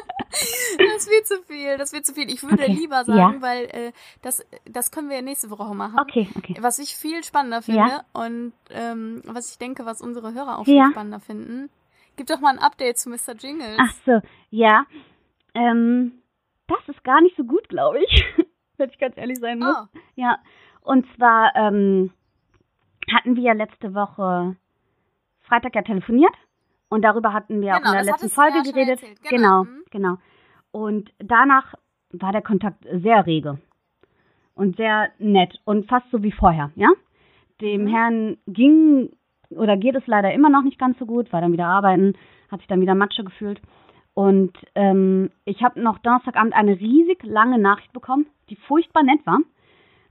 das 0.93 1.07
wird 1.09 1.25
zu 1.27 1.41
viel, 1.43 1.77
das 1.77 1.93
wird 1.93 2.05
zu 2.05 2.13
viel. 2.13 2.29
Ich 2.31 2.43
würde 2.43 2.63
Okay. 2.63 2.71
lieber 2.73 3.03
sagen, 3.05 3.35
Ja. 3.35 3.41
weil 3.41 3.65
äh, 3.65 3.91
das, 4.21 4.45
das 4.65 4.91
können 4.91 5.09
wir 5.09 5.21
nächste 5.21 5.49
Woche 5.49 5.73
machen. 5.75 5.99
Okay, 5.99 6.29
okay. 6.35 6.55
Was 6.61 6.79
ich 6.79 6.95
viel 6.95 7.23
spannender 7.23 7.61
finde 7.61 7.79
Ja. 7.89 8.03
und 8.13 8.53
ähm, 8.69 9.21
was 9.25 9.51
ich 9.51 9.57
denke, 9.57 9.85
was 9.85 10.01
unsere 10.01 10.33
Hörer 10.33 10.59
auch 10.59 10.67
Ja. 10.67 10.85
viel 10.85 10.91
spannender 10.91 11.19
finden. 11.19 11.69
Gib 12.17 12.27
doch 12.27 12.39
mal 12.39 12.49
ein 12.49 12.59
Update 12.59 12.97
zu 12.99 13.09
Mr. 13.09 13.33
Jingles. 13.37 13.77
Ach 13.79 13.93
so, 14.05 14.21
ja. 14.49 14.85
Ähm, 15.53 16.21
das 16.67 16.79
ist 16.87 17.03
gar 17.03 17.21
nicht 17.21 17.35
so 17.37 17.43
gut, 17.43 17.67
glaube 17.69 18.03
ich. 18.03 18.25
Wenn 18.77 18.89
ich 18.89 18.99
ganz 18.99 19.17
ehrlich 19.17 19.39
sein 19.39 19.59
muss. 19.59 19.75
Oh, 19.75 19.97
Ja, 20.15 20.37
und 20.81 21.05
zwar 21.15 21.51
ähm, 21.55 22.11
hatten 23.13 23.35
wir 23.35 23.43
ja 23.43 23.53
letzte 23.53 23.93
Woche 23.93 24.55
Freitag 25.41 25.75
ja 25.75 25.81
telefoniert 25.81 26.33
und 26.89 27.03
darüber 27.03 27.33
hatten 27.33 27.61
wir 27.61 27.73
auch 27.75 27.79
Genau, 27.79 27.91
in 27.91 27.97
der 27.97 28.05
letzten 28.05 28.29
Folge 28.29 28.61
geredet. 28.63 28.99
Genau, 29.29 29.29
Genau, 29.29 29.63
mhm. 29.63 29.83
genau. 29.91 30.17
Und 30.71 31.11
danach 31.19 31.73
war 32.11 32.31
der 32.31 32.41
Kontakt 32.41 32.85
sehr 32.91 33.25
rege 33.25 33.59
und 34.53 34.75
sehr 34.77 35.09
nett 35.19 35.59
und 35.65 35.87
fast 35.87 36.09
so 36.11 36.21
wie 36.23 36.31
vorher, 36.31 36.71
ja. 36.75 36.89
Dem 37.61 37.83
Mhm. 37.85 37.87
Herrn 37.87 38.37
ging 38.47 39.09
oder 39.49 39.77
geht 39.77 39.95
es 39.95 40.05
leider 40.05 40.31
immer 40.33 40.49
noch 40.49 40.61
nicht 40.63 40.77
ganz 40.79 40.97
so 40.99 41.05
gut, 41.05 41.33
war 41.33 41.41
dann 41.41 41.51
wieder 41.51 41.65
arbeiten, 41.65 42.13
hat 42.51 42.59
sich 42.59 42.67
dann 42.67 42.81
wieder 42.81 42.93
Matsche 42.95 43.23
gefühlt. 43.23 43.59
Und 44.13 44.53
ähm, 44.75 45.31
ich 45.45 45.63
habe 45.63 45.81
noch 45.81 45.97
Donnerstagabend 45.99 46.53
eine 46.53 46.79
riesig 46.79 47.23
lange 47.23 47.57
Nachricht 47.57 47.91
bekommen, 47.93 48.27
die 48.49 48.55
furchtbar 48.55 49.03
nett 49.03 49.25
war, 49.25 49.39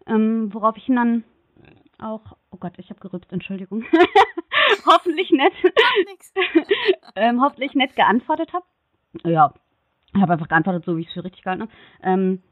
ähm, 0.08 0.52
worauf 0.52 0.76
ich 0.76 0.88
ihn 0.88 0.96
dann 0.96 1.24
auch, 1.98 2.36
oh 2.50 2.56
Gott, 2.58 2.74
ich 2.78 2.90
habe 2.90 3.00
gerübst, 3.00 3.32
Entschuldigung, 3.32 3.84
hoffentlich 4.86 5.30
nett, 5.30 5.52
ähm, 7.16 7.40
hoffentlich 7.42 7.74
nett 7.74 7.94
geantwortet 7.96 8.52
habe. 8.52 8.64
Ja, 9.24 9.52
ich 10.14 10.20
habe 10.20 10.32
einfach 10.34 10.48
geantwortet, 10.48 10.84
so 10.84 10.96
wie 10.96 11.02
ich 11.02 11.08
es 11.08 11.14
für 11.14 11.24
richtig 11.24 11.42
gehalten 11.42 11.62
habe. 11.62 11.72
Ähm, 12.02 12.42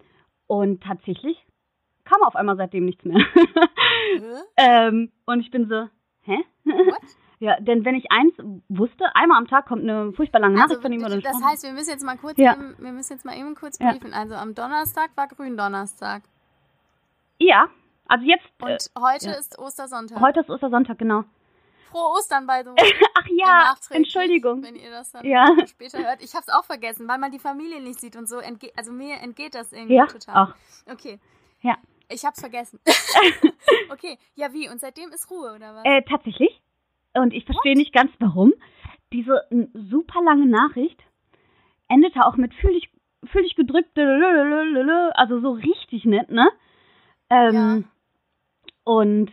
und 0.47 0.83
tatsächlich 0.83 1.37
kam 2.05 2.23
auf 2.23 2.37
einmal 2.37 2.57
seitdem 2.57 2.85
nichts 2.85 3.05
mehr. 3.05 3.19
Ähm, 4.57 5.12
und 5.27 5.40
ich 5.40 5.51
bin 5.51 5.69
so, 5.69 5.88
hä? 6.23 6.38
What? 6.64 7.01
Ja, 7.38 7.61
denn 7.61 7.85
wenn 7.85 7.95
ich 7.97 8.11
eins 8.11 8.33
wusste, 8.69 9.05
einmal 9.14 9.37
am 9.38 9.47
Tag 9.47 9.66
kommt 9.66 9.83
eine 9.83 10.12
furchtbar 10.12 10.40
lange 10.40 10.55
Nachricht 10.55 10.77
Also, 10.77 10.83
von 10.83 10.92
ihm 10.92 11.05
oder 11.05 11.21
das 11.21 11.42
heißt, 11.42 11.64
wir 11.64 11.73
müssen 11.73 11.90
jetzt 11.90 12.05
mal 12.05 12.16
kurz 12.16 12.38
Ja. 12.38 12.55
eben, 12.55 12.75
wir 12.79 12.92
müssen 12.92 13.12
jetzt 13.12 13.25
mal 13.27 13.37
eben 13.37 13.55
kurz 13.55 13.79
Ja. 13.79 13.90
briefen. 13.92 14.14
Also 14.14 14.35
am 14.35 14.55
Donnerstag 14.55 15.11
war 15.16 15.29
Gründonnerstag 15.29 16.23
Ja, 17.38 17.68
also 18.07 18.25
jetzt, 18.25 18.46
und 18.62 18.70
äh, 18.70 19.01
heute 19.01 19.27
ja. 19.27 19.33
ist 19.33 19.59
Ostersonntag. 19.59 20.20
heute 20.20 20.40
ist 20.40 20.51
Ostersonntag, 20.51 20.99
genau. 20.99 21.25
Frohe 21.90 22.11
Ostern 22.18 22.46
bei 22.46 22.64
way. 22.64 22.75
Ach 23.14 23.27
ja, 23.31 23.75
Entschuldigung. 23.90 24.62
Wenn 24.62 24.77
ihr 24.77 24.90
das 24.90 25.12
dann 25.12 25.25
Ja. 25.25 25.46
später 25.66 25.99
hört. 25.99 26.22
Ich 26.22 26.35
hab's 26.35 26.49
auch 26.49 26.64
vergessen, 26.64 27.07
weil 27.09 27.18
man 27.18 27.31
die 27.33 27.38
Familie 27.38 27.81
nicht 27.81 28.01
sieht 28.01 28.16
und 28.16 28.29
so. 28.29 28.38
Entge 28.38 28.70
also 28.77 28.92
mir 28.92 29.16
entgeht 29.20 29.55
das 29.55 29.72
irgendwie 29.72 29.94
Ja, 29.94 30.07
total. 30.07 30.35
auch. 30.49 30.55
Okay. 30.92 31.18
Ja. 31.62 31.77
Ich 32.09 32.25
hab's 32.25 32.40
vergessen. 32.40 32.81
okay, 33.90 34.18
ja 34.35 34.53
wie? 34.53 34.68
Und 34.68 34.81
seitdem 34.81 35.11
ist 35.11 35.31
Ruhe, 35.31 35.55
oder 35.55 35.75
was? 35.75 35.85
Äh, 35.85 36.03
tatsächlich. 36.03 36.61
Und 37.14 37.33
ich 37.33 37.44
verstehe 37.44 37.75
nicht 37.77 37.92
ganz 37.92 38.12
warum. 38.18 38.53
Diese 39.12 39.42
super 39.72 40.22
lange 40.22 40.46
Nachricht 40.46 41.01
endete 41.88 42.25
auch 42.27 42.37
mit 42.37 42.53
fühl 42.55 42.75
dich, 42.75 42.90
fühl 43.25 43.42
dich 43.42 43.57
gedrückt, 43.57 43.96
also 43.96 45.40
so 45.40 45.53
richtig 45.53 46.05
nett, 46.05 46.31
ne? 46.31 46.49
Ähm, 47.31 47.85
Und 48.85 49.31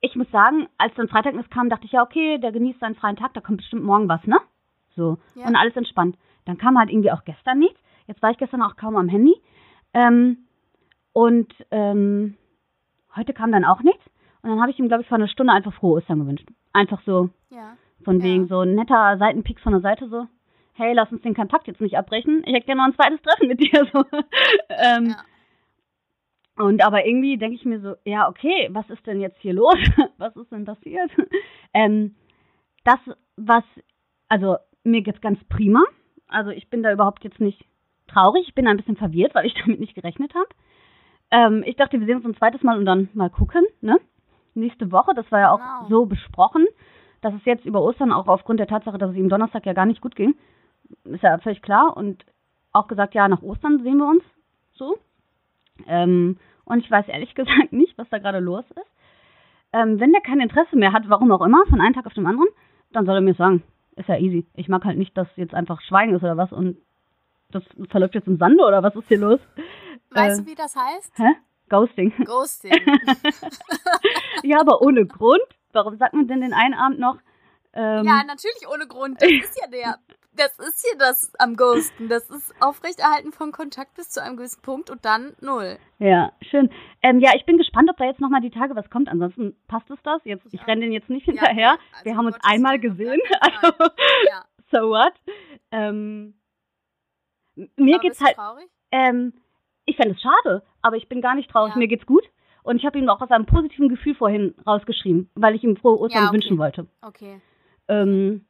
ich 0.00 0.16
muss 0.16 0.30
sagen, 0.30 0.68
als 0.78 0.94
dann 0.94 1.08
Freitag 1.08 1.34
das 1.34 1.48
kam, 1.50 1.68
dachte 1.68 1.84
ich 1.84 1.92
ja, 1.92 2.02
okay, 2.02 2.38
der 2.38 2.52
genießt 2.52 2.80
seinen 2.80 2.94
freien 2.94 3.16
Tag, 3.16 3.34
da 3.34 3.40
kommt 3.40 3.58
bestimmt 3.58 3.84
morgen 3.84 4.08
was, 4.08 4.24
ne? 4.26 4.38
So. 4.96 5.18
Ja. 5.34 5.46
Und 5.46 5.56
alles 5.56 5.76
entspannt. 5.76 6.16
Dann 6.46 6.58
kam 6.58 6.78
halt 6.78 6.90
irgendwie 6.90 7.12
auch 7.12 7.24
gestern 7.24 7.58
nichts. 7.58 7.78
Jetzt 8.06 8.22
war 8.22 8.30
ich 8.30 8.38
gestern 8.38 8.62
auch 8.62 8.76
kaum 8.76 8.96
am 8.96 9.08
Handy. 9.08 9.34
Ähm, 9.92 10.38
und 11.12 11.52
ähm, 11.70 12.36
heute 13.14 13.32
kam 13.34 13.52
dann 13.52 13.64
auch 13.64 13.82
nichts. 13.82 14.02
Und 14.42 14.50
dann 14.50 14.60
habe 14.60 14.70
ich 14.70 14.78
ihm, 14.78 14.88
glaube 14.88 15.02
ich, 15.02 15.08
vor 15.08 15.18
einer 15.18 15.28
Stunde 15.28 15.52
einfach 15.52 15.74
frohe 15.74 15.98
Ostern 15.98 16.20
gewünscht. 16.20 16.48
Einfach 16.72 17.02
so, 17.04 17.28
ja. 17.50 17.76
von 18.04 18.18
Ja. 18.20 18.24
wegen 18.24 18.46
so 18.48 18.60
ein 18.60 18.74
netter 18.74 19.18
Seitenpick 19.18 19.60
von 19.60 19.72
der 19.72 19.82
Seite 19.82 20.08
so. 20.08 20.26
Hey, 20.72 20.94
lass 20.94 21.12
uns 21.12 21.22
den 21.22 21.34
Kontakt 21.34 21.66
jetzt 21.66 21.80
nicht 21.82 21.98
abbrechen. 21.98 22.42
Ich 22.46 22.54
hätte 22.54 22.64
gerne 22.66 22.80
noch 22.80 22.86
ein 22.88 22.94
zweites 22.94 23.20
Treffen 23.22 23.48
mit 23.48 23.60
dir. 23.60 23.86
So. 23.92 24.02
ähm, 24.70 25.10
Ja. 25.10 25.16
Und 26.60 26.84
aber 26.84 27.06
irgendwie 27.06 27.38
denke 27.38 27.56
ich 27.56 27.64
mir 27.64 27.80
so, 27.80 27.94
ja, 28.04 28.28
okay, 28.28 28.68
was 28.72 28.88
ist 28.90 29.06
denn 29.06 29.20
jetzt 29.20 29.38
hier 29.40 29.54
los? 29.54 29.76
was 30.18 30.36
ist 30.36 30.52
denn 30.52 30.64
passiert? 30.64 31.10
ähm, 31.74 32.14
das, 32.84 32.98
was, 33.36 33.64
also 34.28 34.56
mir 34.84 35.02
geht's 35.02 35.20
ganz 35.20 35.42
prima. 35.44 35.82
Also 36.28 36.50
ich 36.50 36.68
bin 36.70 36.82
da 36.82 36.92
überhaupt 36.92 37.24
jetzt 37.24 37.40
nicht 37.40 37.64
traurig. 38.08 38.46
Ich 38.48 38.54
bin 38.54 38.66
ein 38.66 38.76
bisschen 38.76 38.96
verwirrt, 38.96 39.34
weil 39.34 39.46
ich 39.46 39.54
damit 39.64 39.80
nicht 39.80 39.94
gerechnet 39.94 40.34
habe. 40.34 40.48
Ähm, 41.30 41.62
ich 41.66 41.76
dachte, 41.76 41.98
wir 41.98 42.06
sehen 42.06 42.16
uns 42.16 42.26
ein 42.26 42.36
zweites 42.36 42.62
Mal 42.62 42.78
und 42.78 42.84
dann 42.84 43.08
mal 43.14 43.30
gucken, 43.30 43.64
ne? 43.80 43.98
Nächste 44.54 44.90
Woche, 44.90 45.14
das 45.14 45.30
war 45.30 45.40
ja 45.40 45.52
auch 45.52 45.58
Genau. 45.58 45.88
so 45.88 46.06
besprochen, 46.06 46.66
dass 47.20 47.32
es 47.34 47.44
jetzt 47.44 47.64
über 47.64 47.80
Ostern 47.82 48.12
auch 48.12 48.26
aufgrund 48.26 48.58
der 48.58 48.66
Tatsache, 48.66 48.98
dass 48.98 49.12
es 49.12 49.16
ihm 49.16 49.28
Donnerstag 49.28 49.64
ja 49.64 49.74
gar 49.74 49.86
nicht 49.86 50.00
gut 50.00 50.16
ging, 50.16 50.34
ist 51.04 51.22
ja 51.22 51.38
völlig 51.38 51.62
klar. 51.62 51.96
Und 51.96 52.24
auch 52.72 52.88
gesagt, 52.88 53.14
ja, 53.14 53.28
nach 53.28 53.42
Ostern 53.42 53.82
sehen 53.84 53.98
wir 53.98 54.08
uns 54.08 54.24
so. 54.72 54.98
Ähm, 55.86 56.36
und 56.70 56.80
ich 56.80 56.90
weiß 56.90 57.08
ehrlich 57.08 57.34
gesagt 57.34 57.72
nicht, 57.72 57.96
was 57.98 58.08
da 58.08 58.18
gerade 58.18 58.40
los 58.40 58.64
ist. 58.70 58.90
Ähm, 59.72 60.00
wenn 60.00 60.12
der 60.12 60.20
kein 60.20 60.40
Interesse 60.40 60.76
mehr 60.76 60.92
hat, 60.92 61.08
warum 61.08 61.30
auch 61.30 61.42
immer, 61.42 61.64
von 61.68 61.80
einem 61.80 61.94
Tag 61.94 62.06
auf 62.06 62.14
den 62.14 62.26
anderen, 62.26 62.48
dann 62.92 63.06
soll 63.06 63.16
er 63.16 63.20
mir 63.20 63.34
sagen. 63.34 63.62
Ist 63.96 64.08
ja 64.08 64.16
easy. 64.16 64.46
Ich 64.54 64.68
mag 64.68 64.84
halt 64.84 64.98
nicht, 64.98 65.16
dass 65.16 65.28
jetzt 65.36 65.54
einfach 65.54 65.80
Schweigen 65.82 66.14
ist 66.14 66.22
oder 66.22 66.36
was 66.36 66.52
und 66.52 66.78
das 67.50 67.62
verläuft 67.90 68.14
jetzt 68.14 68.28
im 68.28 68.38
Sande 68.38 68.64
oder 68.64 68.82
was 68.82 68.94
ist 68.94 69.08
hier 69.08 69.18
los? 69.18 69.40
Weißt 70.10 70.40
äh, 70.40 70.42
du, 70.42 70.50
wie 70.50 70.54
das 70.54 70.74
heißt? 70.76 71.18
Hä? 71.18 71.34
Ghosting. 71.68 72.12
Ghosting. 72.24 72.72
ja, 74.42 74.60
aber 74.60 74.82
ohne 74.82 75.06
Grund. 75.06 75.42
Warum 75.72 75.96
sagt 75.96 76.14
man 76.14 76.26
denn 76.26 76.40
den 76.40 76.52
einen 76.52 76.74
Abend 76.74 76.98
noch? 76.98 77.18
Ähm, 77.72 78.04
ja, 78.04 78.24
natürlich 78.24 78.66
ohne 78.72 78.86
Grund. 78.86 79.22
Das 79.22 79.30
ist 79.30 79.60
ja 79.60 79.68
der 79.68 79.98
das 80.32 80.58
ist 80.58 80.86
hier 80.86 80.98
das 80.98 81.32
am 81.38 81.56
Ghosten. 81.56 82.08
Das 82.08 82.30
ist 82.30 82.54
Aufrechterhalten 82.60 83.32
von 83.32 83.52
Kontakt 83.52 83.94
bis 83.94 84.10
zu 84.10 84.22
einem 84.22 84.36
gewissen 84.36 84.62
Punkt 84.62 84.90
und 84.90 85.04
dann 85.04 85.34
null. 85.40 85.78
Ja, 85.98 86.32
schön. 86.42 86.70
Ähm, 87.02 87.20
ja, 87.20 87.30
ich 87.34 87.44
bin 87.44 87.58
gespannt, 87.58 87.90
ob 87.90 87.96
da 87.96 88.04
jetzt 88.04 88.20
nochmal 88.20 88.40
die 88.40 88.50
Tage 88.50 88.76
was 88.76 88.88
kommt. 88.90 89.08
Ansonsten 89.08 89.56
passt 89.66 89.90
es 89.90 89.98
das. 90.02 90.20
Jetzt, 90.24 90.46
ich 90.52 90.66
renne 90.66 90.82
den 90.82 90.92
jetzt 90.92 91.10
nicht 91.10 91.24
hinterher. 91.24 91.56
Ja, 91.56 91.78
also 91.92 92.04
Wir 92.04 92.16
haben 92.16 92.26
uns 92.26 92.36
Gottes 92.36 92.50
einmal 92.50 92.78
gesehen. 92.78 93.20
Also, 93.40 93.74
ja. 94.28 94.44
so 94.70 94.90
what? 94.90 95.14
Ähm, 95.72 96.34
mir 97.76 97.96
aber 97.96 98.02
geht's 98.02 98.20
halt. 98.20 98.36
Traurig? 98.36 98.68
Ähm, 98.92 99.32
ich 99.84 99.96
fände 99.96 100.14
es 100.14 100.20
schade, 100.20 100.62
aber 100.82 100.96
ich 100.96 101.08
bin 101.08 101.20
gar 101.20 101.34
nicht 101.34 101.50
traurig. 101.50 101.74
Ja. 101.74 101.78
Mir 101.78 101.88
geht's 101.88 102.06
gut. 102.06 102.24
Und 102.62 102.76
ich 102.76 102.84
habe 102.84 102.98
ihm 102.98 103.08
auch 103.08 103.20
aus 103.20 103.30
einem 103.30 103.46
positiven 103.46 103.88
Gefühl 103.88 104.14
vorhin 104.14 104.54
rausgeschrieben, 104.66 105.30
weil 105.34 105.54
ich 105.54 105.64
ihm 105.64 105.76
frohe 105.76 105.98
Ostern 105.98 106.22
ja, 106.22 106.28
okay. 106.28 106.34
wünschen 106.34 106.58
wollte. 106.58 106.86
Okay. 107.02 107.40
Ähm, 107.88 108.44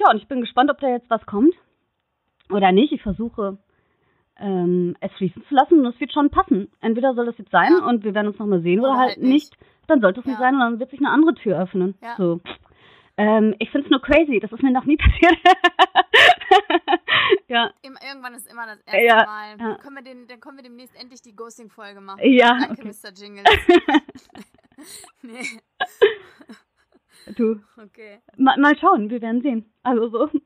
Tja, 0.00 0.10
und 0.10 0.16
ich 0.16 0.28
bin 0.28 0.40
gespannt, 0.40 0.70
ob 0.70 0.80
da 0.80 0.88
jetzt 0.88 1.10
was 1.10 1.26
kommt 1.26 1.54
oder 2.48 2.72
nicht. 2.72 2.90
Ich 2.92 3.02
versuche 3.02 3.58
ähm, 4.38 4.96
es 5.00 5.12
fließen 5.12 5.44
zu 5.46 5.54
lassen 5.54 5.80
und 5.80 5.86
es 5.92 6.00
wird 6.00 6.10
schon 6.12 6.30
passen. 6.30 6.72
Entweder 6.80 7.12
soll 7.12 7.26
das 7.26 7.36
jetzt 7.36 7.50
sein 7.50 7.76
ja. 7.78 7.86
und 7.86 8.02
wir 8.02 8.14
werden 8.14 8.28
uns 8.28 8.38
nochmal 8.38 8.62
sehen 8.62 8.80
oder, 8.80 8.92
oder 8.92 8.98
halt, 8.98 9.16
halt 9.16 9.22
nicht. 9.22 9.58
Dann 9.88 10.00
sollte 10.00 10.20
es 10.20 10.26
ja. 10.26 10.32
nicht 10.32 10.40
sein 10.40 10.54
und 10.54 10.60
dann 10.60 10.78
wird 10.78 10.88
sich 10.90 11.00
eine 11.00 11.10
andere 11.10 11.34
Tür 11.34 11.60
öffnen. 11.60 11.96
Ja. 12.00 12.14
So. 12.16 12.40
Ähm, 13.18 13.54
ich 13.58 13.70
finde 13.70 13.88
es 13.88 13.90
nur 13.90 14.00
crazy, 14.00 14.40
das 14.40 14.50
ist 14.50 14.62
mir 14.62 14.72
noch 14.72 14.86
nie 14.86 14.96
passiert. 14.96 15.36
ja. 17.48 17.70
Irgendwann 17.82 18.32
ist 18.32 18.50
immer 18.50 18.64
das 18.64 18.80
erste 18.86 19.04
ja, 19.04 19.26
Mal. 19.26 19.58
Ja. 19.58 19.74
Können 19.82 19.96
wir 19.96 20.02
den, 20.02 20.26
dann 20.28 20.40
können 20.40 20.56
wir 20.56 20.64
demnächst 20.64 20.98
endlich 20.98 21.20
die 21.20 21.36
Ghosting-Folge 21.36 22.00
machen. 22.00 22.20
Ja. 22.22 22.56
Danke, 22.58 22.80
okay. 22.80 22.88
Mr. 22.88 23.12
Jingle. 23.12 23.44
nee. 25.22 25.60
Du. 27.36 27.60
Okay. 27.76 28.18
Mal, 28.36 28.58
mal 28.58 28.76
schauen, 28.78 29.10
wir 29.10 29.20
werden 29.22 29.42
sehen. 29.42 29.72
Also 29.82 30.08
so. 30.08 30.26
Ja. 30.26 30.40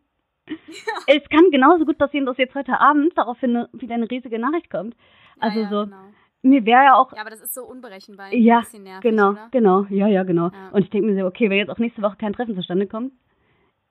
Es 1.07 1.27
kann 1.31 1.51
genauso 1.51 1.87
gut 1.87 1.97
passieren, 1.97 2.27
dass 2.27 2.37
jetzt 2.37 2.55
heute 2.55 2.79
Abend 2.79 3.17
daraufhin 3.17 3.67
wieder 3.73 3.95
eine 3.95 4.11
riesige 4.11 4.39
Nachricht 4.39 4.71
kommt. 4.71 4.95
Also 5.41 5.61
ja, 5.61 5.65
ja, 5.65 5.71
so. 5.71 5.85
Genau. 5.85 5.97
Mir 6.43 6.67
wäre 6.67 6.85
ja 6.85 6.95
auch. 6.97 7.13
Ja, 7.15 7.23
aber 7.23 7.31
das 7.31 7.41
ist 7.41 7.55
so 7.55 7.65
unberechenbar. 7.65 8.31
Ja, 8.35 8.63
nervig, 8.79 9.01
genau, 9.01 9.31
oder? 9.31 9.49
genau. 9.51 9.87
Ja, 9.89 10.07
ja, 10.07 10.23
genau. 10.25 10.51
Und 10.73 10.83
ich 10.83 10.91
denke 10.91 11.07
mir 11.07 11.19
so, 11.19 11.27
okay, 11.27 11.49
wenn 11.49 11.57
jetzt 11.57 11.71
auch 11.71 11.79
nächste 11.79 12.03
Woche 12.03 12.17
kein 12.19 12.35
Treffen 12.35 12.55
zustande 12.55 12.87
kommt, 12.87 13.15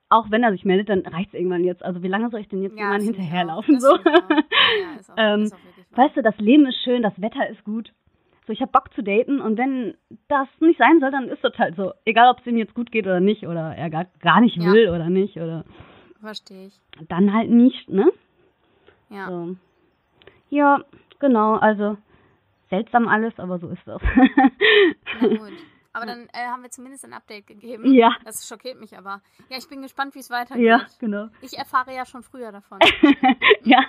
auch 0.10 0.30
wenn 0.30 0.44
er 0.44 0.52
sich 0.52 0.64
meldet, 0.64 0.90
dann 0.90 1.00
reicht 1.00 1.30
es 1.30 1.40
irgendwann 1.40 1.64
jetzt. 1.64 1.84
Also 1.84 2.04
wie 2.04 2.08
lange 2.08 2.30
soll 2.30 2.42
ich 2.42 2.50
denn 2.50 2.62
jetzt 2.62 2.78
ja, 2.78 2.94
hinterherlaufen? 2.94 3.80
So? 3.80 3.98
Ja, 3.98 5.00
ist 5.00 5.10
auch, 5.10 5.16
ähm, 5.18 5.52
auch 5.52 5.98
weißt 5.98 6.18
du, 6.18 6.22
das 6.22 6.38
Leben 6.38 6.68
ist 6.68 6.78
schön, 6.84 7.02
das 7.02 7.20
Wetter 7.20 7.50
ist 7.50 7.64
gut 7.64 7.92
so 8.46 8.54
ich 8.54 8.62
habe 8.62 8.72
Bock 8.72 8.94
zu 8.94 9.04
daten 9.04 9.40
und 9.40 9.58
wenn 9.58 9.96
das 10.28 10.48
nicht 10.60 10.78
sein 10.78 11.00
soll, 11.00 11.12
dann 11.12 11.30
ist 11.30 11.44
das 11.44 11.58
halt 11.58 11.76
so. 11.76 11.94
Egal, 12.06 12.30
ob 12.30 12.40
es 12.40 12.48
ihm 12.48 12.58
jetzt 12.58 12.74
gut 12.74 12.92
geht 12.92 13.06
oder 13.06 13.20
nicht 13.20 13.48
oder 13.48 13.76
er 13.76 13.90
gar, 13.90 14.06
gar 14.20 14.42
nicht 14.42 14.58
ja. 14.58 14.72
will 14.72 14.90
oder 14.90 15.10
nicht 15.10 15.38
oder. 15.38 15.64
Verstehe 16.20 16.68
ich. 16.68 16.80
Dann 17.10 17.34
halt 17.34 17.50
nicht, 17.50 17.90
ne? 17.90 18.12
Ja. 19.10 19.28
So. 19.28 19.56
Ja, 20.50 20.84
genau, 21.20 21.56
also 21.56 21.98
seltsam 22.70 23.08
alles, 23.08 23.38
aber 23.38 23.60
so 23.60 23.70
ist 23.70 23.86
das. 23.86 24.02
Na 25.22 25.28
gut. 25.28 25.54
Aber 25.96 26.08
dann 26.08 26.28
äh, 26.34 26.48
haben 26.48 26.64
wir 26.64 26.72
zumindest 26.72 27.06
ein 27.06 27.14
Update 27.14 27.46
gegeben. 27.46 27.94
Ja. 27.94 28.16
Das 28.26 28.48
schockiert 28.48 28.80
mich 28.80 28.98
aber. 28.98 29.22
Ja, 29.50 29.58
ich 29.58 29.70
bin 29.70 29.84
gespannt, 29.84 30.16
wie 30.16 30.20
es 30.20 30.32
weitergeht. 30.32 30.66
Ja, 30.66 30.88
genau. 31.00 31.28
Ich 31.42 31.56
erfahre 31.56 31.94
ja 31.94 32.04
schon 32.06 32.24
früher 32.24 32.52
davon. 32.52 32.80
ja. 33.64 33.84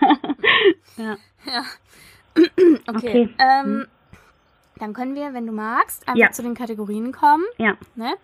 ja. 0.98 1.16
ja. 1.46 1.64
okay. 2.86 2.86
okay. 2.88 3.34
Ähm, 3.38 3.64
hm. 3.64 3.86
Dann 4.78 4.92
können 4.92 5.14
wir, 5.14 5.34
wenn 5.34 5.46
du 5.46 5.52
magst, 5.52 6.06
einfach 6.08 6.20
ja. 6.20 6.32
zu 6.32 6.42
den 6.42 6.54
Kategorien 6.54 7.12
kommen. 7.12 7.44
Ja. 7.58 7.76
Ne? 7.94 8.14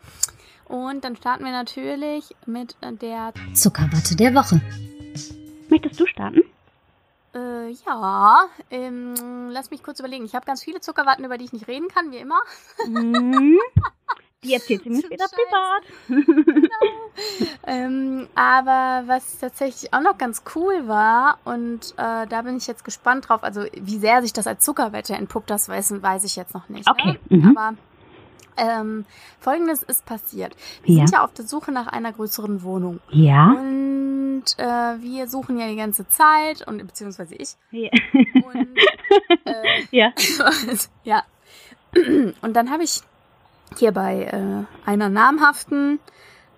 Und 0.66 1.04
dann 1.04 1.16
starten 1.16 1.44
wir 1.44 1.52
natürlich 1.52 2.34
mit 2.46 2.76
der 2.82 3.32
Zuckerwatte 3.54 4.16
der 4.16 4.34
Woche. 4.34 4.60
Möchtest 5.68 6.00
du 6.00 6.06
starten? 6.06 6.42
Äh, 7.34 7.70
ja, 7.86 8.46
ähm, 8.70 9.50
lass 9.50 9.70
mich 9.70 9.82
kurz 9.82 10.00
überlegen. 10.00 10.24
Ich 10.24 10.34
habe 10.34 10.46
ganz 10.46 10.64
viele 10.64 10.80
Zuckerwatten, 10.80 11.24
über 11.24 11.38
die 11.38 11.44
ich 11.44 11.52
nicht 11.52 11.68
reden 11.68 11.88
kann, 11.88 12.10
wie 12.10 12.16
immer. 12.16 12.40
Mhm. 12.86 13.58
Die 14.42 14.54
erzählt 14.54 14.84
sie 14.84 14.90
mir 14.90 15.02
später 15.02 15.26
privat. 15.28 15.82
genau. 16.08 17.50
ähm, 17.66 18.26
aber 18.34 19.02
was 19.06 19.38
tatsächlich 19.38 19.92
auch 19.92 20.00
noch 20.00 20.16
ganz 20.16 20.42
cool 20.54 20.88
war, 20.88 21.38
und 21.44 21.92
äh, 21.98 22.26
da 22.26 22.42
bin 22.42 22.56
ich 22.56 22.66
jetzt 22.66 22.84
gespannt 22.84 23.28
drauf, 23.28 23.44
also 23.44 23.64
wie 23.74 23.98
sehr 23.98 24.22
sich 24.22 24.32
das 24.32 24.46
als 24.46 24.64
Zuckerwette 24.64 25.14
entpuppt, 25.14 25.50
das 25.50 25.68
weiß, 25.68 26.02
weiß 26.02 26.24
ich 26.24 26.36
jetzt 26.36 26.54
noch 26.54 26.70
nicht. 26.70 26.88
Okay. 26.88 27.18
Ne? 27.28 27.38
Mhm. 27.38 27.56
Aber 27.56 27.76
ähm, 28.56 29.04
folgendes 29.38 29.82
ist 29.82 30.06
passiert. 30.06 30.56
Wir 30.84 30.96
ja. 30.96 31.06
sind 31.06 31.16
ja 31.16 31.24
auf 31.24 31.34
der 31.34 31.46
Suche 31.46 31.70
nach 31.72 31.88
einer 31.88 32.12
größeren 32.12 32.62
Wohnung. 32.62 33.00
Ja. 33.10 33.52
Und 33.52 34.44
äh, 34.56 34.64
wir 34.64 35.28
suchen 35.28 35.58
ja 35.58 35.68
die 35.68 35.76
ganze 35.76 36.08
Zeit, 36.08 36.66
und 36.66 36.78
beziehungsweise 36.86 37.34
ich. 37.34 37.56
Ja. 37.70 37.90
Und, 38.14 38.68
äh, 39.44 39.84
ja. 39.90 40.12
ja. 41.04 41.24
Und 42.40 42.54
dann 42.54 42.70
habe 42.70 42.84
ich 42.84 43.02
hier 43.78 43.92
bei 43.92 44.24
äh, 44.24 44.88
einer 44.88 45.08
namhaften 45.08 46.00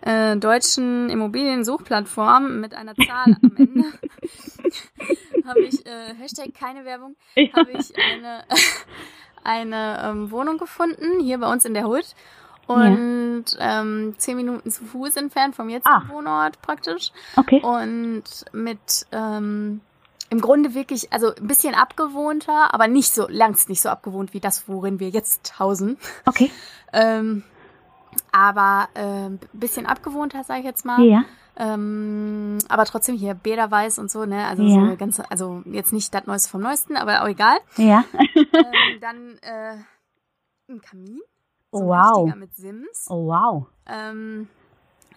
äh, 0.03 0.37
deutschen 0.37 1.09
Immobiliensuchplattform 1.11 2.61
mit 2.61 2.75
einer 2.75 2.95
Zahl 2.95 3.37
am 3.43 3.53
Ende 3.57 3.85
habe 5.47 5.61
ich 5.61 5.87
äh, 5.87 6.15
Hashtag 6.19 6.55
keine 6.55 6.85
Werbung 6.85 7.17
ja. 7.37 7.53
habe 7.55 7.73
ich 7.73 7.93
eine 7.97 8.45
eine 9.45 10.03
ähm, 10.05 10.31
Wohnung 10.31 10.59
gefunden 10.59 11.21
hier 11.21 11.39
bei 11.39 11.51
uns 11.51 11.65
in 11.65 11.75
der 11.75 11.85
Hut 11.85 12.15
und 12.67 13.45
ja. 13.59 13.81
ähm, 13.81 14.15
zehn 14.19 14.37
Minuten 14.37 14.71
zu 14.71 14.85
Fuß 14.85 15.17
entfernt 15.17 15.55
vom 15.55 15.69
jetzigen 15.69 15.95
ah. 15.95 16.09
Wohnort 16.09 16.63
praktisch 16.63 17.11
okay 17.37 17.61
und 17.63 18.25
mit 18.53 19.07
ähm, 19.13 19.81
im 20.33 20.41
Grunde 20.41 20.73
wirklich, 20.73 21.13
also 21.13 21.35
ein 21.35 21.47
bisschen 21.47 21.75
abgewohnter, 21.75 22.73
aber 22.73 22.89
nicht 22.89 23.13
so, 23.13 23.27
langst 23.29 23.69
nicht 23.69 23.83
so 23.83 23.91
abgewohnt 23.91 24.33
wie 24.33 24.41
das, 24.41 24.67
worin 24.67 24.99
wir 24.99 25.11
jetzt 25.11 25.59
hausen. 25.59 25.99
Okay. 26.25 26.51
ähm, 26.95 27.43
aber 28.33 28.89
äh, 28.95 29.29
bisschen 29.53 29.85
abgewohnter, 29.85 30.43
sage 30.43 30.61
ich 30.61 30.65
jetzt 30.65 30.87
mal. 30.87 31.03
Ja. 31.03 31.25
Ähm, 31.57 32.57
aber 32.71 32.87
trotzdem 32.87 33.15
hier 33.15 33.35
Bäderweiß 33.35 33.99
und 33.99 34.11
so, 34.11 34.25
ne? 34.25 34.47
Also 34.47 34.63
ja. 34.63 34.89
so 34.89 34.97
ganz, 34.97 35.21
also 35.29 35.63
jetzt 35.67 35.93
nicht 35.93 36.15
das 36.15 36.27
Neueste 36.27 36.49
vom 36.49 36.63
Neuesten, 36.63 36.97
aber 36.97 37.23
auch 37.23 37.29
egal. 37.29 37.59
Ja. 37.77 38.03
ähm, 38.15 38.51
dann 39.03 39.37
äh, 39.43 39.77
ein 40.71 40.81
Kamin. 40.81 41.21
So 41.73 41.79
oh, 41.79 41.89
wow. 41.89 42.35
mit 42.37 42.57
Sims. 42.57 43.07
Oh 43.11 43.27
wow. 43.27 43.67
Ähm, 43.87 44.49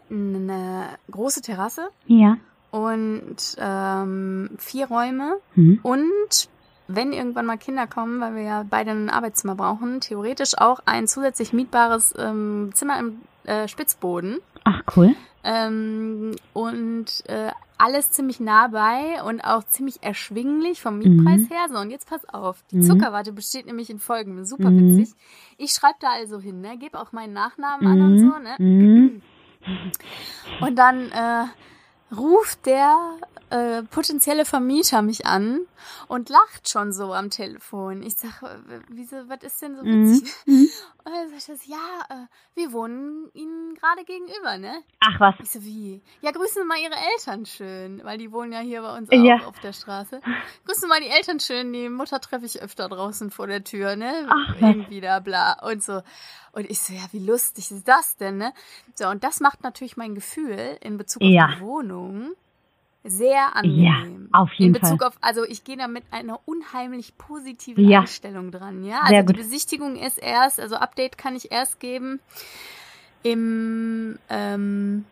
eine 0.09 0.89
große 1.09 1.41
Terrasse. 1.41 1.87
Ja 2.05 2.35
und 2.75 3.37
ähm, 3.57 4.49
vier 4.57 4.87
Räume 4.87 5.37
mhm. 5.55 5.79
und 5.81 6.49
wenn 6.87 7.13
irgendwann 7.13 7.45
mal 7.45 7.57
Kinder 7.57 7.87
kommen, 7.87 8.19
weil 8.19 8.35
wir 8.35 8.43
ja 8.43 8.65
beide 8.69 8.91
ein 8.91 9.09
Arbeitszimmer 9.09 9.55
brauchen, 9.55 10.01
theoretisch 10.01 10.57
auch 10.57 10.81
ein 10.85 11.07
zusätzlich 11.07 11.53
mietbares 11.53 12.13
ähm, 12.17 12.71
Zimmer 12.73 12.99
im 12.99 13.21
äh, 13.45 13.69
Spitzboden. 13.69 14.39
Ach 14.65 14.81
cool. 14.95 15.15
Ähm, 15.43 16.35
und 16.53 17.23
äh, 17.27 17.51
alles 17.77 18.11
ziemlich 18.11 18.41
nah 18.41 18.67
bei 18.67 19.23
und 19.23 19.41
auch 19.41 19.63
ziemlich 19.63 20.03
erschwinglich 20.03 20.81
vom 20.81 20.99
Mietpreis 20.99 21.41
mhm. 21.41 21.47
her. 21.47 21.67
So, 21.71 21.77
und 21.77 21.91
jetzt 21.91 22.09
pass 22.09 22.27
auf, 22.27 22.61
die 22.71 22.77
mhm. 22.77 22.83
Zuckerwatte 22.83 23.31
besteht 23.31 23.67
nämlich 23.67 23.89
in 23.89 23.99
folgendem, 23.99 24.43
super 24.43 24.69
mhm. 24.69 24.97
witzig. 24.97 25.15
Ich 25.57 25.71
schreibe 25.71 25.97
da 26.01 26.09
also 26.09 26.39
hin, 26.39 26.59
ne, 26.59 26.77
gebe 26.77 26.99
auch 26.99 27.13
meinen 27.13 27.33
Nachnamen 27.33 27.87
an 27.87 28.01
und 28.01 28.19
so, 28.19 28.37
ne. 28.37 28.55
Mhm. 28.59 29.21
Und 30.61 30.75
dann 30.75 31.11
äh, 31.11 31.45
ruft 32.11 32.65
der 32.65 33.17
äh, 33.49 33.83
potenzielle 33.83 34.45
Vermieter 34.45 35.01
mich 35.01 35.25
an 35.25 35.61
und 36.07 36.29
lacht 36.29 36.69
schon 36.69 36.93
so 36.93 37.13
am 37.13 37.29
Telefon. 37.29 38.03
Ich 38.03 38.15
sag, 38.15 38.41
äh, 38.43 38.79
wieso, 38.89 39.17
was 39.27 39.43
ist 39.43 39.61
denn 39.61 39.75
so 39.75 39.83
mhm. 39.83 40.13
witzig? 40.13 40.33
Mhm. 40.45 40.69
Und 41.05 41.13
er 41.13 41.29
sagt 41.29 41.49
das, 41.49 41.67
ja, 41.67 41.77
äh, 42.09 42.25
wir 42.55 42.73
wohnen 42.73 43.29
Ihnen 43.33 43.75
gerade 43.75 44.03
gegenüber, 44.05 44.57
ne? 44.57 44.81
Ach 45.01 45.19
was. 45.19 45.35
Ich 45.39 45.51
so, 45.51 45.63
wie? 45.63 46.01
Ja, 46.21 46.31
grüßen 46.31 46.63
Sie 46.63 46.67
mal 46.67 46.79
Ihre 46.79 46.95
Eltern 47.13 47.45
schön, 47.45 48.03
weil 48.03 48.17
die 48.17 48.31
wohnen 48.31 48.51
ja 48.51 48.59
hier 48.59 48.81
bei 48.81 48.97
uns 48.97 49.11
auch 49.11 49.23
ja. 49.23 49.37
auf 49.45 49.59
der 49.59 49.71
Straße. 49.71 50.19
Grüßen 50.65 50.81
Sie 50.81 50.87
mal 50.87 50.99
die 50.99 51.09
Eltern 51.09 51.39
schön, 51.39 51.71
die 51.73 51.89
Mutter 51.89 52.19
treffe 52.19 52.47
ich 52.47 52.59
öfter 52.59 52.89
draußen 52.89 53.29
vor 53.29 53.45
der 53.45 53.63
Tür, 53.63 53.95
ne? 53.95 54.27
Ach, 54.27 54.55
Irgendwie 54.59 54.99
da, 54.99 55.19
bla 55.19 55.59
und 55.61 55.83
so. 55.83 56.01
Und 56.53 56.67
ich 56.71 56.79
so, 56.81 56.93
ja, 56.93 57.03
wie 57.11 57.23
lustig 57.23 57.69
ist 57.69 57.87
das 57.87 58.17
denn, 58.17 58.37
ne? 58.37 58.51
So, 58.95 59.07
und 59.07 59.23
das 59.23 59.41
macht 59.41 59.61
natürlich 59.61 59.97
mein 59.97 60.15
Gefühl 60.15 60.79
in 60.81 60.97
Bezug 60.97 61.21
auf 61.21 61.29
ja. 61.29 61.53
die 61.53 61.61
Wohnung 61.61 62.31
sehr 63.07 63.55
angenehm. 63.55 64.29
Ja, 64.33 64.39
auf 64.39 64.51
jeden 64.53 64.75
In 64.75 64.81
Bezug 64.81 64.99
Fall. 64.99 65.09
auf, 65.09 65.17
also 65.21 65.43
ich 65.43 65.63
gehe 65.63 65.77
da 65.77 65.87
mit 65.87 66.03
einer 66.11 66.39
unheimlich 66.45 67.17
positiven 67.17 67.87
Ja. 67.87 68.01
Einstellung 68.01 68.51
dran, 68.51 68.83
ja. 68.83 69.05
Sehr 69.07 69.19
Also 69.19 69.27
die 69.27 69.33
gut. 69.33 69.37
Besichtigung 69.37 69.95
ist 69.95 70.17
erst, 70.17 70.59
also 70.59 70.75
Update 70.75 71.17
kann 71.17 71.35
ich 71.35 71.51
erst 71.51 71.79
geben 71.79 72.19
im 73.23 74.17
ähm, 74.29 75.05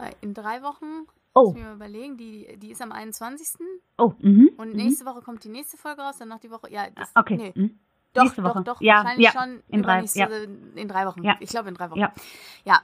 äh, 0.00 0.12
in 0.20 0.34
drei 0.34 0.62
Wochen. 0.62 1.06
Oh. 1.34 1.48
Muss 1.48 1.56
ich 1.56 1.62
mir 1.62 1.72
überlegen, 1.72 2.16
die, 2.16 2.58
die 2.58 2.72
ist 2.72 2.82
am 2.82 2.92
21. 2.92 3.66
Oh, 3.98 4.12
mhm. 4.18 4.50
Und 4.56 4.70
mhm. 4.70 4.76
nächste 4.76 5.06
Woche 5.06 5.22
kommt 5.22 5.42
die 5.44 5.48
nächste 5.48 5.76
Folge 5.78 6.02
raus, 6.02 6.16
danach 6.18 6.40
die 6.40 6.50
Woche, 6.50 6.70
ja, 6.70 6.88
das, 6.94 7.10
Okay. 7.14 7.36
nee. 7.36 7.52
mhm. 7.54 7.78
Doch, 8.14 8.24
Nächste 8.24 8.42
Woche. 8.44 8.58
doch, 8.62 8.74
doch, 8.74 8.80
Ja, 8.82 8.96
wahrscheinlich 8.96 9.24
ja, 9.24 9.32
schon 9.32 9.62
in 9.68 9.82
drei- 9.82 10.04
ja. 10.12 10.26
in 10.74 10.86
drei 10.88 11.06
Wochen. 11.06 11.22
Ja. 11.22 11.36
Ich 11.40 11.48
glaube 11.48 11.70
in 11.70 11.74
drei 11.74 11.90
Wochen. 11.90 11.98
Ja. 12.00 12.12
ja. 12.66 12.80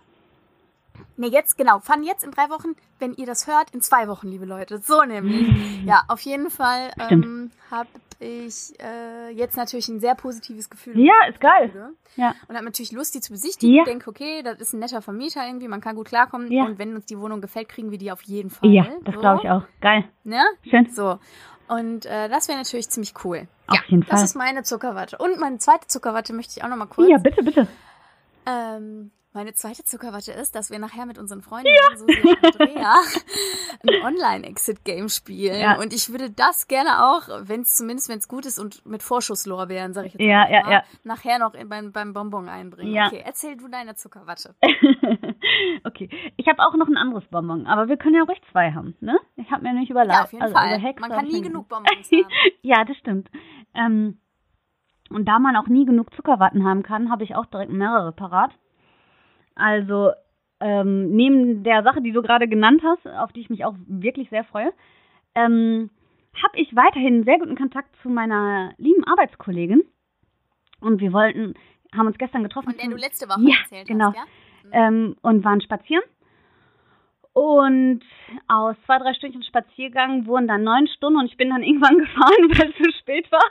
Nee, 1.16 1.28
jetzt, 1.28 1.57
genau, 1.57 1.80
fand 1.80 2.05
jetzt 2.05 2.24
in 2.24 2.30
drei 2.30 2.49
Wochen, 2.51 2.76
wenn 2.99 3.14
ihr 3.14 3.26
das 3.26 3.46
hört, 3.46 3.70
in 3.72 3.80
zwei 3.80 4.09
Wochen, 4.09 4.28
liebe 4.28 4.44
Leute. 4.44 4.78
So 4.78 5.03
nämlich. 5.03 5.84
Ja, 5.84 6.03
auf 6.09 6.20
jeden 6.20 6.51
Fall 6.51 6.90
ähm, 7.11 7.51
habe 7.70 7.88
ich 8.20 8.74
äh, 8.80 9.30
jetzt 9.30 9.57
natürlich 9.57 9.88
ein 9.88 10.01
sehr 10.01 10.14
positives 10.14 10.70
Gefühl. 10.70 10.99
Ja, 10.99 11.14
ist 11.28 11.40
geil. 11.40 11.94
Ja. 12.16 12.34
Und 12.49 12.57
habe 12.57 12.64
natürlich 12.64 12.92
Lust, 12.92 13.14
die 13.14 13.20
zu 13.20 13.32
besichtigen. 13.32 13.74
Ja. 13.74 13.84
Denke, 13.84 14.11
okay, 14.11 14.42
das 14.42 14.59
ist 14.59 14.72
ein 14.72 14.80
netter 14.80 15.03
Vermieter 15.03 15.46
irgendwie, 15.46 15.68
man 15.68 15.80
kann 15.80 15.96
gut 15.96 16.09
klarkommen. 16.09 16.51
Ja. 16.51 16.64
Und 16.64 16.78
wenn 16.78 16.94
uns 16.94 17.07
die 17.07 17.18
Wohnung 17.18 17.40
gefällt, 17.40 17.68
kriegen 17.68 17.90
wir 17.90 17.99
die 17.99 18.11
auf 18.11 18.22
jeden 18.22 18.51
Fall. 18.51 18.70
Ja, 18.70 18.86
das 19.05 19.14
so. 19.14 19.20
glaube 19.20 19.40
ich 19.42 19.51
auch. 19.51 19.62
Geil. 19.80 20.05
Ne? 20.24 20.42
Schön. 20.68 20.88
So. 20.90 21.18
Und 21.68 22.07
äh, 22.07 22.28
das 22.28 22.49
wäre 22.49 22.59
natürlich 22.59 22.88
ziemlich 22.88 23.12
cool. 23.24 23.46
Auf 23.66 23.76
ja, 23.76 23.82
jeden 23.88 24.01
das 24.03 24.11
Fall. 24.11 24.24
ist 24.24 24.34
meine 24.36 24.62
Zuckerwatte. 24.62 25.18
Und 25.18 25.38
meine 25.38 25.59
zweite 25.59 25.86
Zuckerwatte 25.86 26.32
möchte 26.32 26.55
ich 26.57 26.64
auch 26.64 26.68
noch 26.68 26.76
mal 26.76 26.86
kurz. 26.86 27.11
Ja, 27.11 27.18
bitte, 27.18 27.42
bitte. 27.42 27.68
Ähm, 28.46 29.11
meine 29.33 29.53
zweite 29.53 29.85
Zuckerwatte 29.85 30.33
ist, 30.33 30.55
dass 30.55 30.70
wir 30.70 30.79
nachher 30.79 31.05
mit 31.05 31.18
unseren 31.18 31.43
Freunden, 31.43 31.68
Susi 31.97 32.20
und 32.22 32.45
Andrea, 32.45 32.95
ein 33.83 34.05
Online-Exit-Game 34.05 35.09
spielen. 35.09 35.61
Ja. 35.61 35.79
Und 35.79 35.93
ich 35.93 36.11
würde 36.11 36.31
das 36.31 36.66
gerne 36.66 37.05
auch, 37.05 37.29
wenn 37.43 37.61
es 37.61 37.74
zumindest, 37.76 38.09
wenn 38.09 38.18
es 38.18 38.29
gut 38.29 38.47
ist 38.47 38.59
und 38.59 38.85
mit 38.87 39.03
Vorschusslorbeeren, 39.03 39.93
sage 39.93 40.09
ich 40.09 40.14
jetzt 40.14 40.22
Ja, 40.22 40.49
ja, 40.49 40.62
mal, 40.62 40.72
ja. 40.72 40.83
nachher 41.05 41.39
noch 41.39 41.55
in, 41.55 41.68
beim, 41.68 41.93
beim 41.93 42.14
Bonbon 42.14 42.49
einbringen. 42.49 42.93
Ja. 42.93 43.09
Okay, 43.09 43.22
erzähl 43.24 43.57
du 43.57 43.68
deine 43.68 43.95
Zuckerwatte. 43.97 44.55
okay. 45.85 46.09
Ich 46.37 46.49
habe 46.49 46.62
auch 46.62 46.74
noch 46.74 46.89
ein 46.89 46.97
anderes 46.97 47.26
Bonbon, 47.26 47.66
aber 47.66 47.89
wir 47.89 47.99
können 47.99 48.14
ja 48.14 48.22
ruhig 48.22 48.41
zwei 48.51 48.72
haben, 48.72 48.97
ne? 49.01 49.18
Ich 49.37 49.51
habe 49.51 49.62
mir 49.62 49.74
nicht 49.74 49.91
überlegt. 49.91 50.14
Ja, 50.14 50.24
auf 50.24 50.33
jeden 50.33 50.43
also, 50.43 50.55
Fall. 50.55 50.79
Hex 50.79 51.01
Man 51.01 51.11
kann 51.11 51.26
nie 51.26 51.43
genug 51.43 51.68
Bonbons 51.68 52.11
haben. 52.11 52.26
Ja, 52.62 52.85
das 52.85 52.97
stimmt. 52.97 53.31
Ähm, 53.74 54.18
und 55.11 55.26
da 55.26 55.39
man 55.39 55.57
auch 55.57 55.68
nie 55.68 55.85
genug 55.85 56.14
Zuckerwatten 56.14 56.64
haben 56.64 56.83
kann, 56.83 57.11
habe 57.11 57.24
ich 57.24 57.35
auch 57.35 57.47
direkt 57.47 57.72
mehrere 57.72 58.12
parat. 58.12 58.53
Also 59.59 60.12
ähm, 60.61 61.11
neben 61.11 61.62
der 61.62 61.82
Sache, 61.82 62.00
die 62.00 62.12
du 62.12 62.22
gerade 62.22 62.48
genannt 62.48 62.82
hast, 62.84 63.06
auf 63.06 63.32
die 63.32 63.40
ich 63.40 63.50
mich 63.50 63.64
auch 63.64 63.74
wirklich 63.86 64.30
sehr 64.30 64.44
freue, 64.44 64.72
ähm, 65.34 65.90
habe 66.42 66.59
ich 66.59 66.74
weiterhin 66.74 67.24
sehr 67.24 67.38
guten 67.38 67.56
Kontakt 67.56 67.94
zu 68.02 68.09
meiner 68.09 68.72
lieben 68.78 69.04
Arbeitskollegin. 69.04 69.82
Und 70.80 71.00
wir 71.00 71.12
wollten, 71.12 71.54
haben 71.94 72.06
uns 72.06 72.18
gestern 72.18 72.42
getroffen. 72.42 72.70
Von 72.70 72.78
der 72.78 72.90
du 72.90 72.96
letzte 72.96 73.28
Woche 73.28 73.40
Ja, 73.42 73.56
erzählt 73.62 73.88
genau. 73.88 74.12
hast, 74.12 74.16
ja? 74.16 74.88
ähm, 74.88 75.16
und 75.22 75.44
waren 75.44 75.61
spazieren. 75.61 76.04
Und 77.32 78.00
aus 78.48 78.76
zwei, 78.86 78.98
drei 78.98 79.14
Stündchen 79.14 79.42
Spaziergang 79.44 80.26
wurden 80.26 80.48
dann 80.48 80.64
neun 80.64 80.88
Stunden 80.88 81.20
und 81.20 81.26
ich 81.26 81.36
bin 81.36 81.50
dann 81.50 81.62
irgendwann 81.64 81.98
gefahren, 81.98 82.48
weil 82.50 82.70
es 82.70 82.76
zu 82.76 82.92
spät 82.98 83.30
war. 83.30 83.44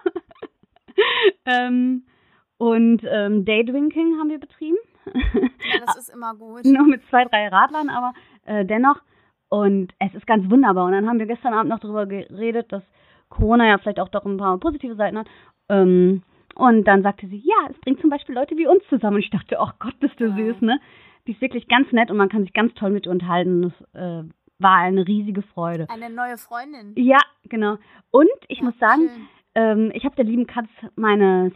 ähm, 1.45 2.03
und 2.57 3.01
ähm, 3.09 3.45
Daydrinking 3.45 4.17
haben 4.19 4.29
wir 4.29 4.39
betrieben. 4.39 4.77
Ja, 5.13 5.85
das 5.85 5.97
ist 5.97 6.09
immer 6.09 6.33
gut. 6.35 6.65
Nur 6.65 6.85
mit 6.87 7.01
zwei, 7.09 7.25
drei 7.25 7.47
Radlern, 7.47 7.89
aber 7.89 8.13
äh, 8.45 8.65
dennoch. 8.65 8.99
Und 9.49 9.93
es 9.99 10.13
ist 10.13 10.27
ganz 10.27 10.49
wunderbar. 10.49 10.85
Und 10.85 10.91
dann 10.93 11.07
haben 11.07 11.19
wir 11.19 11.25
gestern 11.25 11.53
Abend 11.53 11.69
noch 11.69 11.79
darüber 11.79 12.05
geredet, 12.05 12.71
dass 12.71 12.83
Corona 13.29 13.65
ja 13.67 13.77
vielleicht 13.77 13.99
auch 13.99 14.09
doch 14.09 14.25
ein 14.25 14.37
paar 14.37 14.57
positive 14.59 14.95
Seiten 14.95 15.17
hat. 15.17 15.27
Ähm, 15.69 16.23
und 16.55 16.85
dann 16.85 17.03
sagte 17.03 17.27
sie, 17.27 17.37
ja, 17.37 17.55
es 17.69 17.79
bringt 17.81 18.01
zum 18.01 18.09
Beispiel 18.09 18.35
Leute 18.35 18.57
wie 18.57 18.67
uns 18.67 18.83
zusammen. 18.89 19.15
Und 19.17 19.23
ich 19.23 19.29
dachte, 19.29 19.57
oh 19.59 19.69
Gott, 19.79 19.99
bist 19.99 20.19
du 20.19 20.25
Ja. 20.25 20.35
süß, 20.35 20.61
ne? 20.61 20.79
Die 21.27 21.33
ist 21.33 21.41
wirklich 21.41 21.67
ganz 21.67 21.91
nett 21.91 22.09
und 22.09 22.17
man 22.17 22.29
kann 22.29 22.43
sich 22.43 22.53
ganz 22.53 22.73
toll 22.75 22.89
mit 22.89 23.05
ihr 23.05 23.11
unterhalten. 23.11 23.61
Das 23.61 23.73
äh, 23.93 24.23
war 24.59 24.77
eine 24.77 25.05
riesige 25.07 25.41
Freude. 25.41 25.87
Eine 25.89 26.09
neue 26.09 26.37
Freundin. 26.37 26.93
Ja, 26.95 27.19
genau. 27.43 27.77
Und 28.11 28.29
ich 28.47 28.59
Ja, 28.59 28.63
muss 28.65 28.77
sagen, 28.79 29.27
ähm, 29.53 29.91
ich 29.93 30.03
habe 30.05 30.15
der 30.15 30.25
lieben 30.25 30.47
Katz 30.47 30.69
meine 30.95 31.51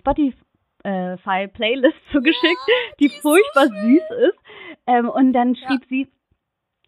Spotify-Playlist 0.83 1.97
zugeschickt, 2.11 2.61
die, 2.99 3.09
furchtbar 3.09 3.67
süß 3.67 4.03
ist. 4.29 4.39
Ähm, 4.87 5.09
und 5.09 5.33
dann 5.33 5.53
Ja. 5.53 5.67
schrieb 5.67 5.85
sie, 5.89 6.07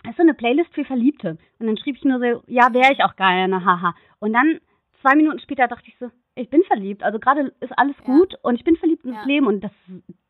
das 0.04 0.12
ist 0.12 0.18
so 0.18 0.24
eine 0.24 0.34
Playlist 0.34 0.74
für 0.74 0.84
Verliebte. 0.86 1.38
Und 1.60 1.68
dann 1.68 1.78
schrieb 1.78 1.96
ich 1.96 2.04
nur 2.04 2.20
so, 2.20 2.44
ja, 2.48 2.74
wäre 2.74 2.92
ich 2.94 3.04
auch 3.04 3.16
gerne, 3.16 3.64
haha. 3.64 3.96
Und 4.20 4.34
dann, 4.34 4.60
zwei 5.02 5.16
Minuten 5.16 5.40
später, 5.40 5.68
dachte 5.68 5.88
ich 5.88 5.96
so, 6.00 6.10
ich 6.36 6.50
bin 6.50 6.64
verliebt. 6.64 7.04
Also 7.04 7.20
gerade 7.20 7.54
ist 7.62 7.78
alles 7.78 7.96
Ja. 8.00 8.06
gut 8.06 8.36
und 8.42 8.56
ich 8.56 8.64
bin 8.64 8.76
verliebt 8.76 9.06
ins 9.06 9.16
Ja. 9.16 9.26
Leben. 9.26 9.48
Und 9.48 9.62
das 9.64 9.72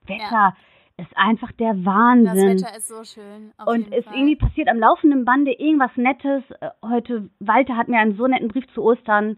Wetter 0.06 0.56
ist 0.98 1.16
einfach 1.18 1.52
der 1.54 1.86
Wahnsinn. 1.86 2.58
Das 2.58 2.66
Wetter 2.66 2.78
ist 2.78 2.88
so 2.88 3.04
schön. 3.04 3.52
Und 3.66 3.92
es 3.92 4.06
Fall. 4.06 4.14
irgendwie 4.16 4.36
passiert 4.36 4.68
am 4.68 4.78
laufenden 4.78 5.26
Bande 5.26 5.54
irgendwas 5.54 5.96
Nettes. 5.96 6.44
Äh, 6.62 6.70
Heute, 6.86 7.30
Walter 7.40 7.78
hat 7.78 7.88
mir 7.88 7.98
einen 8.00 8.16
so 8.16 8.28
netten 8.28 8.50
Brief 8.50 8.68
zu 8.76 8.84
Ostern 8.84 9.38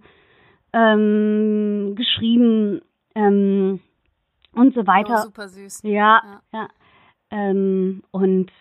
ähm, 0.73 1.93
geschrieben 1.95 2.82
ähm, 3.13 3.80
und 4.56 4.74
so 4.74 4.82
Oh, 4.82 4.88
weiter. 4.88 5.18
super 5.20 5.47
süß. 5.47 5.82
ja, 5.84 5.91
Ja. 5.91 6.41
ja. 6.53 6.68
Ähm, 7.32 8.03
und 8.12 8.51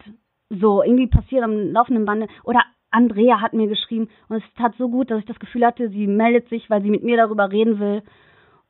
so, 0.50 0.82
irgendwie 0.82 1.06
passiert 1.06 1.44
am 1.44 1.72
laufenden 1.72 2.04
Bande. 2.04 2.28
Oder 2.44 2.62
Andrea 2.90 3.40
hat 3.40 3.52
mir 3.52 3.66
geschrieben 3.66 4.08
und 4.28 4.36
es 4.36 4.54
tat 4.56 4.74
so 4.78 4.88
gut, 4.88 5.10
dass 5.10 5.18
ich 5.20 5.26
das 5.26 5.38
Gefühl 5.38 5.64
hatte, 5.66 5.88
sie 5.90 6.06
meldet 6.06 6.48
sich, 6.48 6.70
weil 6.70 6.82
sie 6.82 6.90
mit 6.90 7.02
mir 7.02 7.16
darüber 7.16 7.50
reden 7.50 7.78
will. 7.78 8.02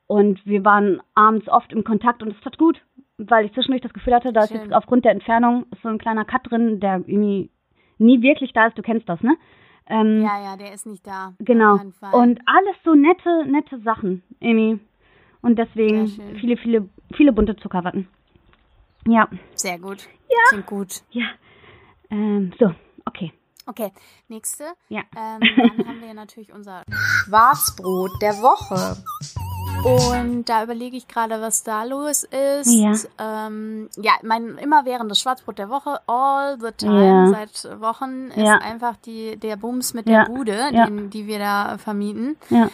Und 0.06 0.44
wir 0.46 0.64
waren 0.64 1.00
abends 1.14 1.48
oft 1.48 1.72
im 1.72 1.84
Kontakt 1.84 2.22
und 2.22 2.28
es 2.32 2.40
tat 2.42 2.58
gut, 2.58 2.80
weil 3.18 3.46
ich 3.46 3.52
zwischendurch 3.54 3.82
das 3.82 3.92
Gefühl 3.92 4.14
hatte, 4.14 4.32
da 4.32 4.42
ist 4.44 4.48
Schön. 4.50 4.60
jetzt 4.62 4.72
aufgrund 4.74 5.04
der 5.04 5.12
Entfernung 5.12 5.66
ist 5.72 5.82
so 5.82 5.88
ein 5.88 5.98
kleiner 5.98 6.24
Cut 6.24 6.50
drin, 6.50 6.80
der 6.80 6.96
irgendwie 7.06 7.50
nie 7.98 8.20
wirklich 8.22 8.52
da 8.52 8.66
ist. 8.66 8.76
Du 8.76 8.82
kennst 8.82 9.08
das, 9.08 9.20
ne? 9.22 9.36
Ähm, 9.86 10.22
Ja, 10.22 10.42
ja, 10.42 10.56
der 10.56 10.72
ist 10.74 10.86
nicht 10.86 11.06
da. 11.06 11.34
Genau. 11.38 11.74
Und 12.12 12.40
alles 12.46 12.76
so 12.84 12.94
nette, 12.94 13.44
nette 13.46 13.78
Sachen, 13.80 14.22
irgendwie. 14.40 14.80
Und 15.44 15.56
deswegen 15.58 16.08
viele, 16.40 16.56
viele, 16.56 16.88
viele 17.14 17.32
bunte 17.32 17.54
Zuckerwatten. 17.56 18.08
Ja, 19.06 19.28
Sehr 19.54 19.78
gut. 19.78 20.08
Ja. 20.28 20.36
Klingt 20.48 20.66
gut. 20.66 21.02
ja. 21.10 21.26
Ähm, 22.10 22.52
so, 22.58 22.72
okay. 23.04 23.32
Okay, 23.66 23.92
nächste. 24.28 24.64
Ja. 24.88 25.00
Ähm, 25.16 25.40
dann 25.56 25.86
haben 25.88 26.00
wir 26.02 26.12
natürlich 26.14 26.52
unser 26.52 26.82
Schwarzbrot 26.90 28.10
der 28.20 28.34
Woche. 28.42 28.96
Und 29.84 30.48
da 30.48 30.62
überlege 30.64 30.96
ich 30.96 31.08
gerade, 31.08 31.40
was 31.40 31.62
da 31.62 31.84
los 31.84 32.24
ist. 32.24 32.72
Ja. 32.74 32.94
Ähm, 33.46 33.88
ja, 33.96 34.12
mein 34.22 34.56
immerwährendes 34.58 35.18
Schwarzbrot 35.20 35.58
der 35.58 35.68
Woche, 35.70 35.98
all 36.06 36.58
the 36.60 36.72
time, 36.76 37.04
Ja. 37.06 37.26
seit 37.28 37.80
Wochen, 37.80 38.28
ist 38.28 38.36
Ja. 38.38 38.58
einfach 38.58 38.96
die, 38.96 39.36
der 39.36 39.56
Bums 39.56 39.92
mit 39.94 40.08
Ja. 40.08 40.24
der 40.24 40.32
Bude, 40.32 40.68
Ja. 40.72 40.86
den, 40.86 41.10
die 41.10 41.26
wir 41.26 41.38
da 41.38 41.76
vermieten. 41.78 42.36
Ja. 42.50 42.68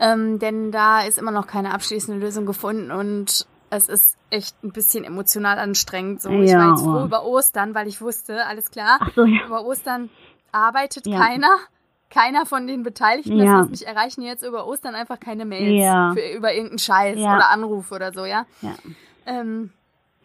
Ähm, 0.00 0.38
denn 0.38 0.70
da 0.70 1.02
ist 1.02 1.18
immer 1.18 1.30
noch 1.32 1.46
keine 1.46 1.74
abschließende 1.74 2.20
Lösung 2.24 2.46
gefunden 2.46 2.90
und 2.90 3.46
es 3.70 3.88
ist 3.88 4.16
echt 4.30 4.62
ein 4.62 4.72
bisschen 4.72 5.04
emotional 5.04 5.58
anstrengend. 5.58 6.22
So, 6.22 6.30
ich 6.30 6.50
Ja, 6.50 6.58
war 6.58 6.70
jetzt 6.70 6.82
froh 6.82 7.00
oh. 7.02 7.04
über 7.04 7.24
Ostern, 7.24 7.74
weil 7.74 7.88
ich 7.88 8.00
wusste, 8.00 8.46
alles 8.46 8.70
klar, 8.70 8.98
so, 9.14 9.24
ja. 9.24 9.46
über 9.46 9.64
Ostern 9.64 10.10
arbeitet 10.52 11.06
Ja. 11.06 11.18
keiner. 11.18 11.50
Keiner 12.10 12.46
von 12.46 12.66
den 12.66 12.84
Beteiligten. 12.84 13.36
Das 13.36 13.46
heißt, 13.48 13.70
mich 13.70 13.86
erreichen 13.86 14.22
jetzt 14.22 14.42
über 14.42 14.66
Ostern 14.66 14.94
einfach 14.94 15.20
keine 15.20 15.44
Mails 15.44 16.16
für, 16.18 16.26
über 16.34 16.54
irgendeinen 16.54 16.78
Scheiß 16.78 17.18
oder 17.18 17.50
Anruf 17.50 17.92
oder 17.92 18.14
so, 18.14 18.24
ja. 18.24 18.46
Ähm, 19.26 19.72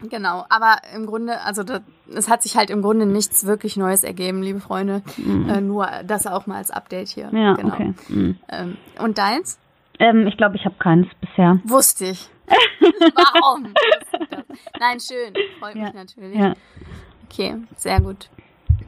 genau, 0.01 0.45
aber 0.47 0.77
im 0.95 1.05
Grunde, 1.05 1.41
also 1.41 1.63
das, 1.63 1.81
es 2.15 2.29
hat 2.29 2.41
sich 2.41 2.55
halt 2.55 2.69
im 2.69 2.81
Grunde 2.81 3.05
nichts 3.05 3.45
wirklich 3.45 3.75
Neues 3.75 4.05
ergeben, 4.05 4.41
liebe 4.41 4.61
Freunde. 4.61 5.01
Äh, 5.17 5.59
nur 5.59 5.89
das 6.05 6.25
auch 6.25 6.47
mal 6.47 6.55
als 6.55 6.71
Update 6.71 7.09
hier. 7.09 7.27
Mhm. 7.27 7.37
Ja, 7.37 7.53
genau. 7.55 7.73
okay. 7.73 7.93
Mhm. 8.07 8.37
Ähm, 8.47 8.77
und 8.99 9.17
deins? 9.17 9.59
Ähm, 9.99 10.27
ich 10.27 10.37
glaube, 10.37 10.55
ich 10.57 10.65
habe 10.65 10.75
keins 10.79 11.07
bisher. 11.21 11.59
Wusste 11.63 12.05
ich. 12.05 12.29
Warum? 13.15 13.73
Nein, 14.79 14.99
schön. 14.99 15.33
Freut 15.59 15.75
Ja. 15.75 15.83
mich 15.85 15.93
natürlich. 15.93 16.35
Ja. 16.37 16.53
Okay, 17.29 17.55
sehr 17.75 18.01
gut. 18.01 18.29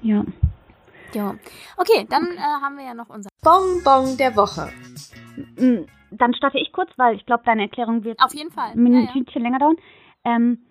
Ja. 0.02 0.24
Jo. 1.14 1.36
Okay, 1.78 2.06
dann 2.10 2.26
äh, 2.36 2.40
haben 2.62 2.78
wir 2.78 2.86
ja 2.86 2.94
noch 2.94 3.10
unser 3.10 3.30
Bonbon 3.42 4.18
der 4.18 4.36
Woche. 4.36 4.70
Dann 6.12 6.34
starte 6.34 6.60
ich 6.60 6.72
kurz, 6.74 6.90
weil 6.98 7.16
ich 7.16 7.26
glaube, 7.26 7.44
deine 7.46 7.64
Erklärung 7.64 8.04
wird 8.04 8.20
Auf 8.22 8.34
jeden 8.34 8.52
Fall. 8.52 8.72
ein 8.72 8.86
Ja, 8.88 9.00
ja. 9.02 9.08
Minütchen 9.14 9.42
länger 9.42 9.60
dauern. 9.60 9.76
Ähm, 10.26 10.66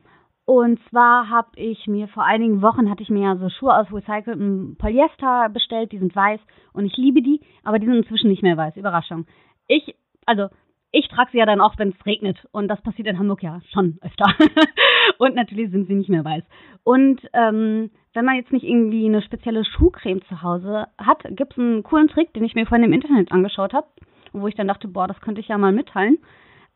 und 0.47 0.79
zwar 0.91 1.31
habe 1.31 1.49
ich 1.57 1.87
mir 1.87 2.09
vor 2.09 2.25
einigen 2.25 2.61
Wochen 2.61 2.91
hatte 2.91 3.03
ich 3.03 3.09
mir 3.09 3.23
ja 3.23 3.37
so 3.37 3.49
Schuhe 3.49 3.75
aus 3.75 3.87
recyceltem 3.91 4.77
Polyester 4.79 5.49
bestellt, 5.49 5.93
die 5.93 5.99
sind 5.99 6.15
weiß 6.15 6.41
und 6.75 6.85
ich 6.85 6.97
liebe 6.99 7.23
die, 7.23 7.41
aber 7.63 7.79
die 7.79 7.87
sind 7.87 7.95
inzwischen 7.97 8.29
nicht 8.29 8.43
mehr 8.43 8.57
weiß. 8.59 8.77
Überraschung. 8.77 9.27
Ich, 9.69 9.95
also 10.27 10.49
ich 10.93 11.09
trage 11.09 11.31
sie 11.33 11.39
ja 11.39 11.47
dann 11.47 11.61
auch, 11.61 11.77
wenn 11.79 11.91
es 11.91 12.07
regnet 12.07 12.39
und 12.53 12.69
das 12.69 12.81
passiert 12.83 13.09
in 13.09 13.19
Hamburg 13.19 13.43
ja 13.43 13.61
schon 13.73 13.99
öfter. 14.01 14.27
und 15.19 15.35
natürlich 15.35 15.71
sind 15.71 15.89
sie 15.89 15.95
nicht 15.95 16.09
mehr 16.09 16.25
weiß. 16.25 16.45
Und 16.85 17.21
ähm, 17.33 17.91
wenn 18.13 18.25
man 18.25 18.37
jetzt 18.37 18.53
nicht 18.53 18.65
irgendwie 18.65 19.07
eine 19.07 19.23
spezielle 19.23 19.65
Schuhcreme 19.65 20.23
zu 20.29 20.43
Hause 20.43 20.87
hat, 20.99 21.25
gibt 21.31 21.53
es 21.53 21.59
einen 21.59 21.83
coolen 21.83 22.09
Trick, 22.09 22.33
den 22.33 22.45
ich 22.45 22.55
mir 22.55 22.67
vorhin 22.67 22.87
im 22.87 22.93
Internet 22.93 23.33
angeschaut 23.33 23.73
habe, 23.73 23.89
wo 24.33 24.47
ich 24.47 24.55
dann 24.55 24.69
dachte, 24.69 24.87
boah, 24.87 25.09
das 25.09 25.21
könnte 25.21 25.41
ich 25.41 25.49
ja 25.49 25.59
mal 25.59 25.73
mitteilen. 25.73 26.19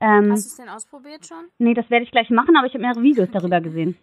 Ähm, 0.00 0.32
Hast 0.32 0.46
du 0.46 0.50
es 0.50 0.56
denn 0.56 0.68
ausprobiert 0.68 1.26
schon? 1.26 1.46
Nee, 1.58 1.74
das 1.74 1.88
werde 1.90 2.04
ich 2.04 2.10
gleich 2.10 2.30
machen, 2.30 2.56
aber 2.56 2.66
ich 2.66 2.74
habe 2.74 2.82
mehrere 2.82 3.02
Videos 3.02 3.30
darüber 3.32 3.60
gesehen. 3.60 3.96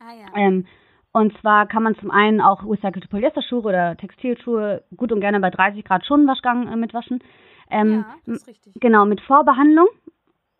Ah 0.00 0.14
ja. 0.14 0.36
Ähm, 0.36 0.66
und 1.12 1.36
zwar 1.38 1.66
kann 1.66 1.82
man 1.82 1.96
zum 1.96 2.10
einen 2.10 2.40
auch 2.40 2.64
recycelte 2.64 3.08
Polyesterschuhe 3.08 3.62
oder 3.62 3.96
Textilschuhe 3.96 4.84
gut 4.96 5.12
und 5.12 5.20
gerne 5.20 5.40
bei 5.40 5.50
30 5.50 5.84
Grad 5.84 6.06
Schonenwaschgang 6.06 6.68
äh, 6.68 6.76
mitwaschen. 6.76 7.20
Ähm, 7.70 7.92
ja, 7.92 8.14
das 8.26 8.36
ist 8.36 8.48
richtig. 8.48 8.74
Genau, 8.80 9.04
mit 9.06 9.20
Vorbehandlung 9.20 9.88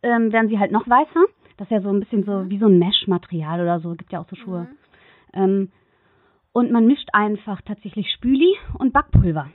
ähm, 0.02 0.32
werden 0.32 0.48
sie 0.48 0.58
halt 0.58 0.72
noch 0.72 0.88
weißer. 0.88 1.24
Das 1.56 1.66
ist 1.66 1.72
ja 1.72 1.80
so 1.80 1.90
ein 1.90 2.00
bisschen 2.00 2.24
so 2.24 2.48
wie 2.48 2.58
so 2.58 2.66
ein 2.66 2.78
Mesh-Material 2.78 3.60
oder 3.60 3.80
so. 3.80 3.94
Gibt 3.94 4.12
ja 4.12 4.20
auch 4.20 4.28
so 4.28 4.36
Schuhe. 4.36 4.68
Mhm. 5.34 5.40
Ähm, 5.42 5.72
und 6.52 6.72
man 6.72 6.86
mischt 6.86 7.08
einfach 7.12 7.60
tatsächlich 7.62 8.10
Spüli 8.12 8.56
und 8.78 8.92
Backpulver. 8.92 9.50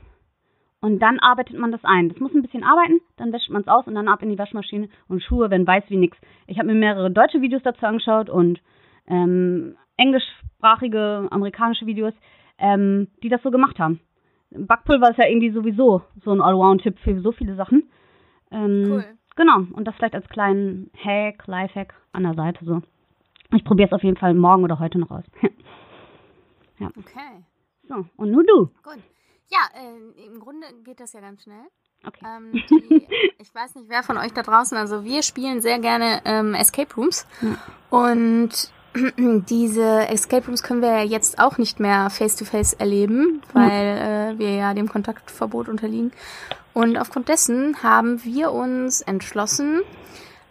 Und 0.81 0.99
dann 0.99 1.19
arbeitet 1.19 1.57
man 1.57 1.71
das 1.71 1.83
ein. 1.83 2.09
Das 2.09 2.19
muss 2.19 2.33
ein 2.33 2.43
bisschen 2.43 2.63
arbeiten, 2.63 3.01
dann 3.17 3.33
wäscht 3.33 3.49
man 3.49 3.63
es 3.63 3.67
aus 3.67 3.87
und 3.87 3.95
dann 3.95 4.07
ab 4.07 4.21
in 4.21 4.29
die 4.29 4.37
Waschmaschine 4.37 4.87
und 5.07 5.23
Schuhe 5.23 5.49
werden 5.49 5.65
weiß 5.65 5.85
wie 5.87 5.97
nix. 5.97 6.15
Ich 6.47 6.59
habe 6.59 6.67
mir 6.67 6.75
mehrere 6.75 7.09
deutsche 7.09 7.41
Videos 7.41 7.63
dazu 7.63 7.85
angeschaut 7.85 8.29
und 8.29 8.61
ähm, 9.07 9.75
englischsprachige 9.97 11.27
amerikanische 11.31 11.87
Videos, 11.87 12.13
ähm, 12.59 13.07
die 13.23 13.29
das 13.29 13.41
so 13.41 13.49
gemacht 13.49 13.79
haben. 13.79 13.99
Backpulver 14.51 15.11
ist 15.11 15.17
ja 15.17 15.27
irgendwie 15.27 15.51
sowieso 15.51 16.01
so 16.23 16.31
ein 16.31 16.41
Allround-Tipp 16.41 16.97
für 16.99 17.19
so 17.21 17.31
viele 17.31 17.55
Sachen. 17.55 17.89
Ähm, 18.51 18.85
cool. 18.89 19.05
Genau, 19.35 19.65
und 19.73 19.85
das 19.85 19.95
vielleicht 19.95 20.15
als 20.15 20.29
kleinen 20.29 20.89
Hack, 20.97 21.45
Lifehack 21.47 21.93
an 22.13 22.23
der 22.23 22.35
Seite 22.35 22.63
so. 22.63 22.81
Ich 23.53 23.65
probiere 23.65 23.87
es 23.87 23.93
auf 23.93 24.03
jeden 24.03 24.17
Fall 24.17 24.33
morgen 24.33 24.63
oder 24.63 24.79
heute 24.79 24.97
noch 24.97 25.11
aus. 25.11 25.25
ja. 26.79 26.87
Okay. 26.97 27.43
So, 27.87 28.05
und 28.15 28.31
nur 28.31 28.43
du. 28.43 28.69
Gut. 28.83 28.99
Ja, 29.49 29.59
äh, 29.75 30.25
im 30.25 30.39
Grunde 30.39 30.67
geht 30.83 30.99
das 30.99 31.13
ja 31.13 31.21
ganz 31.21 31.43
schnell. 31.43 31.65
Okay. 32.05 32.25
Ähm, 32.25 32.51
die, 32.69 33.07
ich 33.39 33.53
weiß 33.53 33.75
nicht, 33.75 33.89
wer 33.89 34.03
von 34.03 34.17
euch 34.17 34.33
da 34.33 34.41
draußen, 34.41 34.77
also 34.77 35.03
wir 35.03 35.21
spielen 35.21 35.61
sehr 35.61 35.79
gerne 35.79 36.21
ähm, 36.25 36.53
Escape 36.53 36.93
Rooms. 36.95 37.27
Ja. 37.41 37.57
Und 37.89 38.71
diese 39.17 40.07
Escape 40.09 40.45
Rooms 40.47 40.63
können 40.63 40.81
wir 40.81 40.89
ja 40.89 41.03
jetzt 41.03 41.39
auch 41.39 41.57
nicht 41.57 41.79
mehr 41.79 42.09
face-to-face 42.09 42.75
-face 42.75 42.79
erleben, 42.79 43.41
weil 43.53 44.35
äh, 44.35 44.39
wir 44.39 44.55
ja 44.55 44.73
dem 44.73 44.89
Kontaktverbot 44.89 45.69
unterliegen. 45.69 46.11
Und 46.73 46.97
aufgrund 46.97 47.29
dessen 47.29 47.81
haben 47.83 48.23
wir 48.23 48.51
uns 48.51 49.01
entschlossen, 49.01 49.81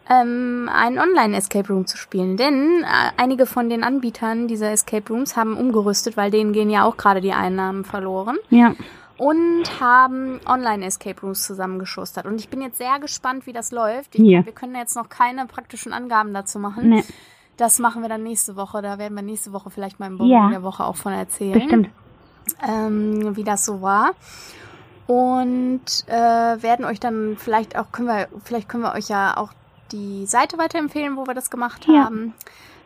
ähm, 0.08 0.70
einen 0.72 0.98
Online-Escape 0.98 1.68
Room 1.68 1.86
zu 1.86 1.96
spielen. 1.96 2.36
Denn 2.36 2.82
äh, 2.82 3.12
einige 3.16 3.46
von 3.46 3.68
den 3.68 3.84
Anbietern 3.84 4.48
dieser 4.48 4.70
Escape 4.72 5.12
Rooms 5.12 5.36
haben 5.36 5.56
umgerüstet, 5.56 6.16
weil 6.16 6.30
denen 6.30 6.52
gehen 6.52 6.70
ja 6.70 6.84
auch 6.84 6.96
gerade 6.96 7.20
die 7.20 7.32
Einnahmen 7.32 7.84
verloren. 7.84 8.36
Ja. 8.50 8.74
Und 9.16 9.80
haben 9.80 10.40
Online-Escape 10.44 11.20
Rooms 11.20 11.44
zusammengeschustert. 11.44 12.26
Und 12.26 12.40
ich 12.40 12.48
bin 12.48 12.60
jetzt 12.60 12.78
sehr 12.78 12.98
gespannt, 12.98 13.46
wie 13.46 13.52
das 13.52 13.70
läuft. 13.70 14.14
Ich, 14.14 14.22
Ja. 14.22 14.44
Wir 14.44 14.52
können 14.52 14.74
jetzt 14.74 14.96
noch 14.96 15.08
keine 15.08 15.46
praktischen 15.46 15.92
Angaben 15.92 16.34
dazu 16.34 16.58
machen. 16.58 16.88
Nee, 16.88 17.04
Das 17.56 17.78
machen 17.78 18.02
wir 18.02 18.08
dann 18.08 18.22
nächste 18.22 18.56
Woche. 18.56 18.82
Da 18.82 18.98
werden 18.98 19.14
wir 19.14 19.22
nächste 19.22 19.52
Woche 19.52 19.70
vielleicht 19.70 20.00
mal 20.00 20.06
im 20.06 20.18
Bonbon 20.18 20.32
Ja. 20.36 20.48
der 20.50 20.62
Woche 20.62 20.84
auch 20.84 20.96
von 20.96 21.12
erzählen, 21.12 21.52
bestimmt. 21.60 21.90
ähm, 22.66 23.36
wie 23.36 23.44
das 23.44 23.64
so 23.64 23.80
war. 23.82 24.12
Und 25.06 25.82
äh, 26.06 26.62
werden 26.62 26.84
euch 26.84 26.98
dann 26.98 27.36
vielleicht 27.38 27.76
auch, 27.76 27.92
können 27.92 28.08
wir, 28.08 28.28
vielleicht 28.42 28.68
können 28.68 28.82
wir 28.84 28.94
euch 28.94 29.08
ja 29.08 29.36
auch 29.36 29.52
die 29.92 30.24
Seite 30.26 30.56
weiterempfehlen, 30.58 31.16
wo 31.16 31.26
wir 31.26 31.34
das 31.34 31.50
gemacht 31.50 31.86
Ja. 31.86 32.04
haben. 32.04 32.32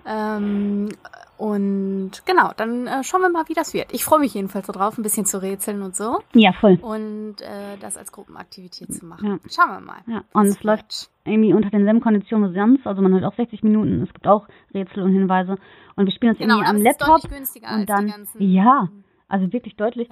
Ähm, 0.04 0.88
und 1.36 2.10
genau, 2.26 2.50
dann 2.56 2.88
äh, 2.88 3.04
schauen 3.04 3.20
wir 3.20 3.28
mal, 3.28 3.44
wie 3.48 3.54
das 3.54 3.72
wird. 3.72 3.92
Ich 3.92 4.04
freue 4.04 4.18
mich 4.18 4.34
jedenfalls 4.34 4.66
so 4.66 4.72
drauf, 4.72 4.98
ein 4.98 5.02
bisschen 5.04 5.24
zu 5.26 5.40
rätseln 5.40 5.82
und 5.82 5.94
so. 5.94 6.18
Ja, 6.34 6.52
voll. 6.52 6.78
Und 6.82 7.36
äh, 7.40 7.76
das 7.80 7.96
als 7.96 8.10
Gruppenaktivität 8.10 8.92
zu 8.92 9.06
machen. 9.06 9.38
Ja. 9.44 9.50
Schauen 9.50 9.70
wir 9.74 9.80
mal. 9.80 9.98
Ja, 10.06 10.22
und 10.32 10.46
es 10.46 10.60
läuft 10.64 11.10
irgendwie 11.28 11.52
unter 11.54 11.70
denselben 11.70 12.00
Konditionen 12.00 12.50
wie 12.50 12.58
sonst. 12.58 12.86
Also 12.86 13.02
man 13.02 13.14
hat 13.14 13.24
auch 13.24 13.34
60 13.36 13.62
Minuten. 13.62 14.02
Es 14.02 14.12
gibt 14.12 14.26
auch 14.26 14.48
Rätsel 14.74 15.02
und 15.02 15.12
Hinweise. 15.12 15.56
Und 15.96 16.06
wir 16.06 16.12
spielen 16.12 16.32
das 16.32 16.38
Genau, 16.38 16.56
irgendwie 16.56 16.70
am 16.70 16.76
es 16.76 16.82
ist 16.82 17.00
Laptop. 17.00 17.30
und 17.32 17.64
als 17.64 17.86
dann- 17.86 18.12
ja. 18.38 18.88
Also 19.30 19.52
wirklich 19.52 19.76
deutlich. 19.76 20.08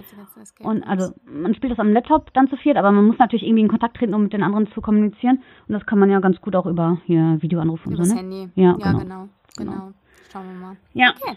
Und 0.60 0.82
also 0.82 1.14
man 1.24 1.54
spielt 1.54 1.72
das 1.72 1.78
am 1.78 1.90
Laptop 1.90 2.34
dann 2.34 2.48
zu 2.50 2.56
viert, 2.58 2.76
aber 2.76 2.92
man 2.92 3.06
muss 3.06 3.16
natürlich 3.18 3.44
irgendwie 3.46 3.62
in 3.62 3.68
Kontakt 3.68 3.96
treten, 3.96 4.12
um 4.12 4.24
mit 4.24 4.34
den 4.34 4.42
anderen 4.42 4.66
zu 4.72 4.82
kommunizieren. 4.82 5.42
Und 5.66 5.72
das 5.72 5.86
kann 5.86 5.98
man 5.98 6.10
ja 6.10 6.20
ganz 6.20 6.38
gut 6.42 6.54
auch 6.54 6.66
über 6.66 6.98
hier 7.06 7.38
Videoanrufe 7.40 7.88
und 7.88 7.96
so, 7.96 8.02
ne? 8.02 8.18
Handy. 8.20 8.50
Ja, 8.56 8.76
ja 8.78 8.92
genau. 8.92 8.98
genau. 8.98 9.28
genau. 9.56 9.92
Schauen 10.30 10.44
wir 10.48 10.66
mal. 10.66 10.76
Ja. 10.92 11.14
Okay. 11.18 11.34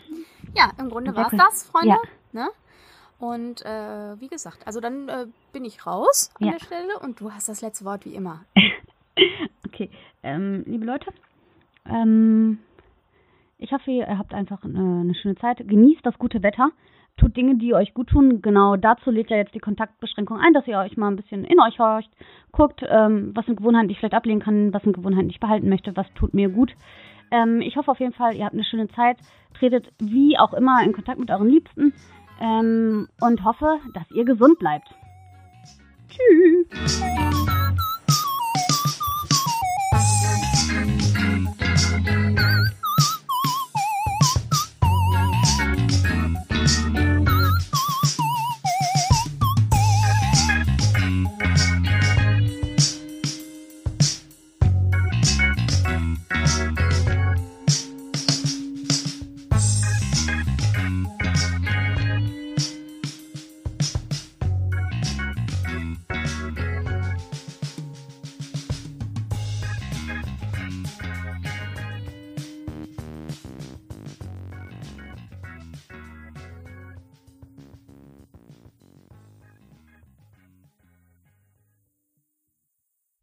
Ja, 0.57 0.71
im 0.77 0.89
Grunde 0.89 1.15
war's 1.15 1.31
cool. 1.31 1.39
das, 1.39 1.69
Freunde. 1.69 1.87
Ja. 1.89 1.97
Ne? 2.33 2.49
Und 3.17 3.65
äh, 3.65 4.19
wie 4.19 4.27
gesagt, 4.27 4.67
also 4.67 4.81
dann 4.81 5.07
äh, 5.07 5.27
bin 5.53 5.63
ich 5.63 5.85
raus 5.87 6.31
an 6.39 6.47
Ja. 6.47 6.53
der 6.53 6.59
Stelle 6.59 6.99
und 7.01 7.21
du 7.21 7.31
hast 7.31 7.47
das 7.47 7.61
letzte 7.61 7.85
Wort 7.85 8.03
wie 8.05 8.13
immer. 8.13 8.41
Okay, 9.79 9.89
ähm, 10.23 10.63
liebe 10.65 10.83
Leute, 10.83 11.05
ähm, 11.89 12.59
ich 13.57 13.71
hoffe, 13.71 13.91
ihr 13.91 14.17
habt 14.17 14.33
einfach 14.33 14.61
eine, 14.65 15.01
eine 15.01 15.15
schöne 15.15 15.35
Zeit. 15.35 15.65
Genießt 15.65 16.05
das 16.05 16.19
gute 16.19 16.43
Wetter. 16.43 16.71
Tut 17.15 17.37
Dinge, 17.37 17.55
die 17.55 17.73
euch 17.73 17.93
gut 17.93 18.09
tun. 18.09 18.41
Genau 18.41 18.75
dazu 18.75 19.09
lädt 19.09 19.29
ja 19.29 19.37
jetzt 19.37 19.55
die 19.55 19.59
Kontaktbeschränkung 19.59 20.37
ein, 20.37 20.51
dass 20.51 20.67
ihr 20.67 20.77
euch 20.79 20.97
mal 20.97 21.07
ein 21.07 21.15
bisschen 21.15 21.45
in 21.45 21.61
euch 21.61 21.79
horcht. 21.79 22.09
Guckt, 22.51 22.83
ähm, 22.89 23.31
was 23.35 23.45
sind 23.45 23.55
Gewohnheiten, 23.55 23.87
die 23.87 23.93
ich 23.93 23.99
vielleicht 23.99 24.15
ablehnen 24.15 24.41
kann, 24.41 24.73
was 24.73 24.83
sind 24.83 24.97
Gewohnheiten, 24.97 25.29
die 25.29 25.35
ich 25.35 25.39
behalten 25.39 25.69
möchte, 25.69 25.95
was 25.95 26.07
tut 26.15 26.33
mir 26.33 26.49
gut. 26.49 26.73
Ähm, 27.31 27.61
ich 27.61 27.77
hoffe 27.77 27.91
auf 27.91 28.01
jeden 28.01 28.13
Fall, 28.13 28.35
ihr 28.35 28.43
habt 28.43 28.55
eine 28.55 28.65
schöne 28.65 28.89
Zeit. 28.89 29.15
Tretet 29.57 29.93
wie 29.99 30.37
auch 30.37 30.53
immer 30.53 30.83
in 30.83 30.91
Kontakt 30.91 31.19
mit 31.19 31.31
euren 31.31 31.47
Liebsten. 31.47 31.93
Ähm, 32.41 33.07
und 33.21 33.45
hoffe, 33.45 33.79
dass 33.93 34.11
ihr 34.11 34.25
gesund 34.25 34.59
bleibt. 34.59 34.89
Tschüss. 36.09 37.01